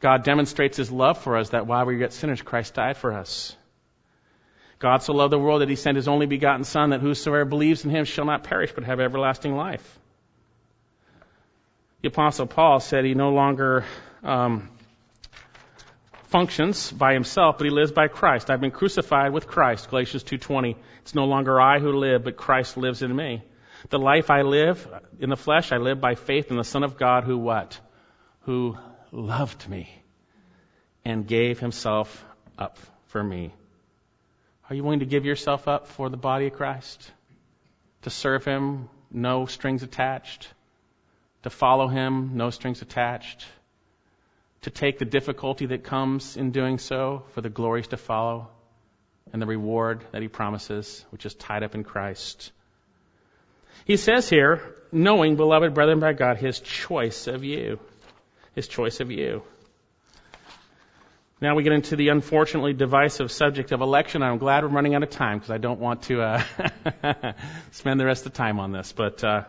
God 0.00 0.24
demonstrates 0.24 0.76
his 0.76 0.90
love 0.90 1.18
for 1.18 1.36
us 1.36 1.50
that 1.50 1.66
while 1.66 1.86
we 1.86 1.94
were 1.94 2.00
yet 2.00 2.12
sinners, 2.12 2.42
Christ 2.42 2.74
died 2.74 2.96
for 2.96 3.12
us. 3.12 3.56
God 4.84 5.02
so 5.02 5.14
loved 5.14 5.32
the 5.32 5.38
world 5.38 5.62
that 5.62 5.70
he 5.70 5.76
sent 5.76 5.96
his 5.96 6.08
only 6.08 6.26
begotten 6.26 6.62
Son 6.62 6.90
that 6.90 7.00
whosoever 7.00 7.46
believes 7.46 7.86
in 7.86 7.90
him 7.90 8.04
shall 8.04 8.26
not 8.26 8.44
perish 8.44 8.70
but 8.74 8.84
have 8.84 9.00
everlasting 9.00 9.56
life. 9.56 9.98
The 12.02 12.08
Apostle 12.08 12.46
Paul 12.46 12.80
said 12.80 13.06
he 13.06 13.14
no 13.14 13.30
longer 13.30 13.86
um, 14.22 14.68
functions 16.24 16.92
by 16.92 17.14
himself, 17.14 17.56
but 17.56 17.64
he 17.64 17.70
lives 17.70 17.92
by 17.92 18.08
Christ. 18.08 18.50
I've 18.50 18.60
been 18.60 18.72
crucified 18.72 19.32
with 19.32 19.46
Christ, 19.46 19.88
Galatians 19.88 20.22
2.20. 20.22 20.76
It's 21.00 21.14
no 21.14 21.24
longer 21.24 21.58
I 21.58 21.78
who 21.78 21.92
live, 21.92 22.22
but 22.22 22.36
Christ 22.36 22.76
lives 22.76 23.00
in 23.00 23.16
me. 23.16 23.42
The 23.88 23.98
life 23.98 24.28
I 24.28 24.42
live 24.42 24.86
in 25.18 25.30
the 25.30 25.36
flesh, 25.38 25.72
I 25.72 25.78
live 25.78 25.98
by 25.98 26.14
faith 26.14 26.50
in 26.50 26.58
the 26.58 26.62
Son 26.62 26.84
of 26.84 26.98
God 26.98 27.24
who 27.24 27.38
what? 27.38 27.80
Who 28.40 28.76
loved 29.10 29.66
me 29.66 29.88
and 31.06 31.26
gave 31.26 31.58
himself 31.58 32.22
up 32.58 32.76
for 33.06 33.24
me. 33.24 33.54
Are 34.68 34.74
you 34.74 34.82
willing 34.82 35.00
to 35.00 35.06
give 35.06 35.24
yourself 35.24 35.68
up 35.68 35.86
for 35.88 36.08
the 36.08 36.16
body 36.16 36.46
of 36.46 36.54
Christ? 36.54 37.10
To 38.02 38.10
serve 38.10 38.44
him, 38.44 38.88
no 39.10 39.46
strings 39.46 39.82
attached? 39.82 40.48
to 41.44 41.50
follow 41.50 41.88
Him, 41.88 42.30
no 42.34 42.50
strings 42.50 42.80
attached, 42.82 43.46
to 44.62 44.70
take 44.70 44.98
the 44.98 45.04
difficulty 45.04 45.66
that 45.66 45.84
comes 45.84 46.38
in 46.38 46.50
doing 46.52 46.78
so 46.78 47.22
for 47.34 47.42
the 47.42 47.50
glories 47.50 47.88
to 47.88 47.98
follow 47.98 48.48
and 49.32 49.40
the 49.40 49.46
reward 49.46 50.02
that 50.12 50.22
He 50.22 50.28
promises, 50.28 51.04
which 51.10 51.26
is 51.26 51.34
tied 51.34 51.62
up 51.62 51.74
in 51.74 51.84
Christ. 51.84 52.50
He 53.84 53.98
says 53.98 54.28
here, 54.28 54.74
knowing, 54.90 55.36
beloved 55.36 55.74
brethren 55.74 56.00
by 56.00 56.14
God, 56.14 56.38
His 56.38 56.60
choice 56.60 57.26
of 57.26 57.44
you. 57.44 57.78
His 58.54 58.68
choice 58.68 59.00
of 59.00 59.10
you. 59.10 59.42
Now 61.44 61.54
we 61.54 61.62
get 61.62 61.74
into 61.74 61.94
the 61.94 62.08
unfortunately 62.08 62.72
divisive 62.72 63.30
subject 63.30 63.70
of 63.72 63.82
election. 63.82 64.22
I'm 64.22 64.38
glad 64.38 64.64
we're 64.64 64.70
running 64.70 64.94
out 64.94 65.02
of 65.02 65.10
time 65.10 65.36
because 65.36 65.50
I 65.50 65.58
don't 65.58 65.78
want 65.78 66.04
to 66.04 66.22
uh, 66.22 66.42
spend 67.72 68.00
the 68.00 68.06
rest 68.06 68.24
of 68.24 68.32
the 68.32 68.38
time 68.38 68.58
on 68.58 68.72
this. 68.72 68.92
But 68.92 69.22
uh, 69.22 69.44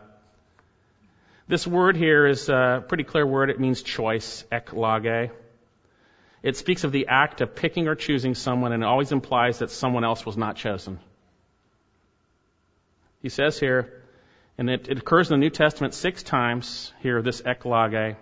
this 1.47 1.65
word 1.65 1.95
here 1.95 2.27
is 2.27 2.49
a 2.49 2.83
pretty 2.85 3.05
clear 3.05 3.25
word. 3.25 3.49
It 3.49 3.61
means 3.61 3.81
choice, 3.81 4.43
ekloge. 4.51 5.31
It 6.43 6.57
speaks 6.57 6.83
of 6.83 6.91
the 6.91 7.07
act 7.07 7.39
of 7.39 7.55
picking 7.55 7.87
or 7.87 7.95
choosing 7.95 8.35
someone 8.35 8.73
and 8.73 8.83
it 8.83 8.85
always 8.85 9.13
implies 9.13 9.59
that 9.59 9.71
someone 9.71 10.03
else 10.03 10.25
was 10.25 10.35
not 10.35 10.57
chosen. 10.57 10.99
He 13.21 13.29
says 13.29 13.57
here, 13.57 14.03
and 14.57 14.69
it, 14.69 14.89
it 14.89 14.97
occurs 14.97 15.31
in 15.31 15.39
the 15.39 15.45
New 15.45 15.49
Testament 15.49 15.93
six 15.93 16.23
times 16.23 16.91
here, 16.99 17.21
this 17.21 17.41
ekloge, 17.41 18.17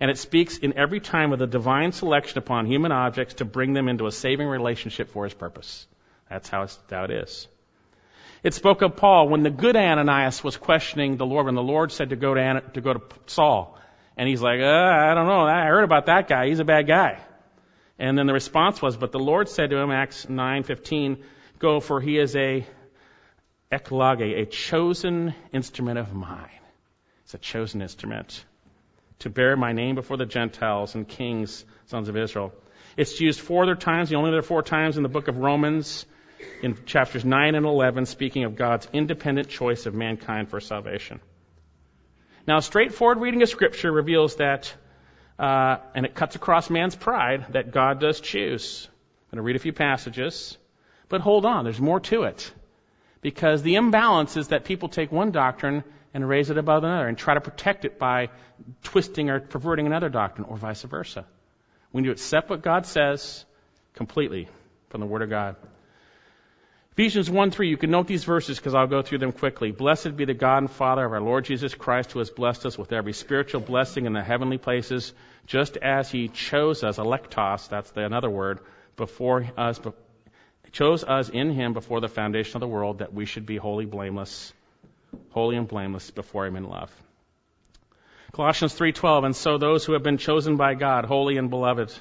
and 0.00 0.10
it 0.10 0.16
speaks 0.16 0.56
in 0.56 0.78
every 0.78 0.98
time 0.98 1.32
of 1.32 1.38
the 1.38 1.46
divine 1.46 1.92
selection 1.92 2.38
upon 2.38 2.64
human 2.64 2.90
objects 2.90 3.34
to 3.34 3.44
bring 3.44 3.74
them 3.74 3.86
into 3.86 4.06
a 4.06 4.12
saving 4.12 4.48
relationship 4.48 5.10
for 5.10 5.24
his 5.24 5.34
purpose. 5.34 5.86
That's 6.30 6.48
how, 6.48 6.66
how 6.90 7.04
it 7.04 7.10
is. 7.10 7.46
It 8.42 8.54
spoke 8.54 8.80
of 8.80 8.96
Paul 8.96 9.28
when 9.28 9.42
the 9.42 9.50
good 9.50 9.76
Ananias 9.76 10.42
was 10.42 10.56
questioning 10.56 11.18
the 11.18 11.26
Lord, 11.26 11.44
when 11.44 11.54
the 11.54 11.62
Lord 11.62 11.92
said 11.92 12.10
to 12.10 12.16
go 12.16 12.32
to, 12.32 12.62
to, 12.72 12.80
go 12.80 12.94
to 12.94 13.02
Saul. 13.26 13.78
And 14.16 14.26
he's 14.26 14.40
like, 14.40 14.60
uh, 14.60 14.64
I 14.64 15.12
don't 15.14 15.26
know. 15.26 15.42
I 15.42 15.66
heard 15.66 15.84
about 15.84 16.06
that 16.06 16.28
guy. 16.28 16.48
He's 16.48 16.60
a 16.60 16.64
bad 16.64 16.86
guy. 16.86 17.20
And 17.98 18.16
then 18.16 18.26
the 18.26 18.32
response 18.32 18.80
was, 18.80 18.96
but 18.96 19.12
the 19.12 19.18
Lord 19.18 19.50
said 19.50 19.68
to 19.70 19.76
him, 19.76 19.90
Acts 19.90 20.24
9:15, 20.24 21.22
go 21.58 21.80
for 21.80 22.00
he 22.00 22.16
is 22.16 22.34
a 22.34 22.66
ekloge, 23.70 24.40
a 24.40 24.46
chosen 24.46 25.34
instrument 25.52 25.98
of 25.98 26.14
mine. 26.14 26.48
It's 27.24 27.34
a 27.34 27.38
chosen 27.38 27.82
instrument 27.82 28.42
to 29.20 29.30
bear 29.30 29.56
my 29.56 29.72
name 29.72 29.94
before 29.94 30.16
the 30.16 30.26
Gentiles 30.26 30.94
and 30.94 31.06
kings, 31.06 31.64
sons 31.86 32.08
of 32.08 32.16
Israel. 32.16 32.52
It's 32.96 33.20
used 33.20 33.40
four 33.40 33.62
other 33.62 33.74
times, 33.74 34.10
the 34.10 34.16
only 34.16 34.30
other 34.30 34.42
four 34.42 34.62
times 34.62 34.96
in 34.96 35.02
the 35.02 35.08
book 35.08 35.28
of 35.28 35.36
Romans, 35.36 36.06
in 36.62 36.84
chapters 36.86 37.24
9 37.24 37.54
and 37.54 37.66
11, 37.66 38.06
speaking 38.06 38.44
of 38.44 38.56
God's 38.56 38.88
independent 38.92 39.48
choice 39.48 39.86
of 39.86 39.94
mankind 39.94 40.48
for 40.48 40.60
salvation. 40.60 41.20
Now, 42.46 42.60
straightforward 42.60 43.18
reading 43.18 43.42
of 43.42 43.48
Scripture 43.48 43.92
reveals 43.92 44.36
that, 44.36 44.74
uh, 45.38 45.76
and 45.94 46.06
it 46.06 46.14
cuts 46.14 46.36
across 46.36 46.70
man's 46.70 46.96
pride, 46.96 47.46
that 47.50 47.70
God 47.70 48.00
does 48.00 48.20
choose. 48.20 48.88
I'm 48.90 49.36
going 49.36 49.42
to 49.44 49.46
read 49.46 49.56
a 49.56 49.60
few 49.60 49.72
passages. 49.74 50.56
But 51.08 51.20
hold 51.20 51.44
on, 51.44 51.64
there's 51.64 51.80
more 51.80 52.00
to 52.00 52.22
it. 52.22 52.50
Because 53.20 53.62
the 53.62 53.74
imbalance 53.74 54.38
is 54.38 54.48
that 54.48 54.64
people 54.64 54.88
take 54.88 55.12
one 55.12 55.30
doctrine 55.30 55.84
and 56.12 56.28
raise 56.28 56.50
it 56.50 56.58
above 56.58 56.84
another 56.84 57.06
and 57.06 57.16
try 57.16 57.34
to 57.34 57.40
protect 57.40 57.84
it 57.84 57.98
by 57.98 58.28
twisting 58.82 59.30
or 59.30 59.40
perverting 59.40 59.86
another 59.86 60.08
doctrine 60.08 60.46
or 60.48 60.56
vice 60.56 60.82
versa. 60.82 61.24
We 61.92 62.02
need 62.02 62.06
to 62.06 62.12
accept 62.12 62.50
what 62.50 62.62
God 62.62 62.86
says 62.86 63.44
completely 63.94 64.48
from 64.90 65.00
the 65.00 65.06
Word 65.06 65.22
of 65.22 65.30
God. 65.30 65.56
Ephesians 66.92 67.30
1 67.30 67.50
3, 67.50 67.68
you 67.68 67.76
can 67.76 67.90
note 67.90 68.08
these 68.08 68.24
verses 68.24 68.58
because 68.58 68.74
I'll 68.74 68.86
go 68.86 69.00
through 69.00 69.18
them 69.18 69.32
quickly. 69.32 69.70
Blessed 69.70 70.16
be 70.16 70.24
the 70.24 70.34
God 70.34 70.58
and 70.58 70.70
Father 70.70 71.04
of 71.04 71.12
our 71.12 71.20
Lord 71.20 71.44
Jesus 71.44 71.74
Christ, 71.74 72.12
who 72.12 72.18
has 72.18 72.30
blessed 72.30 72.66
us 72.66 72.76
with 72.76 72.92
every 72.92 73.12
spiritual 73.12 73.60
blessing 73.60 74.06
in 74.06 74.12
the 74.12 74.22
heavenly 74.22 74.58
places, 74.58 75.14
just 75.46 75.76
as 75.76 76.10
He 76.10 76.28
chose 76.28 76.82
us, 76.84 76.98
electos, 76.98 77.68
that's 77.68 77.90
the 77.92 78.04
another 78.04 78.28
word, 78.28 78.58
before 78.96 79.46
us, 79.56 79.80
chose 80.72 81.04
us 81.04 81.30
in 81.30 81.52
Him 81.52 81.72
before 81.72 82.00
the 82.00 82.08
foundation 82.08 82.56
of 82.56 82.60
the 82.60 82.68
world, 82.68 82.98
that 82.98 83.14
we 83.14 83.24
should 83.24 83.46
be 83.46 83.56
holy, 83.56 83.86
blameless, 83.86 84.52
holy 85.30 85.56
and 85.56 85.68
blameless 85.68 86.10
before 86.10 86.46
Him 86.46 86.56
in 86.56 86.64
love. 86.64 86.90
Colossians 88.32 88.78
3:12, 88.78 89.24
and 89.24 89.36
so 89.36 89.58
those 89.58 89.84
who 89.84 89.94
have 89.94 90.02
been 90.02 90.18
chosen 90.18 90.56
by 90.56 90.74
God, 90.74 91.04
holy 91.04 91.36
and 91.36 91.50
beloved, 91.50 91.92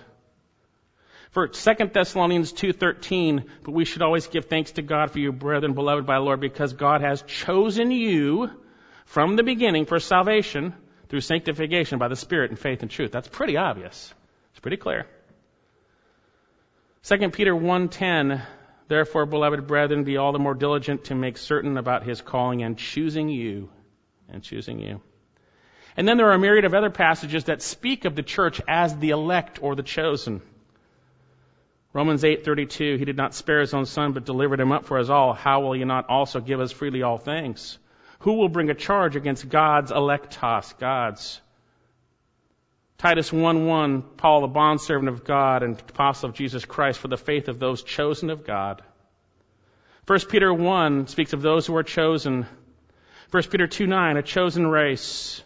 for 1.32 1.47
2 1.47 1.74
Thessalonians 1.93 2.53
2.13, 2.53 3.45
but 3.64 3.72
we 3.72 3.86
should 3.86 4.01
always 4.01 4.28
give 4.28 4.45
thanks 4.45 4.72
to 4.74 4.82
God 4.82 5.12
for 5.12 5.20
you, 5.20 5.32
brethren, 5.32 5.74
beloved 5.74 6.05
by 6.05 6.16
the 6.16 6.22
Lord, 6.22 6.39
because 6.39 6.74
God 6.74 7.01
has 7.01 7.22
chosen 7.24 7.91
you 7.91 8.49
from 9.05 9.36
the 9.36 9.43
beginning 9.43 9.86
for 9.86 9.99
salvation 9.99 10.74
through 11.07 11.22
sanctification 11.22 11.99
by 11.99 12.07
the 12.07 12.16
Spirit 12.16 12.51
and 12.51 12.60
faith 12.60 12.82
and 12.82 12.89
truth. 12.89 13.12
That's 13.12 13.28
pretty 13.28 13.57
obvious. 13.57 14.14
It's 14.51 14.60
pretty 14.60 14.78
clear. 14.78 15.07
2 17.03 17.30
Peter 17.30 17.53
1.10, 17.53 18.41
therefore, 18.90 19.26
beloved 19.26 19.66
brethren, 19.66 20.04
be 20.04 20.18
all 20.18 20.34
the 20.34 20.40
more 20.40 20.54
diligent 20.54 21.06
to 21.06 21.16
make 21.16 21.38
certain 21.38 21.78
about 21.78 22.04
his 22.04 22.20
calling 22.20 22.62
and 22.62 22.78
choosing 22.78 23.30
you. 23.30 23.70
And 24.28 24.44
choosing 24.44 24.80
you. 24.80 25.02
And 25.96 26.08
then 26.08 26.18
there 26.18 26.28
are 26.28 26.34
a 26.34 26.40
myriad 26.40 26.66
of 26.66 26.74
other 26.74 26.90
passages 26.90 27.46
that 27.46 27.62
speak 27.62 28.06
of 28.06 28.16
the 28.16 28.24
church 28.24 28.62
as 28.68 28.96
the 28.98 29.10
elect 29.10 29.64
or 29.64 29.76
the 29.76 29.84
chosen. 29.84 30.42
Romans 31.92 32.24
8:32 32.24 33.00
He 33.00 33.06
did 33.06 33.18
not 33.18 33.34
spare 33.34 33.62
his 33.62 33.74
own 33.74 33.86
son 33.86 34.12
but 34.14 34.26
delivered 34.26 34.60
him 34.60 34.72
up 34.72 34.86
for 34.86 35.00
us 35.00 35.10
all 35.10 35.34
how 35.34 35.62
will 35.62 35.74
he 35.74 35.84
not 35.84 36.08
also 36.08 36.40
give 36.40 36.60
us 36.60 36.72
freely 36.72 37.02
all 37.02 37.18
things 37.18 37.80
who 38.20 38.34
will 38.34 38.50
bring 38.50 38.70
a 38.70 38.76
charge 38.76 39.16
against 39.16 39.50
God's 39.50 39.92
electos 39.92 40.78
God's 40.78 41.42
Titus 43.00 43.32
1:1 43.32 44.18
Paul 44.18 44.41
the 44.41 44.47
bondservant 44.47 45.10
of 45.10 45.24
God 45.24 45.64
and 45.64 45.80
apostle 45.80 46.30
of 46.30 46.36
Jesus 46.36 46.66
Christ 46.66 47.00
for 47.00 47.08
the 47.08 47.18
faith 47.18 47.47
of 47.47 47.58
those 47.58 47.82
chosen 47.82 48.30
of 48.30 48.45
God 48.45 48.84
1 50.06 50.20
Peter 50.30 50.54
1 50.54 51.08
speaks 51.08 51.34
of 51.34 51.41
those 51.41 51.66
who 51.66 51.76
are 51.76 51.84
chosen 51.84 52.45
1 53.32 53.43
Peter 53.50 53.68
2:9 53.68 54.18
a 54.18 54.22
chosen 54.22 54.68
race 54.68 55.41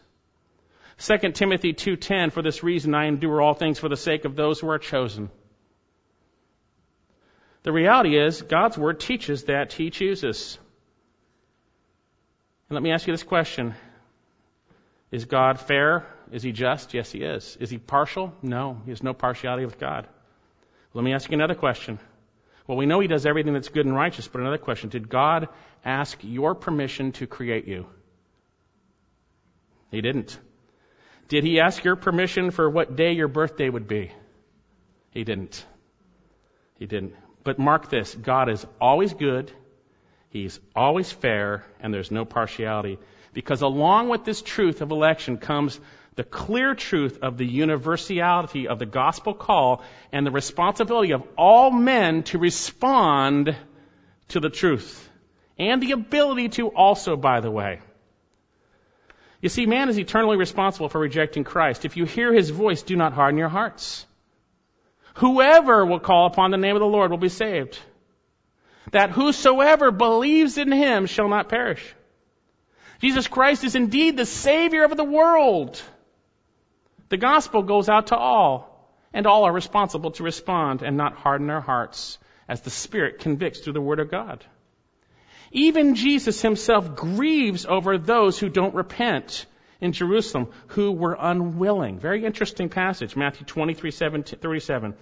2 0.97 1.33
Timothy 1.33 1.73
2:10 1.73 2.31
for 2.31 2.41
this 2.41 2.63
reason 2.63 2.93
I 2.93 3.05
endure 3.05 3.41
all 3.41 3.53
things 3.53 3.79
for 3.79 3.87
the 3.87 3.97
sake 3.97 4.25
of 4.25 4.35
those 4.35 4.59
who 4.59 4.69
are 4.69 4.79
chosen 4.79 5.29
the 7.63 7.71
reality 7.71 8.17
is, 8.17 8.41
God's 8.41 8.77
Word 8.77 8.99
teaches 8.99 9.45
that 9.45 9.71
He 9.71 9.89
chooses. 9.89 10.59
And 12.69 12.75
let 12.75 12.83
me 12.83 12.91
ask 12.91 13.07
you 13.07 13.13
this 13.13 13.23
question. 13.23 13.73
Is 15.13 15.25
God 15.25 15.59
fair? 15.59 16.07
Is 16.31 16.41
he 16.41 16.51
just? 16.51 16.95
Yes, 16.95 17.11
he 17.11 17.19
is. 17.19 17.55
Is 17.59 17.69
he 17.69 17.77
partial? 17.77 18.33
No, 18.41 18.81
he 18.83 18.89
has 18.89 19.03
no 19.03 19.13
partiality 19.13 19.63
with 19.63 19.79
God. 19.79 20.07
Let 20.95 21.05
me 21.05 21.13
ask 21.13 21.29
you 21.29 21.35
another 21.35 21.53
question. 21.53 21.99
Well, 22.65 22.79
we 22.79 22.87
know 22.87 22.99
he 22.99 23.07
does 23.07 23.27
everything 23.27 23.53
that's 23.53 23.69
good 23.69 23.85
and 23.85 23.95
righteous, 23.95 24.27
but 24.27 24.41
another 24.41 24.57
question. 24.57 24.89
Did 24.89 25.09
God 25.09 25.49
ask 25.85 26.17
your 26.23 26.55
permission 26.55 27.11
to 27.13 27.27
create 27.27 27.67
you? 27.67 27.85
He 29.91 30.01
didn't. 30.01 30.39
Did 31.27 31.43
he 31.43 31.59
ask 31.59 31.83
your 31.83 31.95
permission 31.95 32.49
for 32.49 32.67
what 32.67 32.95
day 32.95 33.11
your 33.11 33.27
birthday 33.27 33.69
would 33.69 33.87
be? 33.87 34.11
He 35.11 35.23
didn't. 35.23 35.63
He 36.79 36.87
didn't. 36.87 37.13
But 37.43 37.59
mark 37.59 37.87
this 37.87 38.15
God 38.15 38.49
is 38.49 38.65
always 38.81 39.13
good, 39.13 39.51
He's 40.31 40.59
always 40.75 41.11
fair, 41.11 41.63
and 41.79 41.93
there's 41.93 42.09
no 42.09 42.25
partiality. 42.25 42.97
Because 43.33 43.61
along 43.61 44.09
with 44.09 44.23
this 44.25 44.41
truth 44.41 44.81
of 44.81 44.91
election 44.91 45.37
comes 45.37 45.79
the 46.15 46.23
clear 46.23 46.75
truth 46.75 47.19
of 47.21 47.37
the 47.37 47.45
universality 47.45 48.67
of 48.67 48.77
the 48.77 48.85
gospel 48.85 49.33
call 49.33 49.83
and 50.11 50.25
the 50.25 50.31
responsibility 50.31 51.11
of 51.11 51.23
all 51.37 51.71
men 51.71 52.23
to 52.23 52.37
respond 52.37 53.55
to 54.29 54.39
the 54.39 54.49
truth. 54.49 55.09
And 55.57 55.81
the 55.81 55.91
ability 55.91 56.49
to 56.49 56.67
also, 56.67 57.15
by 57.15 57.39
the 57.39 57.51
way. 57.51 57.79
You 59.41 59.49
see, 59.49 59.65
man 59.65 59.89
is 59.89 59.99
eternally 59.99 60.37
responsible 60.37 60.87
for 60.87 60.99
rejecting 60.99 61.43
Christ. 61.43 61.83
If 61.83 61.97
you 61.97 62.05
hear 62.05 62.31
his 62.31 62.49
voice, 62.49 62.81
do 62.81 62.95
not 62.95 63.13
harden 63.13 63.37
your 63.37 63.49
hearts. 63.49 64.05
Whoever 65.15 65.85
will 65.85 65.99
call 65.99 66.27
upon 66.27 66.51
the 66.51 66.57
name 66.57 66.75
of 66.75 66.79
the 66.79 66.85
Lord 66.87 67.11
will 67.11 67.17
be 67.17 67.29
saved. 67.29 67.77
That 68.91 69.11
whosoever 69.11 69.91
believes 69.91 70.57
in 70.57 70.71
him 70.71 71.07
shall 71.07 71.27
not 71.27 71.49
perish. 71.49 71.83
Jesus 73.03 73.27
Christ 73.27 73.65
is 73.65 73.75
indeed 73.75 74.15
the 74.15 74.25
Savior 74.25 74.85
of 74.85 74.95
the 74.95 75.03
world. 75.03 75.81
The 77.09 77.17
gospel 77.17 77.61
goes 77.61 77.89
out 77.89 78.07
to 78.07 78.15
all, 78.15 78.89
and 79.13 79.27
all 79.27 79.43
are 79.43 79.51
responsible 79.51 80.11
to 80.11 80.23
respond 80.23 80.83
and 80.83 80.95
not 80.95 81.17
harden 81.17 81.47
their 81.47 81.59
hearts 81.59 82.17
as 82.47 82.61
the 82.61 82.69
Spirit 82.69 83.19
convicts 83.19 83.59
through 83.59 83.73
the 83.73 83.81
Word 83.81 83.99
of 83.99 84.09
God. 84.09 84.45
Even 85.51 85.95
Jesus 85.95 86.41
himself 86.41 86.95
grieves 86.95 87.65
over 87.65 87.97
those 87.97 88.39
who 88.39 88.47
don't 88.47 88.73
repent 88.73 89.47
in 89.81 89.91
Jerusalem, 89.91 90.47
who 90.67 90.93
were 90.93 91.17
unwilling. 91.19 91.99
Very 91.99 92.23
interesting 92.23 92.69
passage, 92.69 93.17
Matthew 93.17 93.45
23, 93.45 93.91
37. 93.91 94.93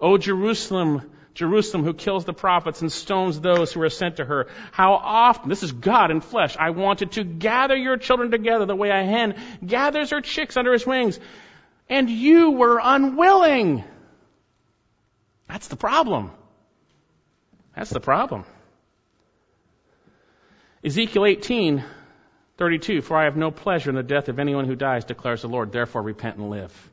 O 0.00 0.16
Jerusalem, 0.16 1.10
Jerusalem, 1.34 1.84
who 1.84 1.94
kills 1.94 2.24
the 2.24 2.32
prophets 2.32 2.80
and 2.80 2.90
stones 2.90 3.40
those 3.40 3.72
who 3.72 3.82
are 3.82 3.90
sent 3.90 4.16
to 4.16 4.24
her. 4.24 4.48
How 4.72 4.94
often, 4.94 5.48
this 5.48 5.62
is 5.62 5.72
God 5.72 6.10
in 6.10 6.20
flesh, 6.20 6.56
I 6.58 6.70
wanted 6.70 7.12
to 7.12 7.24
gather 7.24 7.76
your 7.76 7.96
children 7.96 8.30
together 8.30 8.66
the 8.66 8.76
way 8.76 8.90
a 8.90 9.04
hen 9.04 9.40
gathers 9.64 10.10
her 10.10 10.20
chicks 10.20 10.56
under 10.56 10.72
his 10.72 10.86
wings, 10.86 11.18
and 11.88 12.10
you 12.10 12.50
were 12.50 12.80
unwilling. 12.82 13.84
That's 15.48 15.68
the 15.68 15.76
problem. 15.76 16.32
That's 17.74 17.90
the 17.90 18.00
problem. 18.00 18.44
Ezekiel 20.84 21.26
18, 21.26 21.84
32, 22.56 23.02
for 23.02 23.16
I 23.16 23.24
have 23.24 23.36
no 23.36 23.50
pleasure 23.50 23.90
in 23.90 23.96
the 23.96 24.02
death 24.02 24.28
of 24.28 24.38
anyone 24.38 24.66
who 24.66 24.76
dies, 24.76 25.04
declares 25.04 25.42
the 25.42 25.48
Lord. 25.48 25.72
Therefore 25.72 26.02
repent 26.02 26.36
and 26.36 26.50
live. 26.50 26.89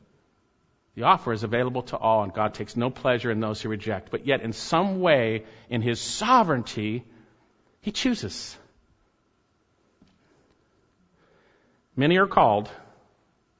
The 0.98 1.04
offer 1.04 1.32
is 1.32 1.44
available 1.44 1.82
to 1.82 1.96
all, 1.96 2.24
and 2.24 2.34
God 2.34 2.54
takes 2.54 2.76
no 2.76 2.90
pleasure 2.90 3.30
in 3.30 3.38
those 3.38 3.62
who 3.62 3.68
reject. 3.68 4.10
But 4.10 4.26
yet, 4.26 4.40
in 4.40 4.52
some 4.52 4.98
way, 4.98 5.44
in 5.70 5.80
His 5.80 6.00
sovereignty, 6.00 7.04
He 7.82 7.92
chooses. 7.92 8.58
Many 11.94 12.18
are 12.18 12.26
called, 12.26 12.68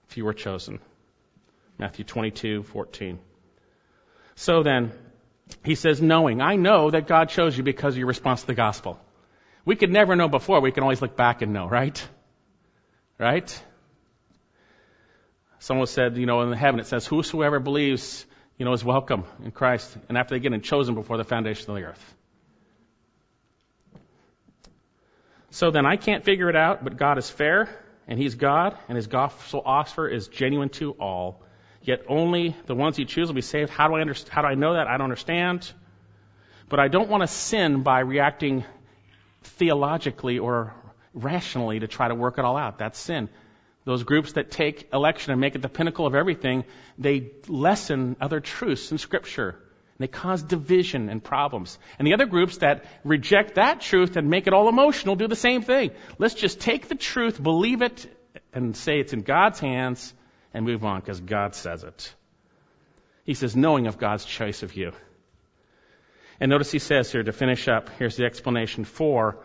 few 0.09 0.27
are 0.27 0.35
chosen. 0.35 0.81
Matthew 1.79 2.05
22, 2.05 2.65
14. 2.65 3.21
So 4.35 4.65
then, 4.65 4.91
he 5.65 5.77
says, 5.77 6.03
knowing, 6.03 6.41
I 6.41 6.57
know 6.57 6.91
that 6.91 7.07
God 7.07 7.29
chose 7.29 7.57
you 7.57 7.63
because 7.63 7.95
of 7.95 7.99
your 7.99 8.09
response 8.09 8.41
to 8.41 8.49
the 8.49 8.55
gospel. 8.55 8.99
We 9.65 9.77
could 9.77 9.93
never 9.93 10.17
know 10.17 10.29
before. 10.29 10.61
We 10.61 10.73
can 10.73 10.83
always 10.83 11.01
look 11.01 11.17
back 11.17 11.41
and 11.41 11.53
know, 11.53 11.69
right? 11.69 12.05
Right? 13.17 13.63
Someone 15.61 15.87
said, 15.87 16.17
you 16.17 16.27
know, 16.27 16.43
in 16.43 16.51
the 16.51 16.57
heaven 16.57 16.81
it 16.81 16.87
says, 16.87 17.07
whosoever 17.07 17.59
believes, 17.59 18.25
you 18.57 18.65
know, 18.65 18.73
is 18.73 18.85
welcome 18.85 19.25
in 19.43 19.51
Christ. 19.51 19.97
And 20.09 20.17
after 20.17 20.35
they 20.35 20.41
get 20.41 20.53
in, 20.53 20.61
chosen 20.61 20.95
before 20.95 21.17
the 21.17 21.25
foundation 21.25 21.71
of 21.71 21.77
the 21.77 21.83
earth. 21.83 22.15
So 25.51 25.71
then 25.71 25.87
I 25.87 25.97
can't 25.97 26.25
figure 26.25 26.49
it 26.49 26.57
out, 26.57 26.85
but 26.85 26.97
God 26.97 27.19
is 27.19 27.29
fair, 27.29 27.69
and 28.07 28.19
He's 28.19 28.35
God, 28.35 28.77
and 28.89 28.97
His 28.97 29.07
gospel 29.07 29.63
offer 29.65 30.07
is 30.07 30.29
genuine 30.29 30.69
to 30.71 30.93
all. 30.93 31.43
Yet 31.83 32.05
only 32.09 32.55
the 32.67 32.75
ones 32.75 32.97
He 32.97 33.05
chooses 33.05 33.29
will 33.29 33.37
be 33.37 33.41
saved. 33.41 33.71
How 33.71 33.89
do 33.89 33.95
I 33.95 34.01
understand? 34.01 34.33
How 34.33 34.43
do 34.43 34.49
I 34.49 34.55
know 34.55 34.75
that? 34.75 34.87
I 34.87 34.99
don't 34.99 35.05
understand. 35.05 35.71
But 36.69 36.81
I 36.81 36.89
don't 36.89 37.09
want 37.09 37.23
to 37.23 37.27
sin 37.27 37.83
by 37.83 38.01
reacting 38.01 38.65
theologically 39.43 40.39
or 40.39 40.75
rationally 41.15 41.81
to 41.81 41.87
try 41.87 42.09
to 42.09 42.15
work 42.15 42.39
it 42.39 42.45
all 42.45 42.57
out. 42.57 42.79
That's 42.79 42.99
sin. 42.99 43.29
Those 43.89 44.05
groups 44.05 44.33
that 44.33 44.51
take 44.51 44.93
election 44.93 45.33
and 45.33 45.41
make 45.41 45.55
it 45.55 45.63
the 45.63 45.69
pinnacle 45.71 46.07
of 46.07 46.15
everything, 46.15 46.65
they 46.99 47.31
lessen 47.47 48.17
other 48.21 48.39
truths 48.39 48.93
in 48.93 48.99
Scripture. 48.99 49.49
And 49.53 50.01
they 50.01 50.09
cause 50.09 50.43
division 50.43 51.09
and 51.09 51.25
problems. 51.25 51.79
And 51.99 52.07
the 52.07 52.13
other 52.13 52.27
groups 52.27 52.59
that 52.59 52.85
reject 53.03 53.55
that 53.55 53.81
truth 53.81 54.19
and 54.19 54.29
make 54.29 54.47
it 54.47 54.53
all 54.53 54.69
emotional 54.69 55.17
do 55.17 55.27
the 55.27 55.35
same 55.35 55.63
thing. 55.63 55.93
Let's 56.19 56.35
just 56.35 56.61
take 56.61 56.89
the 56.89 56.97
truth, 56.97 57.43
believe 57.43 57.81
it, 57.81 58.15
and 58.53 58.77
say 58.77 59.01
it's 59.01 59.15
in 59.15 59.23
God's 59.23 59.59
hands 59.59 60.13
and 60.53 60.67
move 60.67 60.85
on 60.85 61.01
because 61.01 61.21
God 61.21 61.55
says 61.55 61.83
it. 61.83 62.15
He 63.25 63.33
says, 63.33 63.57
knowing 63.57 63.87
of 63.87 63.97
God's 63.97 64.27
choice 64.27 64.63
of 64.63 64.77
you. 64.77 64.93
And 66.41 66.51
notice 66.51 66.71
he 66.71 66.79
says 66.79 67.11
here 67.11 67.23
to 67.23 67.33
finish 67.33 67.69
up, 67.69 67.89
here's 67.99 68.17
the 68.17 68.27
explanation 68.27 68.85
for 68.85 69.39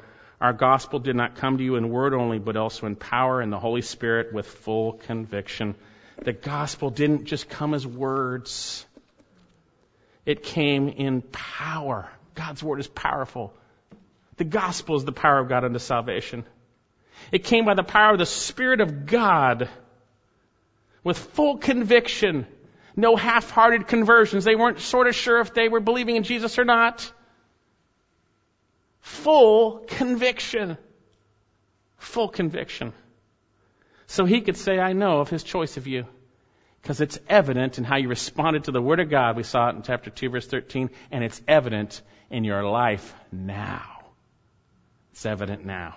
our 0.43 0.51
gospel 0.51 0.99
did 0.99 1.15
not 1.15 1.35
come 1.35 1.57
to 1.57 1.63
you 1.63 1.77
in 1.77 1.89
word 1.89 2.13
only, 2.13 2.37
but 2.37 2.57
also 2.57 2.85
in 2.85 2.97
power 2.97 3.39
and 3.39 3.51
the 3.51 3.59
Holy 3.59 3.81
Spirit 3.81 4.33
with 4.33 4.45
full 4.45 4.91
conviction. 4.91 5.73
The 6.21 6.33
gospel 6.33 6.89
didn't 6.89 7.25
just 7.25 7.47
come 7.47 7.73
as 7.73 7.87
words. 7.87 8.85
It 10.25 10.43
came 10.43 10.89
in 10.89 11.21
power. 11.21 12.09
God's 12.35 12.61
word 12.61 12.81
is 12.81 12.87
powerful. 12.87 13.53
The 14.35 14.43
gospel 14.43 14.97
is 14.97 15.05
the 15.05 15.13
power 15.13 15.39
of 15.39 15.47
God 15.47 15.63
unto 15.63 15.79
salvation. 15.79 16.43
It 17.31 17.45
came 17.45 17.63
by 17.63 17.75
the 17.75 17.83
power 17.83 18.11
of 18.11 18.19
the 18.19 18.25
Spirit 18.25 18.81
of 18.81 19.05
God 19.05 19.69
with 21.05 21.17
full 21.17 21.57
conviction 21.57 22.45
no 22.95 23.15
half-hearted 23.15 23.87
conversions. 23.87 24.43
They 24.43 24.55
weren't 24.55 24.79
sort 24.79 25.07
of 25.07 25.15
sure 25.15 25.39
if 25.39 25.53
they 25.53 25.67
were 25.67 25.79
believing 25.79 26.15
in 26.15 26.23
Jesus 26.23 26.59
or 26.59 26.65
not. 26.65 27.11
Full 29.04 29.80
conviction. 29.80 30.78
Full 31.97 32.30
conviction. 32.30 32.93
So 34.08 34.24
he 34.24 34.39
could 34.39 34.55
say, 34.55 34.80
I 34.80 34.93
know 34.93 35.20
of 35.20 35.30
his 35.30 35.43
choice 35.43 35.75
of 35.75 35.88
you. 35.88 36.05
Because 36.82 37.01
it's 37.01 37.20
evident 37.28 37.78
in 37.78 37.84
how 37.84 37.97
you 37.97 38.08
responded 38.08 38.66
to 38.66 38.71
the 38.71 38.82
Word 38.82 39.01
of 39.01 39.09
God. 39.09 39.36
We 39.36 39.43
saw 39.43 39.70
it 39.70 39.75
in 39.75 39.84
chapter 39.84 40.09
2, 40.09 40.30
verse 40.30 40.47
13. 40.47 40.89
And 41.12 41.21
it's 41.21 41.42
evident 41.50 42.01
in 42.30 42.46
your 42.46 42.63
life 42.63 43.13
now. 43.30 43.84
It's 45.12 45.25
evident 45.25 45.66
now. 45.66 45.96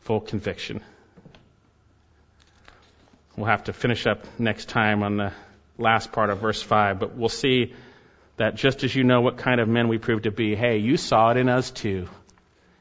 Full 0.00 0.20
conviction. 0.20 0.82
We'll 3.36 3.46
have 3.46 3.64
to 3.64 3.72
finish 3.72 4.04
up 4.06 4.24
next 4.38 4.68
time 4.68 5.04
on 5.04 5.16
the 5.16 5.32
last 5.78 6.10
part 6.10 6.30
of 6.30 6.40
verse 6.40 6.62
5, 6.62 6.98
but 6.98 7.16
we'll 7.16 7.28
see 7.28 7.72
that 8.36 8.54
just 8.54 8.84
as 8.84 8.94
you 8.94 9.04
know 9.04 9.20
what 9.20 9.38
kind 9.38 9.60
of 9.60 9.68
men 9.68 9.88
we 9.88 9.98
prove 9.98 10.22
to 10.22 10.30
be, 10.30 10.54
hey, 10.54 10.78
you 10.78 10.96
saw 10.96 11.30
it 11.30 11.36
in 11.36 11.48
us 11.48 11.70
too. 11.70 12.08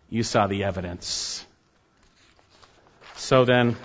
You 0.10 0.24
saw 0.24 0.48
the 0.48 0.64
evidence. 0.66 1.46
So 3.16 3.46
then, 3.46 3.76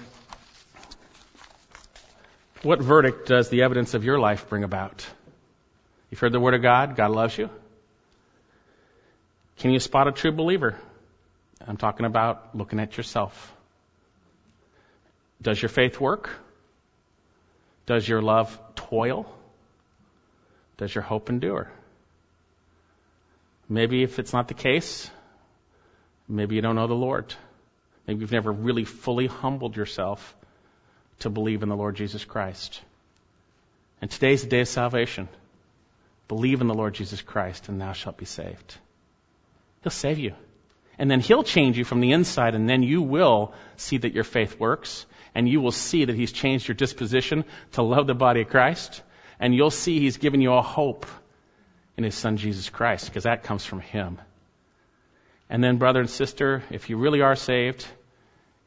what 2.62 2.80
verdict 2.80 3.26
does 3.26 3.48
the 3.48 3.62
evidence 3.62 3.94
of 3.94 4.04
your 4.04 4.18
life 4.18 4.48
bring 4.48 4.64
about? 4.64 5.06
You've 6.10 6.20
heard 6.20 6.32
the 6.32 6.40
word 6.40 6.54
of 6.54 6.62
God. 6.62 6.96
God 6.96 7.10
loves 7.12 7.38
you. 7.38 7.48
Can 9.58 9.70
you 9.70 9.78
spot 9.78 10.08
a 10.08 10.12
true 10.12 10.32
believer? 10.32 10.76
I'm 11.66 11.76
talking 11.76 12.06
about 12.06 12.56
looking 12.56 12.80
at 12.80 12.96
yourself. 12.96 13.54
Does 15.40 15.60
your 15.60 15.68
faith 15.68 16.00
work? 16.00 16.30
Does 17.86 18.08
your 18.08 18.22
love 18.22 18.58
toil? 18.74 19.26
Does 20.80 20.94
your 20.94 21.02
hope 21.02 21.28
endure? 21.28 21.70
Maybe 23.68 24.02
if 24.02 24.18
it's 24.18 24.32
not 24.32 24.48
the 24.48 24.54
case, 24.54 25.10
maybe 26.26 26.54
you 26.54 26.62
don't 26.62 26.74
know 26.74 26.86
the 26.86 26.94
Lord. 26.94 27.34
Maybe 28.06 28.20
you've 28.20 28.32
never 28.32 28.50
really 28.50 28.86
fully 28.86 29.26
humbled 29.26 29.76
yourself 29.76 30.34
to 31.18 31.28
believe 31.28 31.62
in 31.62 31.68
the 31.68 31.76
Lord 31.76 31.96
Jesus 31.96 32.24
Christ. 32.24 32.80
And 34.00 34.10
today's 34.10 34.42
the 34.42 34.48
day 34.48 34.62
of 34.62 34.68
salvation. 34.68 35.28
Believe 36.28 36.62
in 36.62 36.66
the 36.66 36.72
Lord 36.72 36.94
Jesus 36.94 37.20
Christ 37.20 37.68
and 37.68 37.78
thou 37.78 37.92
shalt 37.92 38.16
be 38.16 38.24
saved. 38.24 38.78
He'll 39.82 39.90
save 39.90 40.18
you. 40.18 40.32
And 40.98 41.10
then 41.10 41.20
He'll 41.20 41.42
change 41.42 41.76
you 41.76 41.84
from 41.84 42.00
the 42.00 42.12
inside 42.12 42.54
and 42.54 42.66
then 42.66 42.82
you 42.82 43.02
will 43.02 43.52
see 43.76 43.98
that 43.98 44.14
your 44.14 44.24
faith 44.24 44.58
works 44.58 45.04
and 45.34 45.46
you 45.46 45.60
will 45.60 45.72
see 45.72 46.06
that 46.06 46.16
He's 46.16 46.32
changed 46.32 46.68
your 46.68 46.74
disposition 46.74 47.44
to 47.72 47.82
love 47.82 48.06
the 48.06 48.14
body 48.14 48.40
of 48.40 48.48
Christ, 48.48 49.02
and 49.40 49.54
you'll 49.54 49.70
see 49.70 49.98
He's 49.98 50.18
given 50.18 50.40
you 50.40 50.52
a 50.52 50.62
hope 50.62 51.06
in 51.96 52.04
His 52.04 52.14
Son 52.14 52.36
Jesus 52.36 52.68
Christ, 52.68 53.06
because 53.06 53.24
that 53.24 53.42
comes 53.42 53.64
from 53.64 53.80
Him. 53.80 54.18
And 55.48 55.64
then, 55.64 55.78
brother 55.78 56.00
and 56.00 56.10
sister, 56.10 56.62
if 56.70 56.90
you 56.90 56.98
really 56.98 57.22
are 57.22 57.34
saved 57.34 57.84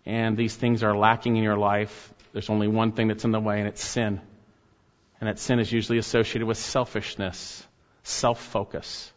and 0.05 0.35
these 0.35 0.53
things 0.53 0.83
are 0.83 0.97
lacking 0.97 1.37
in 1.37 1.43
your 1.43 1.57
life, 1.57 2.13
there's 2.33 2.49
only 2.49 2.67
one 2.67 2.91
thing 2.91 3.07
that's 3.07 3.23
in 3.23 3.31
the 3.31 3.39
way, 3.39 3.59
and 3.59 3.67
it's 3.67 3.83
sin. 3.83 4.19
And 5.21 5.29
that 5.29 5.39
sin 5.39 5.59
is 5.59 5.71
usually 5.71 5.99
associated 5.99 6.45
with 6.45 6.57
selfishness, 6.57 7.65
self 8.01 8.43
focus. 8.43 9.13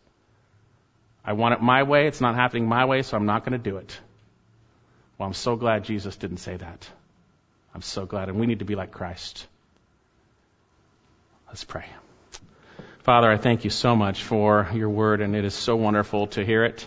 I 1.24 1.32
want 1.32 1.54
it 1.54 1.60
my 1.60 1.82
way, 1.82 2.06
it's 2.06 2.20
not 2.20 2.36
happening 2.36 2.68
my 2.68 2.84
way, 2.84 3.02
so 3.02 3.16
I'm 3.16 3.26
not 3.26 3.44
going 3.44 3.60
to 3.60 3.70
do 3.70 3.78
it. 3.78 3.98
Well, 5.18 5.26
I'm 5.26 5.34
so 5.34 5.56
glad 5.56 5.82
Jesus 5.82 6.14
didn't 6.14 6.36
say 6.36 6.56
that. 6.56 6.88
I'm 7.74 7.82
so 7.82 8.06
glad, 8.06 8.28
and 8.28 8.38
we 8.38 8.46
need 8.46 8.60
to 8.60 8.64
be 8.64 8.76
like 8.76 8.92
Christ. 8.92 9.48
Let's 11.56 11.64
pray. 11.64 11.86
Father, 12.98 13.30
I 13.30 13.38
thank 13.38 13.64
you 13.64 13.70
so 13.70 13.96
much 13.96 14.22
for 14.22 14.68
your 14.74 14.90
word, 14.90 15.22
and 15.22 15.34
it 15.34 15.46
is 15.46 15.54
so 15.54 15.74
wonderful 15.74 16.26
to 16.26 16.44
hear 16.44 16.66
it. 16.66 16.86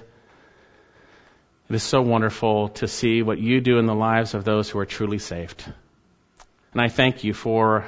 It 1.70 1.76
is 1.76 1.82
so 1.82 2.04
wonderful 2.04 2.70
to 2.70 2.88
see 2.88 3.24
what 3.24 3.40
you 3.40 3.62
do 3.62 3.80
in 3.80 3.88
the 3.88 3.96
lives 3.96 4.36
of 4.36 4.46
those 4.46 4.70
who 4.70 4.78
are 4.78 4.86
truly 4.86 5.18
saved. 5.18 5.66
And 6.72 6.80
I 6.80 6.88
thank 6.88 7.24
you 7.24 7.34
for 7.34 7.84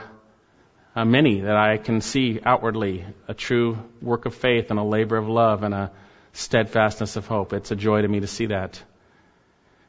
uh, 0.96 1.06
many 1.06 1.42
that 1.42 1.56
I 1.56 1.78
can 1.78 2.02
see 2.02 2.40
outwardly 2.44 3.06
a 3.28 3.36
true 3.36 3.78
work 4.02 4.26
of 4.26 4.34
faith 4.34 4.72
and 4.72 4.80
a 4.80 4.84
labor 4.84 5.18
of 5.18 5.30
love 5.30 5.62
and 5.62 5.76
a 5.76 5.92
steadfastness 6.34 7.16
of 7.16 7.28
hope. 7.28 7.54
It's 7.54 7.70
a 7.70 7.76
joy 7.76 8.02
to 8.02 8.08
me 8.08 8.22
to 8.22 8.28
see 8.28 8.48
that. 8.48 8.82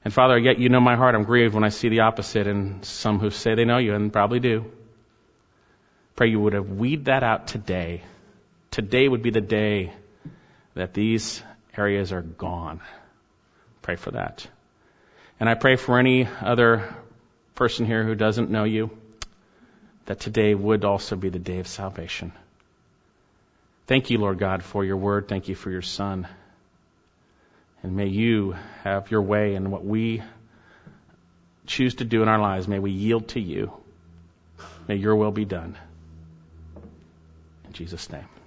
And 0.04 0.12
Father, 0.12 0.36
yet 0.36 0.58
you 0.58 0.68
know 0.68 0.80
my 0.80 0.96
heart. 0.96 1.14
I'm 1.14 1.24
grieved 1.24 1.54
when 1.54 1.64
I 1.64 1.70
see 1.70 1.88
the 1.88 2.00
opposite 2.00 2.46
and 2.46 2.84
some 2.84 3.18
who 3.18 3.30
say 3.30 3.54
they 3.54 3.64
know 3.64 3.78
you 3.78 3.94
and 3.94 4.12
probably 4.12 4.40
do. 4.40 4.70
Pray 6.16 6.28
you 6.28 6.40
would 6.40 6.52
have 6.52 6.70
weed 6.70 7.06
that 7.06 7.22
out 7.22 7.46
today. 7.46 8.02
Today 8.70 9.08
would 9.08 9.22
be 9.22 9.30
the 9.30 9.40
day 9.40 9.92
that 10.74 10.94
these 10.94 11.42
areas 11.76 12.12
are 12.12 12.22
gone. 12.22 12.80
Pray 13.82 13.96
for 13.96 14.12
that. 14.12 14.46
And 15.40 15.48
I 15.48 15.54
pray 15.54 15.76
for 15.76 15.98
any 15.98 16.28
other 16.40 16.94
person 17.54 17.86
here 17.86 18.04
who 18.04 18.14
doesn't 18.14 18.50
know 18.50 18.64
you, 18.64 18.90
that 20.06 20.20
today 20.20 20.54
would 20.54 20.84
also 20.84 21.16
be 21.16 21.30
the 21.30 21.38
day 21.38 21.58
of 21.58 21.66
salvation. 21.66 22.32
Thank 23.86 24.10
you, 24.10 24.18
Lord 24.18 24.38
God, 24.38 24.62
for 24.62 24.84
your 24.84 24.96
word. 24.96 25.28
Thank 25.28 25.48
you 25.48 25.54
for 25.54 25.70
your 25.70 25.82
Son. 25.82 26.28
And 27.82 27.96
may 27.96 28.06
you 28.06 28.54
have 28.84 29.10
your 29.10 29.22
way 29.22 29.54
in 29.54 29.70
what 29.70 29.84
we 29.84 30.22
choose 31.66 31.96
to 31.96 32.04
do 32.04 32.22
in 32.22 32.28
our 32.28 32.38
lives. 32.38 32.68
May 32.68 32.78
we 32.78 32.92
yield 32.92 33.28
to 33.28 33.40
you. 33.40 33.72
May 34.86 34.96
your 34.96 35.16
will 35.16 35.32
be 35.32 35.44
done. 35.44 35.76
Jesus' 37.72 38.10
name. 38.10 38.41